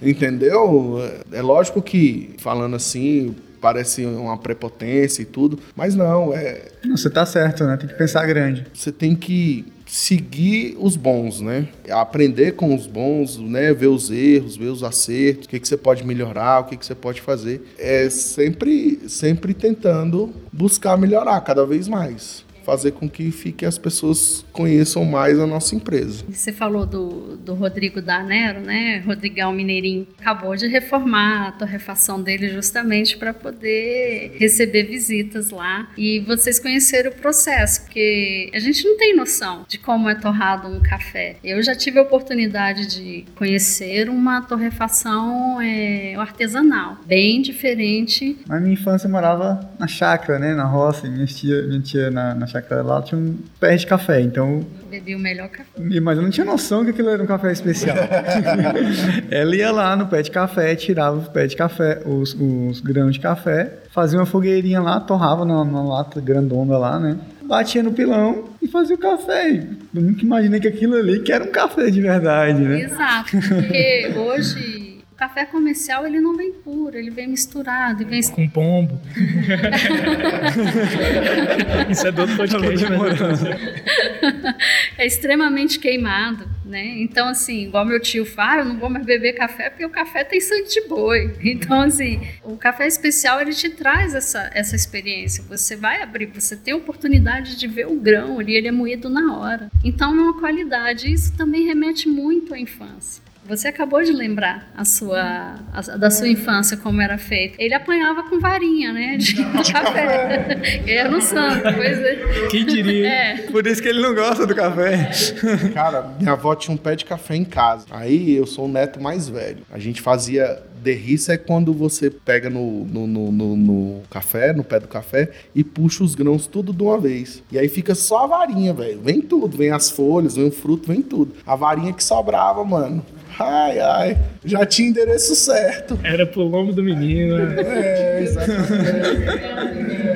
Entendeu? 0.02 1.00
É 1.32 1.42
lógico 1.42 1.82
que, 1.82 2.36
falando 2.40 2.76
assim, 2.76 3.34
parece 3.62 4.06
uma 4.06 4.38
prepotência 4.38 5.22
e 5.22 5.26
tudo, 5.26 5.58
mas 5.74 5.96
não, 5.96 6.34
é, 6.34 6.64
Você 6.92 7.10
tá 7.10 7.26
certo, 7.26 7.64
né? 7.64 7.78
Tem 7.78 7.88
que 7.88 7.96
pensar 7.96 8.26
grande. 8.26 8.68
você 8.74 8.92
tem 8.92 9.16
que 9.16 9.66
seguir 9.94 10.76
os 10.80 10.96
bons, 10.96 11.40
né? 11.40 11.68
Aprender 11.88 12.54
com 12.54 12.74
os 12.74 12.88
bons, 12.88 13.38
né? 13.38 13.72
Ver 13.72 13.90
os 13.90 14.10
erros, 14.10 14.58
ver 14.58 14.70
os 14.70 14.82
acertos, 14.82 15.46
o 15.46 15.50
que, 15.50 15.60
que 15.60 15.68
você 15.68 15.78
pode 15.78 16.04
melhorar, 16.04 16.62
o 16.62 16.64
que, 16.64 16.76
que 16.76 16.84
você 16.84 16.96
pode 16.96 17.22
fazer. 17.22 17.62
É 17.78 18.10
sempre, 18.10 19.02
sempre 19.08 19.54
tentando 19.54 20.34
buscar 20.52 20.98
melhorar 20.98 21.40
cada 21.42 21.64
vez 21.64 21.88
mais 21.88 22.44
fazer 22.64 22.92
com 22.92 23.10
que 23.10 23.32
fique 23.32 23.66
as 23.66 23.78
pessoas 23.78 24.46
conheçam 24.52 25.06
mais 25.06 25.40
a 25.40 25.48
nossa 25.48 25.76
empresa. 25.76 26.24
Você 26.30 26.52
falou 26.52 26.86
do, 26.86 27.38
do 27.38 27.54
Rodrigo 27.54 28.02
Danero, 28.02 28.62
né? 28.62 29.04
Rodrigão 29.06 29.54
Mineirinho 29.54 30.08
acabou 30.20 30.56
de 30.56 30.68
reformar 30.68 31.48
a 31.48 31.52
torrefação 31.52 32.22
dele 32.22 32.50
justamente 32.50 33.18
para 33.18 33.34
poder 33.34 34.36
receber 34.40 34.84
visitas 34.84 35.50
lá. 35.50 35.90
E 35.98 36.20
vocês 36.22 36.60
conheceram 36.60 37.12
o 37.12 37.16
processo, 37.16 37.82
porque 37.84 38.50
a 38.54 38.60
gente 38.60 38.86
não 38.86 38.98
tem 38.98 39.16
noção 39.16 39.66
de 39.68 39.78
como 39.78 40.10
é 40.10 40.16
torrado 40.16 40.68
um 40.68 40.82
café. 40.82 41.38
Eu 41.44 41.62
já 41.62 41.76
tive 41.76 42.00
a 42.00 42.04
oportunidade 42.04 42.88
de 42.88 43.26
conhecer 43.36 44.10
uma 44.10 44.42
torrefação 44.42 45.60
é, 45.62 46.16
artesanal, 46.16 46.98
bem 47.06 47.42
diferente. 47.42 48.38
Na 48.48 48.60
minha 48.60 48.74
infância 48.74 49.08
eu 49.08 49.12
morava 49.12 49.70
na 49.80 49.88
chácara, 49.88 50.40
né? 50.40 50.54
Na 50.54 50.66
roça, 50.66 51.08
minha 51.08 51.26
tia, 51.26 51.62
minha 51.64 51.82
tia 51.82 52.12
na, 52.12 52.34
na 52.34 52.48
chácara 52.54 52.84
lá 52.84 53.02
tinha 53.02 53.20
um 53.20 53.38
pé 53.60 53.76
de 53.76 53.88
café, 53.88 54.22
então... 54.22 54.66
Bebi 54.90 55.16
o 55.16 55.20
melhor 55.20 55.50
café. 55.50 55.70
Mas 56.02 56.18
eu 56.18 56.24
não 56.24 56.30
tinha 56.30 56.46
noção 56.46 56.84
que 56.84 56.92
aquilo 56.92 57.10
era 57.10 57.24
um 57.24 57.26
café 57.26 57.52
especial. 57.52 57.98
Ela 59.32 59.56
ia 59.56 59.72
lá 59.72 59.96
no 59.96 60.08
pé 60.08 60.22
de 60.22 60.30
café, 60.30 60.76
tirava 60.76 61.18
o 61.18 61.32
pé 61.32 61.48
de 61.48 61.56
café, 61.56 62.02
os, 62.06 62.36
os 62.36 62.80
grãos 62.80 63.16
de 63.16 63.20
café, 63.20 63.80
fazia 63.90 64.20
uma 64.20 64.26
fogueirinha 64.26 64.82
lá, 64.82 65.00
torrava 65.00 65.44
na, 65.44 65.66
na 65.66 65.84
lata 65.84 66.22
grandona 66.22 66.78
lá, 66.78 67.00
né? 67.00 67.18
Batia 67.42 67.82
no 67.82 67.92
pilão 67.92 68.50
e 68.62 68.68
fazia 68.68 68.96
o 68.96 69.00
café. 69.00 69.68
Eu 69.94 70.02
nunca 70.02 70.22
imaginei 70.22 70.60
que 70.60 70.68
aquilo 70.68 70.96
ali 70.96 71.20
que 71.20 71.32
era 71.32 71.44
um 71.44 71.52
café 71.52 71.90
de 71.90 72.02
verdade, 72.02 72.62
né? 72.62 72.82
Exato, 72.82 73.32
porque 73.32 74.14
hoje 74.16 74.93
café 75.24 75.46
comercial 75.46 76.06
ele 76.06 76.20
não 76.20 76.36
vem 76.36 76.52
puro, 76.52 76.98
ele 76.98 77.10
vem 77.10 77.30
misturado 77.30 78.02
e 78.02 78.06
vem 78.06 78.22
com 78.24 78.50
pombo. 78.50 79.00
Isso 81.90 82.06
é 82.06 82.12
do 82.12 82.24
outro 82.24 82.36
podcast, 82.36 82.86
É 84.98 85.06
extremamente 85.06 85.80
queimado, 85.80 86.46
né? 86.66 86.86
Então 86.98 87.30
assim, 87.30 87.64
igual 87.64 87.86
meu 87.86 88.02
tio 88.02 88.26
fala, 88.26 88.64
eu 88.64 88.66
não 88.66 88.78
vou 88.78 88.90
mais 88.90 89.06
beber 89.06 89.32
café 89.32 89.70
porque 89.70 89.86
o 89.86 89.90
café 89.90 90.26
tem 90.26 90.42
sangue 90.42 90.68
de 90.68 90.82
boi. 90.90 91.34
Então 91.54 91.82
assim, 91.82 92.20
o 92.44 92.58
café 92.58 92.86
especial 92.86 93.40
ele 93.40 93.54
te 93.54 93.70
traz 93.70 94.14
essa 94.14 94.52
essa 94.54 94.76
experiência. 94.76 95.42
Você 95.48 95.78
vai 95.78 96.02
abrir, 96.02 96.26
você 96.26 96.58
tem 96.58 96.74
a 96.74 96.78
oportunidade 96.78 97.56
de 97.56 97.66
ver 97.66 97.88
o 97.88 97.96
grão 97.96 98.40
ali, 98.40 98.56
ele 98.56 98.68
é 98.68 98.74
moído 98.74 99.10
na 99.10 99.38
hora. 99.38 99.72
Então 99.86 100.12
é 100.12 100.22
uma 100.22 100.38
qualidade. 100.38 101.10
Isso 101.10 101.32
também 101.38 101.64
remete 101.64 102.10
muito 102.10 102.54
à 102.54 102.60
infância. 102.60 103.24
Você 103.48 103.68
acabou 103.68 104.02
de 104.02 104.12
lembrar 104.12 104.72
a 104.76 104.86
sua, 104.86 105.56
a, 105.74 105.82
da 105.98 106.10
sua 106.10 106.28
infância, 106.30 106.78
como 106.78 107.02
era 107.02 107.18
feito. 107.18 107.56
Ele 107.60 107.74
apanhava 107.74 108.24
com 108.24 108.40
varinha, 108.40 108.94
né? 108.94 109.18
De, 109.18 109.34
de 109.64 109.74
café. 109.74 110.82
Ele 110.86 110.92
era 110.92 111.10
um 111.10 111.22
santo, 111.22 111.62
pois 111.76 112.00
é. 112.00 112.48
Quem 112.50 112.66
diria? 112.66 113.08
É. 113.08 113.38
Por 113.52 113.68
isso 113.68 113.82
que 113.82 113.90
ele 113.90 114.02
não 114.02 114.16
gosta 114.16 114.48
do 114.48 114.56
café. 114.56 115.12
Cara, 115.74 116.16
minha 116.20 116.32
avó 116.32 116.56
tinha 116.56 116.74
um 116.74 116.78
pé 116.78 116.96
de 116.96 117.06
café 117.06 117.36
em 117.36 117.46
casa. 117.46 117.86
Aí 117.92 118.36
eu 118.36 118.46
sou 118.46 118.66
o 118.66 118.72
neto 118.72 119.02
mais 119.02 119.28
velho. 119.28 119.64
A 119.72 119.78
gente 119.78 120.02
fazia 120.02 120.62
derriça 120.84 121.34
é 121.34 121.38
quando 121.38 121.74
você 121.74 122.12
pega 122.12 122.50
no, 122.50 122.84
no, 122.84 123.08
no, 123.08 123.32
no, 123.32 123.56
no 123.56 124.02
café, 124.10 124.52
no 124.52 124.64
pé 124.64 124.80
do 124.80 124.88
café, 124.88 125.32
e 125.56 125.64
puxa 125.64 126.04
os 126.04 126.14
grãos 126.14 126.46
tudo 126.46 126.74
de 126.74 126.84
uma 126.84 127.00
vez. 127.00 127.42
E 127.52 127.58
aí 127.58 127.70
fica 127.70 127.96
só 127.96 128.26
a 128.26 128.28
varinha, 128.28 128.74
velho. 128.74 129.02
Vem 129.02 129.22
tudo, 129.22 129.58
vem 129.58 129.72
as 129.72 129.90
folhas, 129.90 130.36
vem 130.36 130.48
o 130.48 130.52
fruto, 130.52 130.88
vem 130.88 131.02
tudo. 131.02 131.34
A 131.48 131.56
varinha 131.56 131.94
que 131.94 132.04
sobrava, 132.04 132.64
mano. 132.66 133.04
Ai, 133.40 133.80
ai, 133.80 134.18
já 134.46 134.66
tinha 134.66 134.90
endereço 134.90 135.36
certo. 135.36 136.00
Era 136.04 136.26
pro 136.26 136.44
lombo 136.44 136.74
do 136.74 136.84
menino. 136.84 137.38
É, 137.38 138.22
exatamente. 138.22 138.74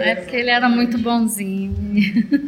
É 0.02 0.16
porque 0.16 0.36
ele 0.36 0.50
era 0.50 0.70
muito 0.70 0.98
bonzinho. 0.98 1.76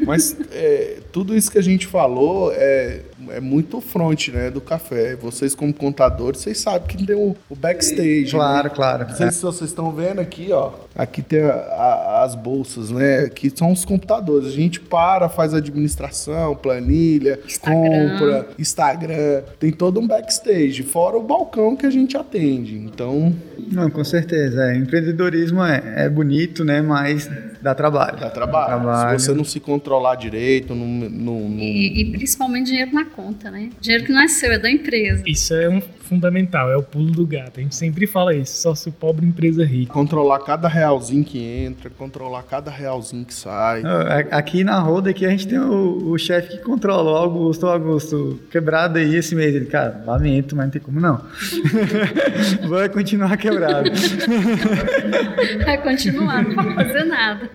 Mas 0.05 0.35
é, 0.51 0.97
tudo 1.11 1.35
isso 1.35 1.51
que 1.51 1.57
a 1.57 1.63
gente 1.63 1.87
falou 1.87 2.51
é, 2.53 3.01
é 3.31 3.39
muito 3.39 3.79
front, 3.81 4.29
né, 4.29 4.49
do 4.49 4.61
café. 4.61 5.15
Vocês 5.15 5.53
como 5.55 5.73
contadores, 5.73 6.41
vocês 6.41 6.57
sabem 6.59 6.87
que 6.87 7.05
tem 7.05 7.15
o, 7.15 7.35
o 7.49 7.55
backstage. 7.55 8.31
Claro, 8.31 8.67
né? 8.69 8.73
claro. 8.75 9.07
Não 9.09 9.15
sei 9.15 9.31
se 9.31 9.41
vocês 9.41 9.69
estão 9.69 9.91
vendo 9.91 10.19
aqui, 10.19 10.49
ó. 10.51 10.71
Aqui 10.95 11.21
tem 11.21 11.41
a- 11.43 11.53
a- 11.53 12.23
as 12.23 12.35
bolsas, 12.35 12.89
né? 12.91 13.19
Aqui 13.19 13.51
são 13.55 13.71
os 13.71 13.85
computadores. 13.85 14.47
A 14.47 14.51
gente 14.51 14.79
para, 14.79 15.29
faz 15.29 15.53
administração, 15.53 16.55
planilha, 16.55 17.39
Instagram. 17.45 18.09
compra, 18.17 18.47
Instagram. 18.57 19.43
Tem 19.59 19.71
todo 19.71 19.99
um 19.99 20.07
backstage, 20.07 20.83
fora 20.83 21.17
o 21.17 21.23
balcão 21.23 21.75
que 21.75 21.85
a 21.85 21.89
gente 21.89 22.15
atende. 22.17 22.75
Então, 22.77 23.33
Não, 23.71 23.89
com 23.89 24.03
certeza. 24.03 24.71
É. 24.71 24.75
Empreendedorismo 24.77 25.63
é, 25.63 26.05
é 26.05 26.09
bonito, 26.09 26.63
né? 26.63 26.81
Mas 26.81 27.29
dá 27.61 27.75
trabalho. 27.75 28.17
dá 28.19 28.29
trabalho. 28.29 28.67
trabalho. 28.81 29.19
Se 29.19 29.25
você 29.27 29.33
não 29.33 29.43
se 29.43 29.59
controlar 29.59 30.15
direito, 30.15 30.73
não, 30.73 30.85
não, 30.87 31.39
não- 31.49 31.59
E, 31.59 32.01
e 32.01 32.11
principalmente 32.11 32.67
dinheiro 32.67 32.93
na 32.93 33.05
conta, 33.05 33.18
né? 33.51 33.69
Dinheiro 33.81 34.05
que 34.05 34.11
não 34.11 34.21
é 34.21 34.27
seu, 34.27 34.51
é 34.51 34.59
da 34.59 34.69
empresa. 34.69 35.23
Isso 35.25 35.53
é 35.53 35.69
um 35.69 35.81
fundamental, 36.09 36.71
é 36.71 36.75
o 36.75 36.83
pulo 36.83 37.11
do 37.11 37.25
gato. 37.25 37.59
A 37.59 37.63
gente 37.63 37.75
sempre 37.75 38.07
fala 38.07 38.33
isso, 38.35 38.59
só 38.61 38.73
se 38.73 38.89
o 38.89 38.91
pobre 38.91 39.25
empresa 39.25 39.63
rica. 39.63 39.93
controlar 39.93 40.39
cada 40.39 40.67
realzinho 40.67 41.23
que 41.23 41.39
entra, 41.39 41.89
controlar 41.89 42.43
cada 42.43 42.71
realzinho 42.71 43.23
que 43.23 43.33
sai. 43.33 43.83
Ah, 43.85 44.37
Aqui 44.37 44.63
na 44.63 44.79
roda 44.79 45.11
aqui 45.11 45.25
a 45.25 45.29
gente 45.29 45.47
tem 45.47 45.59
o, 45.59 46.09
o 46.11 46.17
chefe 46.17 46.57
que 46.57 46.63
controla, 46.63 47.11
o 47.11 47.15
Augusto, 47.15 47.65
o 47.65 47.69
Augusto, 47.69 48.39
quebrado 48.51 48.97
aí 48.97 49.15
esse 49.15 49.35
mês. 49.35 49.53
Ele, 49.53 49.65
cara, 49.65 50.03
lamento, 50.05 50.55
mas 50.55 50.65
não 50.65 50.71
tem 50.71 50.81
como 50.81 50.99
não. 50.99 51.21
Vai 52.67 52.89
continuar 52.89 53.37
quebrado. 53.37 53.89
Vai 55.65 55.81
continuar, 55.81 56.43
não 56.43 56.55
vai 56.75 56.85
fazer 56.87 57.03
nada. 57.05 57.49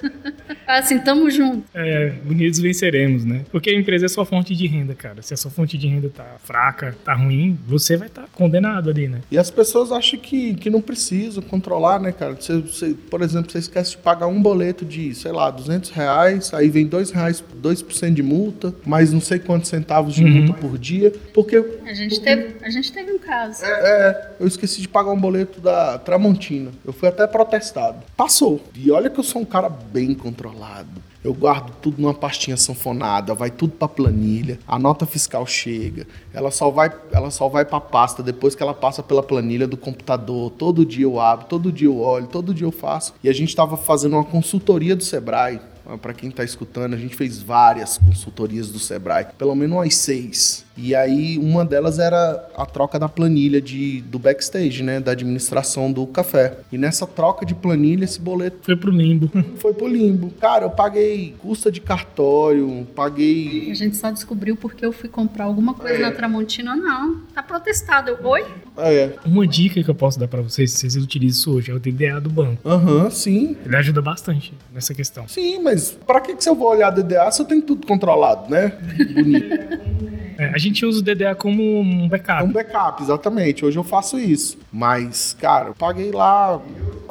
Assim, 0.66 0.98
tamo 0.98 1.30
junto. 1.30 1.64
É, 1.74 2.12
unidos 2.28 2.58
venceremos, 2.58 3.24
né? 3.24 3.44
Porque 3.50 3.70
a 3.70 3.74
empresa 3.74 4.06
é 4.06 4.08
sua 4.08 4.24
fonte 4.24 4.54
de 4.54 4.66
renda, 4.66 4.94
cara. 4.94 5.22
Se 5.22 5.34
a 5.34 5.36
sua 5.36 5.50
fonte 5.50 5.76
de 5.76 5.86
renda 5.86 6.08
tá 6.08 6.24
fraca, 6.42 6.94
tá 7.04 7.14
ruim, 7.14 7.58
você 7.66 7.96
vai 7.96 8.08
estar 8.08 8.26
condenado 8.44 8.90
ali, 8.90 9.08
né? 9.08 9.20
E 9.30 9.38
as 9.38 9.50
pessoas 9.50 9.90
acham 9.92 10.18
que, 10.18 10.54
que 10.54 10.68
não 10.70 10.80
precisam 10.80 11.42
controlar, 11.42 11.98
né, 12.00 12.12
cara? 12.12 12.34
Você, 12.38 12.58
você- 12.58 12.94
por 13.10 13.22
exemplo, 13.22 13.50
você 13.50 13.58
esquece 13.58 13.92
de 13.92 13.96
pagar 13.98 14.26
um 14.26 14.40
boleto 14.40 14.84
de, 14.84 15.14
sei 15.14 15.32
lá, 15.32 15.50
200 15.50 15.90
reais, 15.90 16.52
aí 16.52 16.68
vem 16.68 16.86
2 16.86 17.10
reais, 17.10 17.42
2% 17.62 18.14
de 18.14 18.22
multa, 18.22 18.74
mais 18.84 19.12
não 19.12 19.20
sei 19.20 19.38
quantos 19.38 19.68
centavos 19.68 20.14
de 20.14 20.24
Uhum. 20.24 20.30
multa 20.30 20.52
por 20.54 20.76
dia, 20.78 21.12
porque 21.32 21.56
A 21.86 21.94
gente 21.94 22.20
teve, 22.20 22.56
a 22.62 22.70
gente 22.70 22.92
teve 22.92 23.12
um 23.12 23.18
caso. 23.18 23.64
é, 23.64 24.30
eu 24.40 24.46
esqueci 24.46 24.80
de 24.80 24.88
pagar 24.88 25.10
um 25.12 25.18
boleto 25.20 25.60
da 25.60 25.98
Tramontina. 25.98 26.70
Eu 26.84 26.92
fui 26.92 27.08
até 27.08 27.26
protestado. 27.26 27.98
Passou. 28.16 28.62
E 28.76 28.90
olha 28.90 29.08
que 29.10 29.18
eu 29.18 29.24
sou 29.24 29.40
um 29.42 29.44
cara 29.44 29.68
bem 29.68 30.14
controlado. 30.14 30.88
Eu 31.24 31.32
guardo 31.32 31.72
tudo 31.80 32.02
numa 32.02 32.12
pastinha 32.12 32.54
sanfonada, 32.54 33.32
vai 33.32 33.50
tudo 33.50 33.72
pra 33.72 33.88
planilha, 33.88 34.58
a 34.68 34.78
nota 34.78 35.06
fiscal 35.06 35.46
chega, 35.46 36.06
ela 36.34 36.50
só 36.50 36.70
vai, 36.70 36.92
ela 37.10 37.30
só 37.30 37.48
vai 37.48 37.64
pra 37.64 37.80
pasta 37.80 38.22
depois 38.22 38.54
que 38.54 38.62
ela 38.62 38.74
passa 38.74 39.02
pela 39.02 39.22
planilha 39.22 39.66
do 39.66 39.76
computador. 39.76 40.50
Todo 40.50 40.84
dia 40.84 41.04
eu 41.04 41.18
abro, 41.18 41.46
todo 41.46 41.72
dia 41.72 41.88
eu 41.88 41.98
olho, 41.98 42.26
todo 42.26 42.52
dia 42.52 42.66
eu 42.66 42.72
faço. 42.72 43.14
E 43.22 43.28
a 43.30 43.32
gente 43.32 43.56
tava 43.56 43.78
fazendo 43.78 44.12
uma 44.14 44.24
consultoria 44.24 44.94
do 44.94 45.02
Sebrae. 45.02 45.60
Para 46.00 46.14
quem 46.14 46.30
tá 46.30 46.44
escutando, 46.44 46.94
a 46.94 46.98
gente 46.98 47.14
fez 47.14 47.42
várias 47.42 47.98
consultorias 47.98 48.70
do 48.70 48.78
Sebrae, 48.78 49.26
pelo 49.38 49.54
menos 49.54 49.76
umas 49.76 49.94
seis. 49.94 50.63
E 50.76 50.94
aí, 50.94 51.38
uma 51.38 51.64
delas 51.64 51.98
era 51.98 52.48
a 52.56 52.66
troca 52.66 52.98
da 52.98 53.08
planilha 53.08 53.60
de, 53.60 54.00
do 54.02 54.18
backstage, 54.18 54.82
né? 54.82 54.98
Da 55.00 55.12
administração 55.12 55.92
do 55.92 56.06
café. 56.06 56.58
E 56.72 56.76
nessa 56.78 57.06
troca 57.06 57.46
de 57.46 57.54
planilha, 57.54 58.04
esse 58.04 58.20
boleto 58.20 58.58
Foi 58.62 58.76
pro 58.76 58.90
limbo. 58.90 59.30
foi 59.56 59.72
pro 59.72 59.86
limbo. 59.86 60.30
Cara, 60.40 60.64
eu 60.64 60.70
paguei 60.70 61.34
custa 61.38 61.70
de 61.70 61.80
cartório, 61.80 62.86
paguei. 62.94 63.70
A 63.70 63.74
gente 63.74 63.96
só 63.96 64.10
descobriu 64.10 64.56
porque 64.56 64.84
eu 64.84 64.92
fui 64.92 65.08
comprar 65.08 65.44
alguma 65.44 65.74
coisa 65.74 65.98
na 65.98 66.10
Tramontina. 66.10 66.74
Não, 66.74 67.20
tá 67.34 67.42
protestado. 67.42 68.10
Eu, 68.10 68.26
oi? 68.26 68.44
É, 68.76 69.12
Uma 69.24 69.46
dica 69.46 69.82
que 69.82 69.88
eu 69.88 69.94
posso 69.94 70.18
dar 70.18 70.26
pra 70.26 70.40
vocês, 70.40 70.72
se 70.72 70.78
vocês 70.78 70.96
utilizam 70.96 71.34
isso 71.38 71.52
hoje, 71.56 71.70
é 71.70 71.74
o 71.74 71.78
DDA 71.78 72.20
do 72.20 72.28
banco. 72.30 72.68
aham, 72.68 73.08
sim. 73.10 73.56
Ele 73.64 73.76
ajuda 73.76 74.02
bastante 74.02 74.52
nessa 74.72 74.92
questão. 74.92 75.28
Sim, 75.28 75.62
mas 75.62 75.92
pra 75.92 76.20
que, 76.20 76.34
que 76.34 76.42
se 76.42 76.48
eu 76.48 76.54
vou 76.56 76.68
olhar 76.68 76.90
DDA 76.90 77.30
se 77.30 77.40
eu 77.40 77.46
tenho 77.46 77.62
tudo 77.62 77.86
controlado, 77.86 78.50
né? 78.50 78.72
Bonito. 79.14 80.23
É, 80.38 80.46
a 80.54 80.58
gente 80.58 80.84
usa 80.84 81.00
o 81.00 81.02
DDA 81.02 81.34
como 81.34 81.62
um 81.80 82.06
É 82.06 82.08
backup. 82.08 82.44
um 82.44 82.52
backup, 82.52 83.02
exatamente. 83.02 83.64
Hoje 83.64 83.78
eu 83.78 83.84
faço 83.84 84.18
isso. 84.18 84.58
Mas, 84.72 85.36
cara, 85.40 85.68
eu 85.68 85.74
paguei 85.74 86.10
lá 86.10 86.60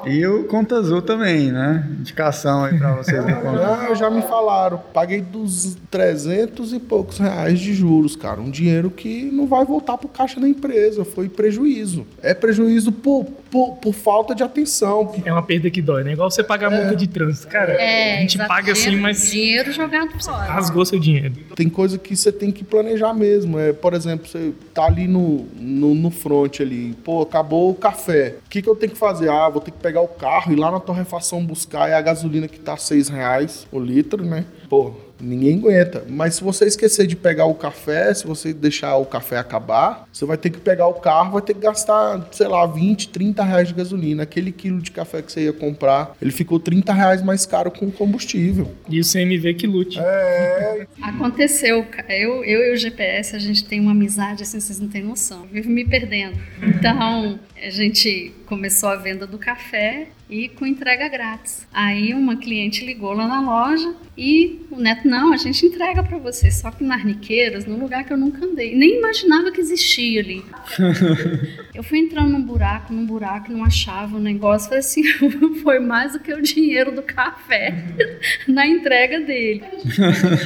E 0.06 0.26
o 0.28 0.44
Conta 0.46 0.76
Azul 0.76 1.02
também, 1.02 1.52
né? 1.52 1.88
Indicação 2.00 2.66
aí 2.66 2.78
pra 2.78 2.94
vocês 2.96 3.24
do 3.26 3.34
Conta 3.36 3.64
Ah, 3.90 3.96
já 3.96 4.10
me 4.10 4.22
falaram. 4.22 4.78
Paguei 4.94 5.22
dos 5.22 5.78
300 5.90 6.74
e 6.74 6.80
poucos 6.80 7.18
reais 7.20 7.60
de 7.60 7.74
juros, 7.74 8.16
cara. 8.16 8.42
Um 8.42 8.50
dinheiro 8.52 8.90
que 8.90 9.24
não 9.32 9.48
vai 9.48 9.64
voltar 9.64 9.98
pro 9.98 10.10
caixa 10.10 10.40
da 10.42 10.48
empresa. 10.48 11.06
Foi 11.06 11.30
prejuízo. 11.30 12.06
É 12.22 12.34
prejuízo 12.34 12.92
por, 12.92 13.24
por, 13.50 13.76
por 13.78 13.94
falta 13.94 14.36
de 14.36 14.44
atenção. 14.44 15.14
É 15.24 15.32
uma 15.32 15.42
perda 15.44 15.70
que 15.70 15.82
dói, 15.82 16.04
né? 16.04 16.12
Igual 16.14 16.30
você 16.30 16.44
pagar 16.44 16.70
multa 16.70 16.96
de 16.96 17.08
trânsito. 17.08 17.48
Cara, 17.48 17.72
É, 17.74 18.18
a 18.18 18.22
gente 18.22 18.36
exato. 18.36 18.50
paga 18.50 18.72
assim, 18.74 18.82
Dinheiro- 18.84 19.02
mas 19.04 19.32
Dinheiro 19.32 19.72
jogado 19.72 20.10
fora. 20.24 20.52
rasgou 20.52 20.86
seu 20.86 21.00
dinheiro. 21.00 21.34
Tem 21.56 21.70
coisa 21.70 21.98
que 21.98 22.14
você 22.16 22.32
tem 22.32 22.52
que 22.52 22.64
planejar 22.64 23.13
mesmo. 23.14 23.60
É, 23.60 23.74
por 23.74 23.94
exemplo, 23.94 24.28
você 24.28 24.54
tá 24.74 24.86
ali 24.86 25.08
no, 25.08 25.46
no, 25.56 25.94
no 25.94 26.12
front 26.12 26.60
ali. 26.60 26.94
Pô, 27.04 27.22
acabou 27.22 27.70
o 27.70 27.76
café. 27.76 28.36
O 28.46 28.50
que, 28.50 28.62
que 28.62 28.70
eu 28.70 28.76
tenho 28.76 28.92
que 28.92 28.98
fazer? 28.98 29.30
Ah, 29.30 29.50
vou 29.50 29.62
ter 29.62 29.72
que 29.72 29.78
pegar 29.78 30.02
o 30.02 30.08
carro 30.08 30.52
e 30.52 30.56
lá 30.56 30.72
na 30.72 30.80
torrefação 30.80 31.46
buscar. 31.46 31.90
É 31.90 31.94
a 31.94 32.02
gasolina 32.02 32.48
que 32.48 32.60
tá 32.60 32.78
6 32.78 33.10
reais 33.10 33.68
o 33.72 33.80
litro, 33.80 34.24
né? 34.24 34.46
Pô, 34.70 34.94
ninguém 35.24 35.58
aguenta. 35.58 36.04
Mas 36.10 36.36
se 36.36 36.44
você 36.44 36.66
esquecer 36.66 37.08
de 37.08 37.16
pegar 37.16 37.46
o 37.46 37.56
café, 37.56 38.14
se 38.14 38.28
você 38.28 38.54
deixar 38.54 38.96
o 38.98 39.06
café 39.06 39.38
acabar, 39.38 40.08
você 40.12 40.26
vai 40.26 40.38
ter 40.38 40.50
que 40.50 40.60
pegar 40.60 40.88
o 40.88 40.96
carro, 40.96 41.32
vai 41.32 41.42
ter 41.42 41.54
que 41.54 41.62
gastar, 41.62 42.28
sei 42.32 42.48
lá, 42.48 42.66
20, 42.66 43.10
30 43.10 43.44
reais 43.44 43.68
de 43.68 43.74
gasolina. 43.74 44.24
Aquele 44.24 44.52
quilo 44.52 44.82
de 44.82 44.92
café 44.92 45.22
que 45.22 45.32
você 45.32 45.46
ia 45.46 45.54
comprar, 45.54 46.16
ele 46.22 46.32
ficou 46.32 46.60
30 46.60 46.94
reais 46.94 47.22
mais 47.22 47.46
caro 47.46 47.72
com 47.72 47.86
o 47.86 47.92
combustível. 47.92 48.72
E 48.90 49.00
o 49.00 49.04
CMV 49.04 49.54
que 49.56 49.68
lute. 49.68 50.00
É, 50.00 50.86
Aconteceu, 51.02 51.86
eu, 52.10 52.44
eu 52.44 52.72
e 52.72 52.74
o 52.74 52.78
GPS, 52.78 53.36
a 53.36 53.40
gente 53.40 53.66
tem 53.66 53.80
uma 53.80 53.92
amizade 53.92 54.44
assim, 54.44 54.60
vocês 54.60 54.80
não 54.80 54.88
têm 54.88 55.04
noção. 55.04 55.44
Eu 55.44 55.48
vivo 55.50 55.70
me 55.70 55.86
perdendo. 55.86 56.38
Então, 56.62 57.40
a 57.62 57.70
gente 57.70 58.34
começou 58.54 58.90
a 58.90 58.96
venda 58.96 59.26
do 59.26 59.40
café 59.40 60.10
e 60.30 60.48
com 60.48 60.66
entrega 60.66 61.08
grátis. 61.08 61.68
Aí 61.74 62.14
uma 62.14 62.36
cliente 62.36 62.86
ligou 62.86 63.12
lá 63.14 63.28
na 63.28 63.42
loja 63.42 63.96
e 64.16 64.62
o 64.70 64.78
neto, 64.78 65.08
não, 65.08 65.34
a 65.34 65.38
gente 65.38 65.66
entrega 65.66 66.04
para 66.04 66.20
você, 66.20 66.52
só 66.52 66.70
que 66.70 66.84
nas 66.84 67.04
Niqueiras, 67.04 67.66
num 67.66 67.80
lugar 67.80 68.04
que 68.04 68.14
eu 68.14 68.18
nunca 68.18 68.46
andei. 68.46 68.76
Nem 68.76 68.98
imaginava 68.98 69.52
que 69.52 69.60
existia 69.60 70.22
ali. 70.22 70.46
Eu 71.74 71.82
fui 71.82 71.98
entrando 71.98 72.30
num 72.30 72.42
buraco, 72.42 72.94
num 72.94 73.04
buraco, 73.04 73.52
não 73.52 73.66
achava 73.66 74.18
o 74.18 74.20
negócio. 74.20 74.68
Falei 74.68 74.82
assim, 74.82 75.04
foi 75.64 75.80
mais 75.80 76.14
do 76.14 76.20
que 76.20 76.32
o 76.32 76.40
dinheiro 76.40 76.92
do 76.92 77.02
café 77.02 77.84
na 78.48 78.68
entrega 78.68 79.20
dele. 79.20 79.64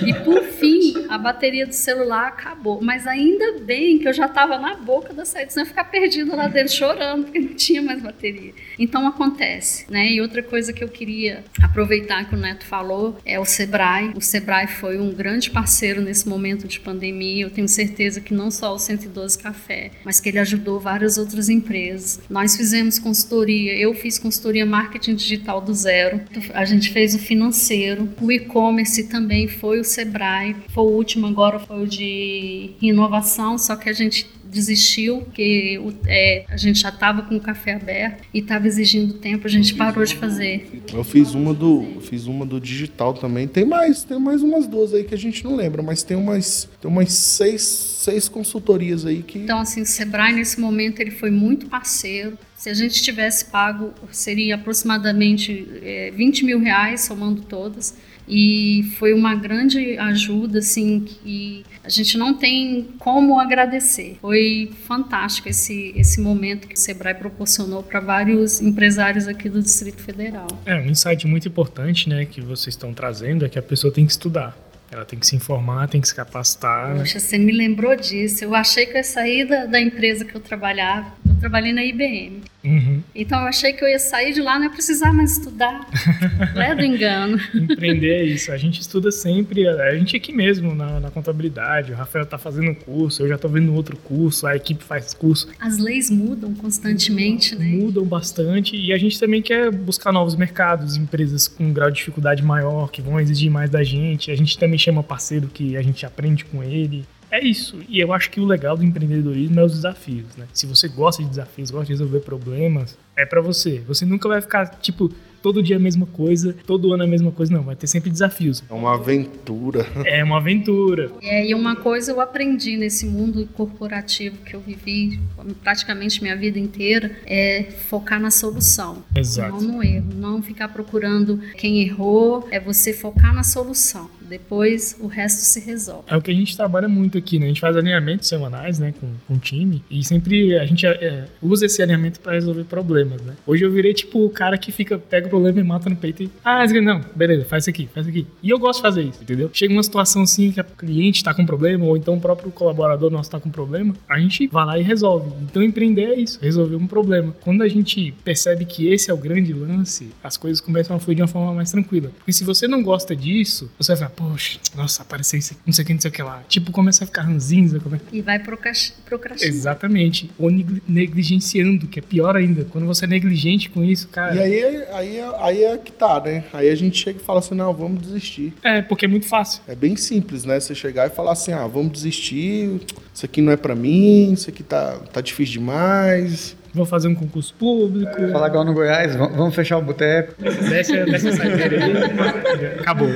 E 0.05 0.13
por 0.23 0.41
fim, 0.43 0.93
a 1.09 1.17
bateria 1.17 1.67
do 1.67 1.73
celular 1.73 2.27
acabou. 2.27 2.81
Mas 2.81 3.05
ainda 3.05 3.59
bem 3.59 3.99
que 3.99 4.07
eu 4.07 4.13
já 4.13 4.25
estava 4.25 4.57
na 4.57 4.75
boca 4.75 5.13
da 5.13 5.25
saída, 5.25 5.51
senão 5.51 5.65
eu 5.65 5.67
ia 5.67 5.69
ficar 5.69 5.83
perdida 5.83 6.33
lá 6.33 6.47
dentro 6.47 6.73
chorando, 6.73 7.25
porque 7.25 7.39
não 7.39 7.53
tinha 7.55 7.81
mais 7.81 7.96
bateria. 7.99 8.53
Então 8.77 9.07
acontece, 9.07 9.85
né? 9.89 10.11
E 10.11 10.21
outra 10.21 10.43
coisa 10.43 10.73
que 10.73 10.83
eu 10.83 10.89
queria 10.89 11.43
aproveitar 11.61 12.27
que 12.27 12.35
o 12.35 12.37
Neto 12.37 12.65
falou 12.65 13.17
é 13.25 13.39
o 13.39 13.45
Sebrae. 13.45 14.11
O 14.15 14.21
Sebrae 14.21 14.67
foi 14.67 14.99
um 14.99 15.13
grande 15.13 15.49
parceiro 15.49 16.01
nesse 16.01 16.27
momento 16.27 16.67
de 16.67 16.79
pandemia. 16.79 17.45
Eu 17.45 17.49
tenho 17.49 17.67
certeza 17.67 18.21
que 18.21 18.33
não 18.33 18.51
só 18.51 18.73
o 18.73 18.79
112 18.79 19.37
Café, 19.37 19.91
mas 20.03 20.19
que 20.19 20.29
ele 20.29 20.39
ajudou 20.39 20.79
várias 20.79 21.17
outras 21.17 21.49
empresas. 21.49 22.19
Nós 22.29 22.55
fizemos 22.55 22.99
consultoria, 22.99 23.75
eu 23.75 23.93
fiz 23.93 24.17
consultoria 24.17 24.65
marketing 24.65 25.15
digital 25.15 25.61
do 25.61 25.73
zero. 25.73 26.21
A 26.53 26.65
gente 26.65 26.91
fez 26.91 27.15
o 27.15 27.19
financeiro, 27.19 28.09
o 28.21 28.31
e-commerce 28.31 29.07
também 29.07 29.47
foi 29.47 29.79
o 29.79 29.83
Sebrae. 29.83 30.55
Foi 30.73 30.83
o 30.83 30.87
último 30.87 31.27
agora 31.27 31.59
foi 31.59 31.83
o 31.83 31.87
de 31.87 32.71
inovação, 32.81 33.57
só 33.57 33.75
que 33.75 33.89
a 33.89 33.93
gente 33.93 34.27
desistiu, 34.49 35.21
porque 35.21 35.79
é, 36.05 36.45
a 36.49 36.57
gente 36.57 36.79
já 36.79 36.89
estava 36.89 37.21
com 37.21 37.35
o 37.35 37.39
café 37.39 37.73
aberto 37.73 38.23
e 38.33 38.39
estava 38.39 38.67
exigindo 38.67 39.13
tempo, 39.15 39.47
a 39.47 39.49
gente 39.49 39.73
parou 39.73 40.03
de 40.03 40.15
fazer. 40.15 40.83
Eu 40.93 41.03
fiz 41.03 41.33
uma 41.33 41.53
do, 41.53 41.99
fiz 42.01 42.25
uma 42.25 42.45
do 42.45 42.59
digital 42.59 43.13
também. 43.13 43.47
Tem 43.47 43.65
mais, 43.65 44.03
tem 44.03 44.19
mais 44.19 44.41
umas 44.41 44.67
duas 44.67 44.93
aí 44.93 45.03
que 45.03 45.13
a 45.13 45.17
gente 45.17 45.43
não 45.43 45.55
lembra, 45.55 45.81
mas 45.81 46.03
tem 46.03 46.17
umas, 46.17 46.69
tem 46.81 46.89
umas 46.89 47.11
seis, 47.11 47.61
seis 48.07 48.29
consultorias 48.29 49.05
aí 49.05 49.21
que 49.21 49.39
Então, 49.39 49.59
assim, 49.59 49.81
o 49.81 49.85
Sebrae, 49.85 50.33
nesse 50.33 50.59
momento, 50.59 51.01
ele 51.01 51.11
foi 51.11 51.29
muito 51.29 51.67
parceiro. 51.67 52.37
Se 52.55 52.69
a 52.69 52.73
gente 52.73 53.03
tivesse 53.03 53.45
pago, 53.45 53.93
seria 54.11 54.55
aproximadamente 54.55 55.67
é, 55.83 56.11
20 56.15 56.45
mil 56.45 56.59
reais, 56.59 57.01
somando 57.01 57.41
todas. 57.41 57.97
E 58.29 58.91
foi 58.97 59.13
uma 59.13 59.35
grande 59.35 59.97
ajuda, 59.97 60.59
assim, 60.59 61.01
que 61.01 61.65
a 61.83 61.89
gente 61.89 62.17
não 62.17 62.33
tem 62.33 62.87
como 62.97 63.39
agradecer. 63.39 64.17
Foi 64.21 64.69
fantástico 64.85 65.47
esse, 65.49 65.93
esse 65.95 66.19
momento 66.19 66.67
que 66.67 66.75
o 66.75 66.77
Sebrae 66.77 67.13
proporcionou 67.13 67.83
para 67.83 67.99
vários 67.99 68.61
empresários 68.61 69.27
aqui 69.27 69.49
do 69.49 69.61
Distrito 69.61 70.01
Federal. 70.01 70.47
É, 70.65 70.75
um 70.75 70.89
insight 70.89 71.25
muito 71.25 71.47
importante, 71.47 72.09
né, 72.09 72.25
que 72.25 72.41
vocês 72.41 72.75
estão 72.75 72.93
trazendo 72.93 73.45
é 73.45 73.49
que 73.49 73.59
a 73.59 73.61
pessoa 73.61 73.93
tem 73.93 74.05
que 74.05 74.11
estudar. 74.11 74.57
Ela 74.91 75.03
tem 75.03 75.19
que 75.19 75.27
se 75.27 75.35
informar, 75.35 75.87
tem 75.87 75.99
que 75.99 76.07
se 76.07 76.15
capacitar. 76.15 76.95
Poxa, 76.95 77.19
você 77.19 77.37
me 77.37 77.51
lembrou 77.51 77.95
disso. 77.95 78.43
Eu 78.43 78.55
achei 78.55 78.85
que 78.85 78.93
eu 78.93 78.97
ia 78.97 79.03
sair 79.03 79.45
da, 79.45 79.65
da 79.65 79.79
empresa 79.79 80.23
que 80.23 80.33
eu 80.33 80.39
trabalhava. 80.39 81.11
Eu 81.27 81.35
trabalhei 81.39 81.73
na 81.73 81.83
IBM. 81.83 82.41
Uhum. 82.67 83.01
Então 83.15 83.39
eu 83.39 83.47
achei 83.47 83.71
que 83.71 83.83
eu 83.83 83.87
ia 83.87 83.97
sair 83.97 84.33
de 84.33 84.41
lá, 84.41 84.55
não 84.55 84.65
ia 84.65 84.69
precisar 84.69 85.13
mais 85.13 85.37
estudar. 85.37 85.87
é 86.55 86.75
do 86.75 86.83
engano. 86.83 87.39
Empreender 87.55 88.13
é 88.13 88.23
isso. 88.23 88.51
A 88.51 88.57
gente 88.57 88.81
estuda 88.81 89.09
sempre, 89.09 89.67
a 89.67 89.95
gente 89.95 90.17
aqui 90.17 90.33
mesmo 90.33 90.75
na, 90.75 90.99
na 90.99 91.09
contabilidade. 91.09 91.93
O 91.93 91.95
Rafael 91.95 92.25
tá 92.25 92.37
fazendo 92.37 92.71
um 92.71 92.75
curso, 92.75 93.23
eu 93.23 93.29
já 93.29 93.37
tô 93.37 93.47
vendo 93.47 93.73
outro 93.73 93.95
curso, 93.95 94.45
a 94.45 94.55
equipe 94.55 94.83
faz 94.83 95.13
curso. 95.13 95.47
As 95.59 95.77
leis 95.77 96.09
mudam 96.09 96.53
constantemente, 96.55 97.55
né? 97.55 97.65
Mudam 97.65 98.03
bastante 98.03 98.75
e 98.75 98.91
a 98.91 98.97
gente 98.97 99.17
também 99.17 99.41
quer 99.41 99.71
buscar 99.71 100.11
novos 100.11 100.35
mercados, 100.35 100.97
empresas 100.97 101.47
com 101.47 101.65
um 101.65 101.73
grau 101.73 101.89
de 101.89 101.97
dificuldade 101.97 102.43
maior, 102.43 102.91
que 102.91 103.01
vão 103.01 103.19
exigir 103.19 103.49
mais 103.49 103.69
da 103.69 103.83
gente. 103.83 104.29
A 104.29 104.35
gente 104.35 104.57
também 104.57 104.77
chama 104.77 105.01
parceiro 105.01 105.47
que 105.47 105.77
a 105.77 105.81
gente 105.81 106.05
aprende 106.05 106.43
com 106.43 106.61
ele. 106.61 107.05
É 107.31 107.43
isso. 107.43 107.77
E 107.89 107.99
eu 107.99 108.13
acho 108.13 108.29
que 108.31 108.39
o 108.39 108.45
legal 108.45 108.77
do 108.77 108.83
empreendedorismo 108.83 109.59
é 109.59 109.63
os 109.63 109.73
desafios, 109.73 110.35
né? 110.37 110.45
Se 110.53 110.65
você 110.65 110.87
gosta 110.87 111.21
de 111.21 111.29
desafios, 111.29 111.69
gosta 111.69 111.85
de 111.85 111.93
resolver 111.93 112.19
problemas, 112.21 112.97
é 113.15 113.25
pra 113.25 113.41
você. 113.41 113.81
Você 113.87 114.05
nunca 114.05 114.29
vai 114.29 114.41
ficar, 114.41 114.67
tipo, 114.79 115.11
todo 115.41 115.61
dia 115.63 115.77
a 115.77 115.79
mesma 115.79 116.05
coisa, 116.05 116.55
todo 116.65 116.93
ano 116.93 117.03
a 117.03 117.07
mesma 117.07 117.31
coisa, 117.31 117.53
não. 117.53 117.63
Vai 117.63 117.75
ter 117.75 117.87
sempre 117.87 118.09
desafios. 118.09 118.63
é 118.69 118.73
uma 118.73 118.95
aventura. 118.95 119.85
É 120.05 120.23
uma 120.23 120.37
aventura. 120.37 121.11
É, 121.21 121.47
e 121.47 121.53
uma 121.53 121.75
coisa 121.75 122.11
eu 122.11 122.21
aprendi 122.21 122.77
nesse 122.77 123.05
mundo 123.05 123.47
corporativo 123.53 124.37
que 124.37 124.55
eu 124.55 124.59
vivi 124.59 125.19
praticamente 125.63 126.21
minha 126.21 126.35
vida 126.35 126.59
inteira 126.59 127.11
é 127.25 127.63
focar 127.63 128.19
na 128.19 128.31
solução. 128.31 129.03
Exato. 129.15 129.61
Não 129.61 129.75
no 129.75 129.83
erro. 129.83 130.07
Não 130.15 130.41
ficar 130.41 130.69
procurando 130.69 131.39
quem 131.57 131.81
errou. 131.81 132.47
É 132.51 132.59
você 132.59 132.93
focar 132.93 133.33
na 133.33 133.43
solução. 133.43 134.09
Depois 134.29 134.95
o 134.99 135.07
resto 135.07 135.39
se 135.39 135.59
resolve. 135.59 136.03
É 136.07 136.15
o 136.15 136.21
que 136.21 136.31
a 136.31 136.33
gente 136.33 136.55
trabalha 136.55 136.87
muito 136.87 137.17
aqui, 137.17 137.39
né? 137.39 137.45
A 137.45 137.47
gente 137.49 137.61
faz 137.61 137.75
alinhamentos 137.75 138.27
semanais, 138.27 138.79
né, 138.79 138.93
com, 138.99 139.07
com 139.27 139.33
o 139.35 139.39
time, 139.39 139.83
e 139.89 140.03
sempre 140.03 140.57
a 140.57 140.65
gente 140.65 140.85
é, 140.85 141.25
usa 141.41 141.65
esse 141.65 141.81
alinhamento 141.81 142.19
pra 142.19 142.33
resolver 142.33 142.63
problemas, 142.65 143.21
né? 143.21 143.35
Hoje 143.45 143.63
eu 143.63 143.71
virei 143.71 143.93
tipo 143.93 144.25
o 144.25 144.29
cara 144.29 144.57
que 144.57 144.71
fica, 144.71 144.97
pega 144.97 145.27
o 145.27 145.29
problema 145.29 145.59
e 145.59 145.63
mata 145.63 145.89
no 145.89 145.95
peito 145.95 146.23
e. 146.23 146.29
Ah, 146.43 146.65
não, 146.81 147.01
beleza, 147.15 147.45
faz 147.45 147.63
isso 147.63 147.69
aqui, 147.69 147.87
faz 147.93 148.05
isso 148.05 148.17
aqui. 148.17 148.27
E 148.43 148.49
eu 148.49 148.59
gosto 148.59 148.79
de 148.79 148.83
fazer 148.83 149.01
isso, 149.03 149.21
entendeu? 149.21 149.49
Chega 149.53 149.73
uma 149.73 149.83
situação 149.83 150.23
assim 150.23 150.51
que 150.51 150.59
a 150.59 150.63
cliente 150.63 151.23
tá 151.23 151.33
com 151.33 151.45
problema, 151.45 151.85
ou 151.85 151.95
então 151.95 152.15
o 152.15 152.21
próprio 152.21 152.51
colaborador 152.51 153.09
nosso 153.09 153.31
tá 153.31 153.39
com 153.39 153.49
problema, 153.49 153.93
a 154.07 154.19
gente 154.19 154.47
vai 154.47 154.65
lá 154.65 154.79
e 154.79 154.83
resolve. 154.83 155.31
Então 155.41 155.63
empreender 155.63 156.05
é 156.05 156.19
isso, 156.19 156.39
resolver 156.41 156.75
um 156.75 156.87
problema. 156.87 157.33
Quando 157.41 157.61
a 157.61 157.67
gente 157.67 158.13
percebe 158.23 158.65
que 158.65 158.87
esse 158.87 159.09
é 159.09 159.13
o 159.13 159.17
grande 159.17 159.53
lance, 159.53 160.09
as 160.23 160.37
coisas 160.37 160.59
começam 160.59 160.95
a 160.95 160.99
fluir 160.99 161.15
de 161.15 161.21
uma 161.21 161.27
forma 161.27 161.53
mais 161.53 161.71
tranquila. 161.71 162.11
Porque 162.17 162.33
se 162.33 162.43
você 162.43 162.67
não 162.67 162.83
gosta 162.83 163.15
disso, 163.15 163.71
você 163.77 163.93
vai 163.93 163.97
falar, 163.97 164.11
poxa, 164.17 164.59
nossa, 164.75 165.03
apareceu 165.03 165.37
isso 165.37 165.53
aqui, 165.53 165.61
não 165.65 165.71
sei 165.71 165.83
o 165.83 165.85
que, 165.87 165.93
não 165.93 166.01
sei 166.01 166.09
o 166.09 166.13
que 166.13 166.23
lá. 166.23 166.43
Tipo, 166.49 166.71
começa 166.71 167.03
a 167.03 167.07
ficar 167.07 167.21
ranzinza, 167.21 167.79
começa... 167.79 168.03
E 168.11 168.19
vai 168.21 168.39
procras- 168.39 168.93
procrastinar. 169.05 169.53
Exatamente. 169.55 170.29
Ou 170.39 170.49
negli- 170.49 170.81
negligenciando, 170.87 171.87
que 171.87 171.99
é 171.99 172.01
pior 172.01 172.35
ainda. 172.35 172.65
Quando 172.65 172.87
você 172.87 173.05
é 173.05 173.07
negligente 173.07 173.69
com 173.69 173.83
isso, 173.83 174.07
cara. 174.07 174.35
E 174.35 174.39
aí, 174.39 174.83
aí, 174.91 175.19
aí 175.39 175.63
é 175.63 175.77
que 175.77 175.91
tá, 175.91 176.19
né? 176.19 176.43
Aí 176.51 176.67
a 176.69 176.75
gente 176.75 176.97
chega 176.97 177.19
e 177.19 177.23
fala 177.23 177.39
assim, 177.39 177.53
não, 177.55 177.71
vamos 177.73 178.01
desistir. 178.01 178.53
É, 178.63 178.81
porque 178.81 179.05
é 179.05 179.07
muito 179.07 179.27
fácil. 179.27 179.61
É 179.67 179.75
bem 179.75 179.95
simples, 179.95 180.43
né? 180.43 180.59
Você 180.59 180.73
chegar 180.73 181.05
e 181.07 181.11
falar 181.11 181.33
assim, 181.33 181.51
ah, 181.53 181.67
vamos 181.67 181.91
desistir, 181.91 182.81
isso 183.13 183.23
aqui 183.23 183.39
não 183.39 183.51
é 183.51 183.55
pra 183.57 183.75
mim, 183.75 184.33
isso 184.33 184.49
aqui 184.49 184.63
tá, 184.63 184.97
tá 185.13 185.21
difícil 185.21 185.53
demais. 185.53 186.55
Vou 186.77 186.85
fazer 186.85 187.07
um 187.07 187.15
concurso 187.15 187.53
público. 187.55 188.31
Falar 188.31 188.49
igual 188.49 188.63
no 188.63 188.71
Goiás, 188.71 189.15
vamos 189.15 189.55
fechar 189.55 189.79
o 189.79 189.81
boteco. 189.81 190.35
Desce, 190.69 191.05
desce 191.05 191.29
a 191.29 191.35
saideira 191.35 191.83
aí. 191.83 192.79
Acabou. 192.79 193.09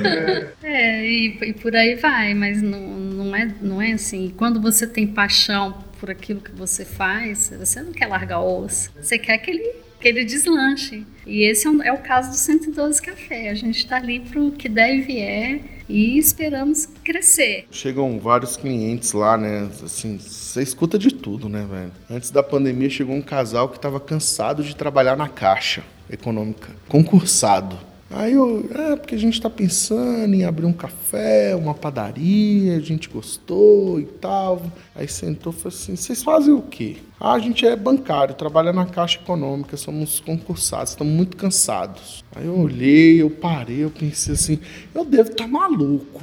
É, 0.64 1.06
e, 1.06 1.38
e 1.42 1.52
por 1.52 1.76
aí 1.76 1.94
vai, 1.94 2.34
mas 2.34 2.60
não, 2.60 2.80
não, 2.80 3.36
é, 3.36 3.48
não 3.62 3.80
é 3.80 3.92
assim. 3.92 4.34
Quando 4.36 4.60
você 4.60 4.84
tem 4.84 5.06
paixão 5.06 5.74
por 6.00 6.10
aquilo 6.10 6.40
que 6.40 6.50
você 6.50 6.84
faz, 6.84 7.52
você 7.56 7.80
não 7.80 7.92
quer 7.92 8.06
largar 8.06 8.40
o 8.40 8.64
osso. 8.64 8.90
Você 9.00 9.16
quer 9.16 9.38
que 9.38 9.52
ele 9.52 9.70
aquele 10.02 10.24
deslanche. 10.24 11.06
E 11.24 11.44
esse 11.44 11.68
é, 11.68 11.70
é 11.88 11.92
o 11.92 11.98
caso 11.98 12.30
do 12.30 12.36
112 12.36 13.00
Café. 13.00 13.50
A 13.50 13.54
gente 13.54 13.78
está 13.78 13.96
ali 13.96 14.18
para 14.18 14.40
o 14.40 14.50
que 14.50 14.68
der 14.68 14.96
e 14.96 15.00
vier 15.00 15.60
e 15.88 16.18
esperamos 16.18 16.88
crescer. 17.04 17.66
Chegam 17.70 18.18
vários 18.18 18.56
clientes 18.56 19.12
lá, 19.12 19.38
né? 19.38 19.70
Assim, 19.82 20.18
você 20.18 20.60
escuta 20.60 20.98
de 20.98 21.14
tudo, 21.14 21.48
né, 21.48 21.64
velho? 21.70 21.92
Antes 22.10 22.30
da 22.30 22.42
pandemia 22.42 22.90
chegou 22.90 23.14
um 23.14 23.22
casal 23.22 23.68
que 23.68 23.76
estava 23.76 24.00
cansado 24.00 24.64
de 24.64 24.74
trabalhar 24.74 25.16
na 25.16 25.28
caixa 25.28 25.84
econômica, 26.10 26.70
concursado. 26.88 27.78
Aí 28.10 28.34
eu, 28.34 28.68
é, 28.74 28.96
porque 28.96 29.14
a 29.14 29.18
gente 29.18 29.34
está 29.34 29.48
pensando 29.48 30.34
em 30.34 30.44
abrir 30.44 30.66
um 30.66 30.72
café, 30.72 31.56
uma 31.56 31.72
padaria, 31.72 32.76
a 32.76 32.80
gente 32.80 33.08
gostou 33.08 33.98
e 33.98 34.04
tal. 34.04 34.62
Aí 34.94 35.08
sentou 35.08 35.52
e 35.52 35.56
falou 35.56 35.68
assim: 35.74 35.96
vocês 35.96 36.22
fazem 36.22 36.52
o 36.52 36.60
quê? 36.60 36.96
Ah, 37.24 37.34
a 37.34 37.38
gente 37.38 37.64
é 37.64 37.76
bancário, 37.76 38.34
trabalha 38.34 38.72
na 38.72 38.84
Caixa 38.84 39.16
Econômica, 39.16 39.76
somos 39.76 40.18
concursados, 40.18 40.90
estamos 40.90 41.14
muito 41.14 41.36
cansados. 41.36 42.24
Aí 42.34 42.46
eu 42.46 42.58
olhei, 42.58 43.22
eu 43.22 43.30
parei, 43.30 43.84
eu 43.84 43.90
pensei 43.90 44.34
assim: 44.34 44.58
eu 44.92 45.04
devo 45.04 45.30
estar 45.30 45.44
tá 45.44 45.48
maluco. 45.48 46.20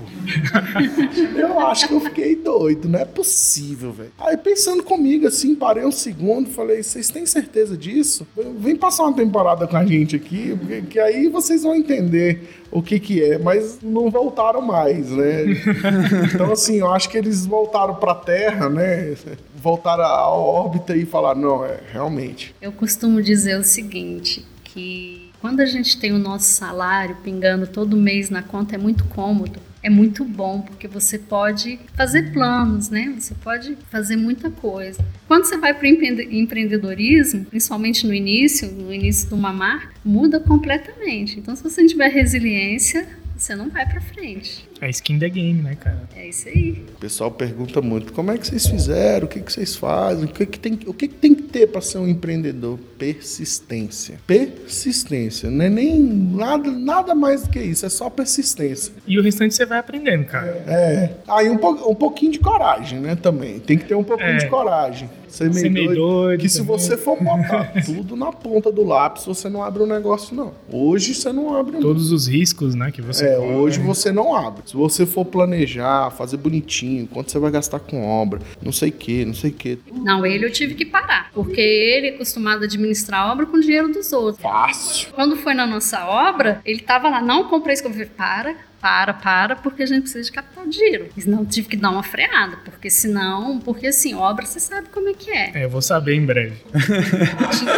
eu 1.39 1.57
acho 1.61 1.87
que 1.87 1.93
eu 1.93 2.01
fiquei 2.01 2.35
doido, 2.35 2.89
não 2.89 2.99
é 2.99 3.05
possível, 3.05 3.93
velho. 3.93 4.11
Aí 4.19 4.35
pensando 4.35 4.83
comigo 4.83 5.25
assim, 5.25 5.55
parei 5.55 5.85
um 5.85 5.91
segundo, 5.91 6.49
falei: 6.49 6.83
vocês 6.83 7.07
têm 7.07 7.25
certeza 7.25 7.77
disso? 7.77 8.27
Vem 8.57 8.75
passar 8.75 9.03
uma 9.03 9.13
temporada 9.13 9.65
com 9.67 9.77
a 9.77 9.85
gente 9.85 10.17
aqui, 10.17 10.53
porque 10.59 10.81
que 10.81 10.99
aí 10.99 11.29
vocês 11.29 11.63
vão 11.63 11.75
entender 11.75 12.58
o 12.71 12.81
que 12.81 12.99
que 12.99 13.23
é, 13.23 13.37
mas 13.37 13.79
não 13.81 14.09
voltaram 14.09 14.61
mais, 14.61 15.09
né? 15.09 15.45
então, 16.33 16.51
assim, 16.51 16.77
eu 16.77 16.91
acho 16.91 17.09
que 17.09 17.17
eles 17.17 17.45
voltaram 17.45 17.95
para 17.95 18.11
a 18.11 18.15
Terra, 18.15 18.69
né? 18.69 19.15
Voltaram 19.55 20.03
à 20.03 20.27
órbita 20.29 20.95
e 20.95 21.05
falaram, 21.05 21.41
não, 21.41 21.65
é, 21.65 21.79
realmente. 21.91 22.55
Eu 22.61 22.71
costumo 22.71 23.21
dizer 23.21 23.57
o 23.57 23.63
seguinte, 23.63 24.45
que 24.63 25.31
quando 25.41 25.61
a 25.61 25.65
gente 25.65 25.99
tem 25.99 26.11
o 26.11 26.19
nosso 26.19 26.45
salário 26.45 27.17
pingando 27.23 27.65
todo 27.67 27.97
mês 27.97 28.29
na 28.29 28.43
conta, 28.43 28.75
é 28.75 28.77
muito 28.77 29.05
cômodo 29.05 29.59
é 29.81 29.89
muito 29.89 30.23
bom, 30.25 30.61
porque 30.61 30.87
você 30.87 31.17
pode 31.17 31.79
fazer 31.93 32.31
planos, 32.33 32.89
né? 32.89 33.13
Você 33.17 33.33
pode 33.35 33.77
fazer 33.89 34.15
muita 34.15 34.51
coisa. 34.51 35.03
Quando 35.27 35.45
você 35.45 35.57
vai 35.57 35.73
para 35.73 35.85
o 35.85 35.87
empreendedorismo, 35.87 37.45
principalmente 37.45 38.05
no 38.05 38.13
início, 38.13 38.69
no 38.71 38.93
início 38.93 39.27
de 39.27 39.33
uma 39.33 39.53
marca, 39.53 39.93
muda 40.03 40.39
completamente. 40.39 41.39
Então, 41.39 41.55
se 41.55 41.63
você 41.63 41.81
não 41.81 41.87
tiver 41.87 42.09
resiliência, 42.09 43.07
você 43.37 43.55
não 43.55 43.69
vai 43.69 43.87
para 43.87 44.01
frente. 44.01 44.68
É 44.81 44.89
skin 44.89 45.19
the 45.19 45.29
game, 45.29 45.61
né, 45.61 45.75
cara? 45.75 46.01
É 46.15 46.27
isso 46.27 46.47
aí. 46.47 46.85
O 46.95 46.99
pessoal 46.99 47.29
pergunta 47.31 47.81
muito: 47.81 48.13
como 48.13 48.31
é 48.31 48.37
que 48.37 48.47
vocês 48.47 48.65
fizeram? 48.65 49.25
O 49.25 49.29
que, 49.29 49.41
que 49.41 49.51
vocês 49.51 49.75
fazem? 49.75 50.25
O 50.25 50.27
que, 50.27 50.45
que 50.45 50.59
tem, 50.59 50.79
o 50.85 50.93
que, 50.93 51.07
que 51.07 51.15
tem 51.15 51.35
que 51.35 51.43
ter 51.43 51.67
para 51.67 51.81
ser 51.81 51.97
um 51.97 52.07
empreendedor? 52.07 52.79
Persistência. 52.97 54.19
Persistência. 54.25 55.49
Não 55.49 55.65
é 55.65 55.69
nem 55.69 55.99
nada, 55.99 56.71
nada 56.71 57.15
mais 57.15 57.43
do 57.43 57.49
que 57.49 57.59
isso, 57.59 57.85
é 57.85 57.89
só 57.89 58.09
persistência. 58.09 58.93
E 59.05 59.19
o 59.19 59.21
restante 59.21 59.53
você 59.53 59.65
vai 59.65 59.79
aprendendo, 59.79 60.25
cara. 60.25 60.63
É. 60.67 61.09
Aí 61.27 61.49
um, 61.49 61.55
um 61.55 61.95
pouquinho 61.95 62.31
de 62.31 62.39
coragem, 62.39 62.99
né, 62.99 63.15
também. 63.15 63.59
Tem 63.59 63.77
que 63.77 63.85
ter 63.85 63.95
um 63.95 64.03
pouquinho 64.03 64.29
é. 64.29 64.37
de 64.37 64.47
coragem. 64.47 65.09
Ser 65.27 65.43
meio, 65.43 65.53
Ser 65.53 65.69
meio 65.69 65.85
doido, 65.87 66.01
doido. 66.01 66.41
Que 66.41 66.49
se 66.49 66.61
você 66.61 66.97
for 66.97 67.21
botar 67.21 67.71
tudo 67.85 68.15
na 68.15 68.31
ponta 68.31 68.71
do 68.71 68.83
lápis, 68.83 69.25
você 69.25 69.47
não 69.47 69.63
abre 69.63 69.83
o 69.83 69.85
um 69.85 69.89
negócio, 69.89 70.35
não. 70.35 70.53
Hoje 70.71 71.13
você 71.13 71.31
não 71.31 71.55
abre. 71.55 71.77
Todos 71.77 72.11
os 72.11 72.27
riscos, 72.27 72.75
né, 72.75 72.91
que 72.91 73.01
você 73.01 73.27
É, 73.27 73.35
corre. 73.35 73.53
hoje 73.53 73.79
você 73.79 74.11
não 74.11 74.35
abre. 74.35 74.63
Se 74.69 74.77
você 74.77 75.03
for 75.03 75.25
planejar, 75.25 76.11
fazer 76.11 76.37
bonitinho, 76.37 77.07
quanto 77.07 77.31
você 77.31 77.39
vai 77.39 77.49
gastar 77.49 77.79
com 77.79 78.07
obra, 78.07 78.39
não 78.61 78.71
sei 78.71 78.89
o 78.89 78.91
que, 78.91 79.25
não 79.25 79.33
sei 79.33 79.49
o 79.49 79.53
que. 79.53 79.79
Não, 79.91 80.23
ele 80.23 80.45
eu 80.45 80.51
tive 80.51 80.75
que 80.75 80.85
parar, 80.85 81.31
porque 81.33 81.59
ele 81.59 82.09
é 82.09 82.09
acostumado 82.11 82.61
a 82.61 82.65
administrar 82.65 83.31
obra 83.31 83.47
com 83.47 83.59
dinheiro 83.59 83.91
dos 83.91 84.13
outros. 84.13 84.43
Fácil. 84.43 85.11
Quando 85.13 85.35
foi 85.37 85.55
na 85.55 85.65
nossa 85.65 86.05
obra, 86.05 86.61
ele 86.63 86.81
tava 86.81 87.09
lá, 87.09 87.19
não 87.19 87.45
comprei 87.45 87.73
isso 87.73 87.81
que 87.81 87.87
eu 87.87 87.93
falei, 87.93 88.09
para, 88.15 88.55
para, 88.81 89.13
para, 89.13 89.55
porque 89.55 89.83
a 89.83 89.85
gente 89.85 90.01
precisa 90.01 90.23
de 90.23 90.31
capital 90.31 90.67
de 90.67 90.77
giro. 90.77 91.09
Senão 91.17 91.45
tive 91.45 91.67
que 91.67 91.77
dar 91.77 91.89
uma 91.89 92.03
freada, 92.03 92.57
porque 92.63 92.89
senão, 92.89 93.59
porque 93.59 93.87
assim, 93.87 94.15
obra 94.15 94.45
você 94.45 94.59
sabe 94.59 94.89
como 94.89 95.09
é 95.09 95.13
que 95.13 95.31
é. 95.31 95.51
É, 95.53 95.65
eu 95.65 95.69
vou 95.69 95.81
saber 95.81 96.15
em 96.15 96.25
breve. 96.25 96.57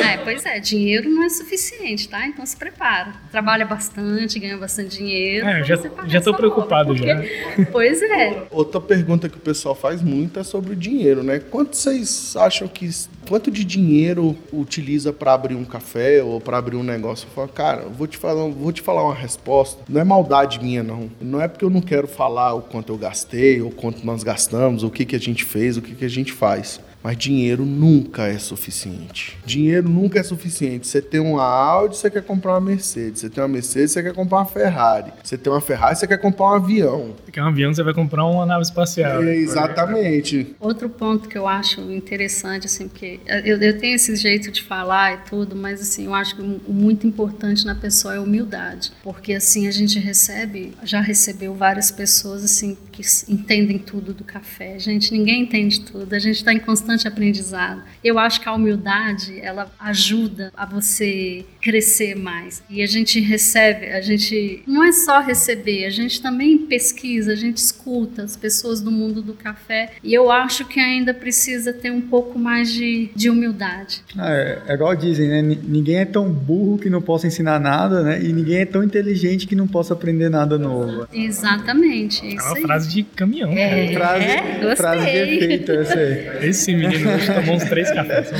é, 0.04 0.18
pois 0.18 0.46
é, 0.46 0.60
dinheiro 0.60 1.10
não 1.10 1.24
é 1.24 1.30
suficiente, 1.30 2.08
tá? 2.08 2.28
Então 2.28 2.46
se 2.46 2.56
prepara. 2.56 3.14
Trabalha 3.32 3.66
bastante, 3.66 4.40
ganha 4.40 4.58
bastante 4.58 4.98
dinheiro. 4.98 5.48
É, 5.48 5.64
já, 5.64 5.76
já 6.06 6.22
tô 6.22 6.34
preocupado 6.34 6.92
obra, 6.92 7.16
porque... 7.16 7.56
já. 7.58 7.66
Pois 7.72 8.02
é. 8.02 8.44
Outra 8.52 8.80
pergunta 8.80 9.30
que 9.30 9.38
o 9.38 9.42
pessoal 9.42 9.76
faz 9.76 10.02
muito 10.02 10.40
é 10.40 10.44
sobre 10.44 10.74
o 10.74 10.76
dinheiro, 10.76 11.24
né? 11.24 11.40
Quanto 11.40 11.76
vocês 11.76 12.36
acham 12.36 12.68
que 12.68 12.90
quanto 13.28 13.50
de 13.50 13.64
dinheiro 13.64 14.36
utiliza 14.52 15.14
para 15.14 15.34
abrir 15.34 15.56
um 15.56 15.66
café 15.66 16.22
ou 16.22 16.42
para 16.42 16.58
abrir 16.58 16.76
um 16.76 16.84
negócio? 16.84 17.28
Eu 17.28 17.34
falo, 17.34 17.48
cara, 17.48 17.86
vou 17.88 18.08
te 18.08 18.18
falar, 18.18 18.48
vou 18.50 18.72
te 18.72 18.82
falar 18.82 19.04
uma 19.04 19.16
resposta. 19.16 19.82
Não 19.88 20.02
é 20.02 20.04
maldade 20.04 20.62
minha, 20.62 20.84
não. 20.84 20.91
Não 21.20 21.42
é 21.42 21.48
porque 21.48 21.66
eu 21.66 21.70
não 21.70 21.82
quero 21.82 22.08
falar 22.08 22.54
o 22.54 22.62
quanto 22.62 22.92
eu 22.92 22.98
gastei, 22.98 23.62
ou 23.62 23.72
quanto 23.72 24.06
nós 24.06 24.24
gastamos, 24.24 24.84
o 24.84 24.90
que, 24.90 25.06
que 25.06 25.16
a 25.16 25.20
gente 25.20 25.44
fez, 25.44 25.78
o 25.78 25.82
que, 25.82 25.96
que 25.96 26.06
a 26.06 26.10
gente 26.10 26.32
faz. 26.32 26.80
Mas 27.04 27.18
dinheiro 27.18 27.66
nunca 27.66 28.28
é 28.28 28.38
suficiente. 28.38 29.38
Dinheiro 29.44 29.90
nunca 29.90 30.20
é 30.20 30.24
suficiente. 30.24 30.86
Você 30.86 31.02
tem 31.02 31.20
uma 31.20 31.44
Audi, 31.44 31.98
você 31.98 32.12
quer 32.12 32.22
comprar 32.22 32.52
uma 32.54 32.62
Mercedes. 32.62 33.22
Você 33.22 33.30
tem 33.30 33.42
uma 33.42 33.48
Mercedes, 33.48 33.92
você 33.92 34.04
quer 34.04 34.14
comprar 34.14 34.40
uma 34.40 34.46
Ferrari. 34.46 35.12
Você 35.24 35.38
tem 35.38 35.52
uma 35.52 35.62
Ferrari, 35.62 35.96
você 35.96 36.06
quer 36.06 36.20
comprar 36.20 36.46
um 36.46 36.54
avião. 36.54 37.16
Você 37.26 37.32
quer 37.32 37.44
um 37.44 37.48
avião, 37.48 37.74
você 37.74 37.82
vai 37.82 37.94
comprar 37.94 38.26
uma 38.26 38.46
nave 38.46 38.62
espacial. 38.62 39.24
É, 39.24 39.36
exatamente. 39.36 40.56
Outro 40.60 40.90
ponto 40.90 41.28
que 41.28 41.38
eu 41.38 41.48
acho 41.48 41.82
interessante, 41.92 42.68
assim, 42.68 42.88
porque 42.88 43.20
eu, 43.26 43.58
eu 43.60 43.80
tenho 43.80 43.96
esse 43.96 44.16
jeito 44.16 44.52
de 44.52 44.62
falar 44.62 45.14
e 45.14 45.18
tudo, 45.30 45.56
mas 45.56 45.82
assim, 45.82 46.06
eu 46.06 46.14
acho 46.14 46.36
que 46.36 46.42
o 46.42 46.72
muito 46.72 47.08
importante 47.08 47.66
na 47.66 47.74
pessoa 47.74 48.14
é 48.14 48.18
a 48.18 48.22
humildade. 48.22 48.92
Porque 49.02 49.34
assim, 49.34 49.68
a 49.68 49.72
gente 49.72 49.98
recebe, 49.98 50.74
já 50.84 51.02
recebeu 51.02 51.54
várias 51.54 51.92
pessoas 51.92 52.44
assim 52.44 52.76
que 53.02 53.32
entendem 53.32 53.78
tudo 53.78 54.14
do 54.14 54.24
café. 54.24 54.78
Gente, 54.80 55.12
ninguém 55.12 55.44
entende 55.44 55.82
tudo. 55.82 56.14
A 56.14 56.20
gente 56.20 56.38
está 56.38 56.54
em 56.54 56.60
constante 56.60 57.08
aprendizado. 57.08 57.82
Eu 58.04 58.18
acho 58.18 58.40
que 58.40 58.48
a 58.48 58.54
humildade, 58.54 59.40
ela 59.42 59.72
ajuda 59.80 60.52
a 60.56 60.66
você 60.66 61.46
crescer 61.62 62.16
mais. 62.16 62.64
E 62.70 62.82
a 62.82 62.86
gente 62.86 63.20
recebe, 63.20 63.88
a 63.88 64.02
gente 64.02 64.64
não 64.68 64.84
é 64.84 64.92
só 64.92 65.20
receber, 65.20 65.86
a 65.86 65.90
gente 65.90 66.22
também 66.22 66.58
pesquisa, 66.58 67.34
a 67.34 67.36
gente 67.36 67.58
escuta 67.58 68.24
as 68.24 68.36
pessoas 68.36 68.82
do 68.82 68.92
mundo 68.92 69.22
do 69.22 69.34
café. 69.34 69.94
E 70.04 70.14
eu 70.14 70.32
acho 70.32 70.66
que 70.66 70.80
ainda 70.80 71.14
precisa 71.14 71.74
ter 71.74 71.92
um 71.92 72.02
pouco 72.02 72.38
mais 72.38 72.72
de, 72.72 73.10
de 73.16 73.30
humildade. 73.30 74.04
É, 74.18 74.62
é 74.68 74.74
igual 74.74 74.96
dizem, 74.96 75.28
né? 75.28 75.42
Ninguém 75.42 75.98
é 75.98 76.06
tão 76.06 76.32
burro 76.32 76.78
que 76.78 76.90
não 76.90 77.02
possa 77.02 77.28
ensinar 77.28 77.60
nada, 77.60 78.02
né? 78.04 78.24
E 78.24 78.32
ninguém 78.34 78.58
é 78.58 78.66
tão 78.66 78.84
inteligente 78.84 79.48
que 79.48 79.56
não 79.56 79.68
possa 79.68 79.94
aprender 79.94 80.30
nada 80.30 80.58
novo. 80.58 81.08
Exatamente. 81.14 82.26
É, 82.26 82.36
é 82.36 82.42
uma 82.42 82.56
frase 82.62 82.90
de 82.92 83.04
caminhão. 83.04 83.52
É, 83.52 83.94
frase, 83.94 84.26
é, 84.26 84.76
frase 84.76 85.06
de 85.06 85.18
efeito, 85.18 85.72
essa 85.72 85.98
aí. 85.98 86.50
Esse 86.50 86.74
menino 86.74 87.12
hoje 87.12 87.34
tomou 87.34 87.56
uns 87.56 87.64
três 87.64 87.92
cafés. 87.92 88.32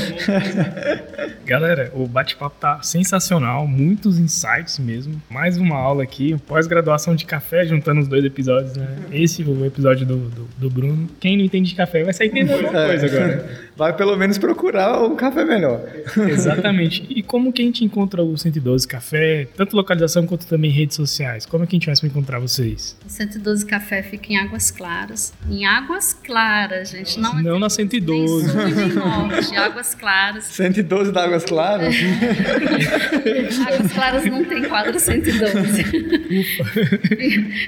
Galera, 1.44 1.90
o 1.94 2.06
bate-papo 2.06 2.56
tá 2.60 2.80
sensacional, 2.82 3.66
muitos 3.66 4.18
insights 4.18 4.78
mesmo. 4.78 5.20
Mais 5.28 5.56
uma 5.58 5.76
aula 5.76 6.02
aqui, 6.02 6.36
pós-graduação 6.46 7.14
de 7.14 7.24
café, 7.24 7.64
juntando 7.64 8.00
os 8.00 8.08
dois 8.08 8.24
episódios, 8.24 8.76
né? 8.76 8.86
Esse 9.10 9.42
o 9.42 9.66
episódio 9.66 10.06
do, 10.06 10.16
do, 10.16 10.48
do 10.58 10.70
Bruno. 10.70 11.08
Quem 11.18 11.36
não 11.36 11.44
entende 11.44 11.70
de 11.70 11.74
café 11.74 12.04
vai 12.04 12.12
sair 12.12 12.28
entendendo 12.28 12.52
alguma 12.52 12.86
coisa 12.86 13.06
agora. 13.06 13.50
Vai 13.76 13.94
pelo 13.96 14.16
menos 14.16 14.38
procurar 14.38 15.02
um 15.02 15.16
café 15.16 15.44
melhor. 15.44 15.80
Exatamente. 16.28 17.06
E 17.12 17.22
como 17.22 17.52
que 17.52 17.60
a 17.60 17.64
gente 17.64 17.84
encontra 17.84 18.22
o 18.22 18.36
112 18.36 18.88
Café, 18.88 19.46
tanto 19.56 19.76
localização 19.76 20.26
quanto 20.26 20.46
também 20.46 20.70
redes 20.70 20.96
sociais? 20.96 21.44
Como 21.44 21.62
é 21.62 21.66
que 21.66 21.76
a 21.76 21.78
gente 21.78 21.86
vai 21.86 21.94
encontrar 22.10 22.38
vocês? 22.38 22.96
O 23.04 23.08
112 23.08 23.66
Café 23.66 24.02
fica 24.02 24.32
em 24.32 24.36
Águas 24.36 24.70
Claras. 24.70 25.32
Em 25.48 25.66
Águas 25.66 26.14
Claras, 26.14 26.90
gente. 26.90 27.20
Não, 27.20 27.34
não 27.42 27.58
na 27.58 27.68
112. 27.68 28.56
Nem 28.56 28.72
sul, 28.72 28.86
nem 28.86 28.88
norte, 28.94 29.56
Águas 29.56 29.94
Claras. 29.94 30.44
112 30.44 31.12
da 31.12 31.24
Águas 31.24 31.44
Claras? 31.44 31.94
Águas 33.66 33.92
Claras 33.92 34.24
não 34.24 34.44
tem 34.44 34.64
quadro 34.64 34.98
112. 34.98 35.84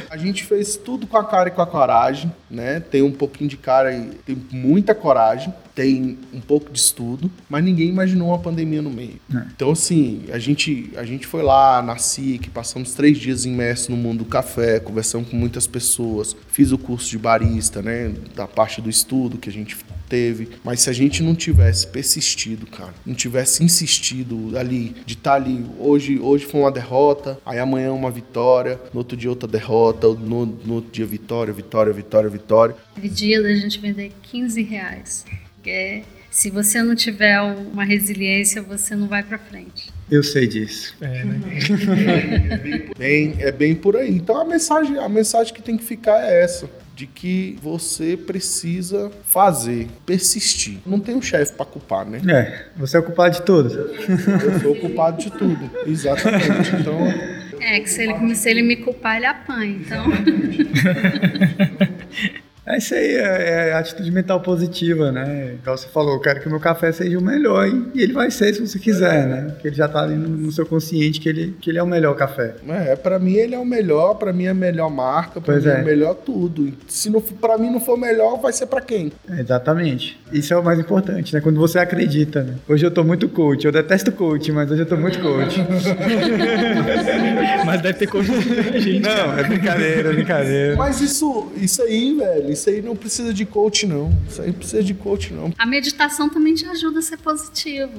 a 0.10 0.16
gente 0.16 0.44
fez 0.44 0.76
tudo 0.76 1.06
com 1.06 1.16
a 1.16 1.24
cara 1.24 1.48
e 1.48 1.52
com 1.52 1.62
a 1.62 1.66
coragem, 1.66 2.32
né? 2.50 2.80
Tem 2.80 3.02
um 3.02 3.12
pouquinho 3.12 3.48
de 3.48 3.56
cara 3.56 3.92
e 3.92 4.10
tem 4.26 4.36
muita 4.50 4.94
coragem 4.94 5.52
tem 5.74 6.18
um 6.32 6.40
pouco 6.40 6.70
de 6.70 6.78
estudo, 6.78 7.30
mas 7.48 7.64
ninguém 7.64 7.88
imaginou 7.88 8.28
uma 8.28 8.38
pandemia 8.38 8.80
no 8.80 8.90
meio. 8.90 9.20
É. 9.34 9.44
Então, 9.54 9.72
assim, 9.72 10.24
a 10.30 10.38
gente, 10.38 10.92
a 10.96 11.04
gente 11.04 11.26
foi 11.26 11.42
lá 11.42 11.82
na 11.82 11.96
SIC, 11.96 12.48
passamos 12.50 12.94
três 12.94 13.18
dias 13.18 13.44
imersos 13.44 13.88
no 13.88 13.96
mundo 13.96 14.18
do 14.18 14.24
café, 14.24 14.78
conversamos 14.78 15.28
com 15.28 15.36
muitas 15.36 15.66
pessoas, 15.66 16.36
fiz 16.48 16.70
o 16.70 16.78
curso 16.78 17.10
de 17.10 17.18
barista, 17.18 17.82
né, 17.82 18.12
da 18.34 18.46
parte 18.46 18.80
do 18.80 18.88
estudo 18.88 19.36
que 19.36 19.48
a 19.48 19.52
gente 19.52 19.76
teve, 20.08 20.50
mas 20.62 20.80
se 20.80 20.90
a 20.90 20.92
gente 20.92 21.22
não 21.22 21.34
tivesse 21.34 21.86
persistido, 21.86 22.66
cara, 22.66 22.94
não 23.04 23.14
tivesse 23.14 23.64
insistido 23.64 24.56
ali, 24.56 24.94
de 25.04 25.14
estar 25.14 25.30
tá 25.30 25.36
ali, 25.36 25.64
hoje, 25.78 26.18
hoje 26.20 26.44
foi 26.44 26.60
uma 26.60 26.70
derrota, 26.70 27.38
aí 27.44 27.58
amanhã 27.58 27.92
uma 27.92 28.10
vitória, 28.10 28.80
no 28.92 28.98
outro 28.98 29.16
dia 29.16 29.30
outra 29.30 29.48
derrota, 29.48 30.06
no, 30.08 30.46
no 30.46 30.74
outro 30.74 30.90
dia 30.92 31.06
vitória, 31.06 31.52
vitória, 31.52 31.92
vitória, 31.92 32.30
vitória. 32.30 32.76
Teve 32.94 33.08
dia 33.08 33.42
da 33.42 33.52
gente 33.54 33.78
vender 33.80 34.12
15 34.22 34.62
reais. 34.62 35.24
Porque 35.64 36.02
se 36.30 36.50
você 36.50 36.82
não 36.82 36.94
tiver 36.94 37.40
uma 37.40 37.84
resiliência, 37.84 38.60
você 38.60 38.94
não 38.94 39.08
vai 39.08 39.22
para 39.22 39.38
frente. 39.38 39.90
Eu 40.10 40.22
sei 40.22 40.46
disso. 40.46 40.94
É, 41.00 41.24
né? 41.24 41.40
bem, 42.98 43.36
é 43.38 43.50
bem 43.50 43.74
por 43.74 43.96
aí. 43.96 44.10
Então 44.10 44.38
a 44.38 44.44
mensagem, 44.44 44.98
a 44.98 45.08
mensagem 45.08 45.54
que 45.54 45.62
tem 45.62 45.78
que 45.78 45.84
ficar 45.84 46.22
é 46.22 46.44
essa 46.44 46.68
de 46.94 47.06
que 47.06 47.56
você 47.62 48.14
precisa 48.14 49.10
fazer, 49.26 49.88
persistir. 50.04 50.80
Não 50.84 51.00
tem 51.00 51.14
um 51.14 51.22
chefe 51.22 51.54
para 51.54 51.64
culpar, 51.64 52.04
né? 52.04 52.20
É, 52.28 52.66
você 52.76 52.98
é 52.98 53.00
o 53.00 53.02
culpado 53.02 53.36
de 53.36 53.42
tudo. 53.42 53.70
Eu 53.74 54.60
sou 54.60 54.72
o 54.72 54.80
culpado 54.80 55.16
de 55.16 55.30
tudo, 55.32 55.70
exatamente. 55.86 56.76
Então. 56.78 56.98
É, 57.58 57.80
que 57.80 57.88
se 57.88 58.02
ele, 58.02 58.34
se 58.34 58.50
ele 58.50 58.62
me 58.62 58.76
culpar, 58.76 59.16
ele 59.16 59.26
apanha, 59.26 59.80
então. 59.80 60.04
É 62.66 62.78
isso 62.78 62.94
aí, 62.94 63.16
é, 63.16 63.68
é 63.68 63.72
atitude 63.74 64.10
mental 64.10 64.40
positiva, 64.40 65.12
né? 65.12 65.54
Igual 65.54 65.76
você 65.76 65.86
falou, 65.88 66.14
eu 66.14 66.20
quero 66.20 66.40
que 66.40 66.46
o 66.46 66.50
meu 66.50 66.60
café 66.60 66.90
seja 66.92 67.18
o 67.18 67.22
melhor 67.22 67.68
e 67.68 68.00
ele 68.00 68.12
vai 68.14 68.30
ser 68.30 68.54
se 68.54 68.66
você 68.66 68.78
quiser, 68.78 69.26
né? 69.26 69.42
Porque 69.50 69.68
ele 69.68 69.76
já 69.76 69.86
tá 69.86 70.02
ali 70.02 70.14
no, 70.14 70.28
no, 70.28 70.50
seu 70.50 70.64
consciente 70.64 71.20
que 71.20 71.28
ele, 71.28 71.54
que 71.60 71.70
ele 71.70 71.78
é 71.78 71.82
o 71.82 71.86
melhor 71.86 72.14
café. 72.14 72.54
É, 72.68 72.96
pra 72.96 73.18
mim 73.18 73.34
ele 73.34 73.54
é 73.54 73.58
o 73.58 73.66
melhor, 73.66 74.14
pra 74.14 74.32
mim 74.32 74.44
é 74.44 74.50
a 74.50 74.54
melhor 74.54 74.90
marca, 74.90 75.40
pra 75.40 75.54
pois 75.54 75.64
mim 75.64 75.70
é. 75.70 75.74
é 75.74 75.82
o 75.82 75.84
melhor 75.84 76.14
tudo. 76.14 76.72
Se 76.88 77.10
não, 77.10 77.20
pra 77.20 77.58
mim 77.58 77.70
não 77.70 77.80
for 77.80 77.98
melhor, 77.98 78.40
vai 78.40 78.52
ser 78.52 78.66
pra 78.66 78.80
quem? 78.80 79.12
É, 79.28 79.40
exatamente. 79.40 80.18
Isso 80.32 80.54
é 80.54 80.56
o 80.56 80.64
mais 80.64 80.78
importante, 80.78 81.34
né? 81.34 81.40
Quando 81.42 81.60
você 81.60 81.78
acredita, 81.78 82.42
né? 82.42 82.54
Hoje 82.66 82.86
eu 82.86 82.90
tô 82.90 83.04
muito 83.04 83.28
coach, 83.28 83.66
eu 83.66 83.72
detesto 83.72 84.10
coach, 84.10 84.50
mas 84.52 84.70
hoje 84.70 84.82
eu 84.82 84.86
tô 84.86 84.96
muito 84.96 85.20
coach. 85.20 85.60
mas 87.66 87.82
deve 87.82 87.98
ter 87.98 88.06
coach 88.06 88.26
gente. 88.80 89.00
Não, 89.00 89.38
é 89.38 89.44
brincadeira, 89.44 90.08
é 90.08 90.12
brincadeira. 90.12 90.76
Mas 90.76 91.00
isso, 91.00 91.52
isso 91.56 91.82
aí, 91.82 92.14
velho, 92.16 92.53
isso 92.54 92.70
aí 92.70 92.80
não 92.80 92.96
precisa 92.96 93.32
de 93.32 93.44
coach, 93.44 93.86
não. 93.86 94.12
Isso 94.28 94.42
aí 94.42 94.52
precisa 94.52 94.82
de 94.82 94.94
coach, 94.94 95.32
não. 95.32 95.52
A 95.58 95.66
meditação 95.66 96.28
também 96.28 96.54
te 96.54 96.66
ajuda 96.66 97.00
a 97.00 97.02
ser 97.02 97.18
positivo. 97.18 97.92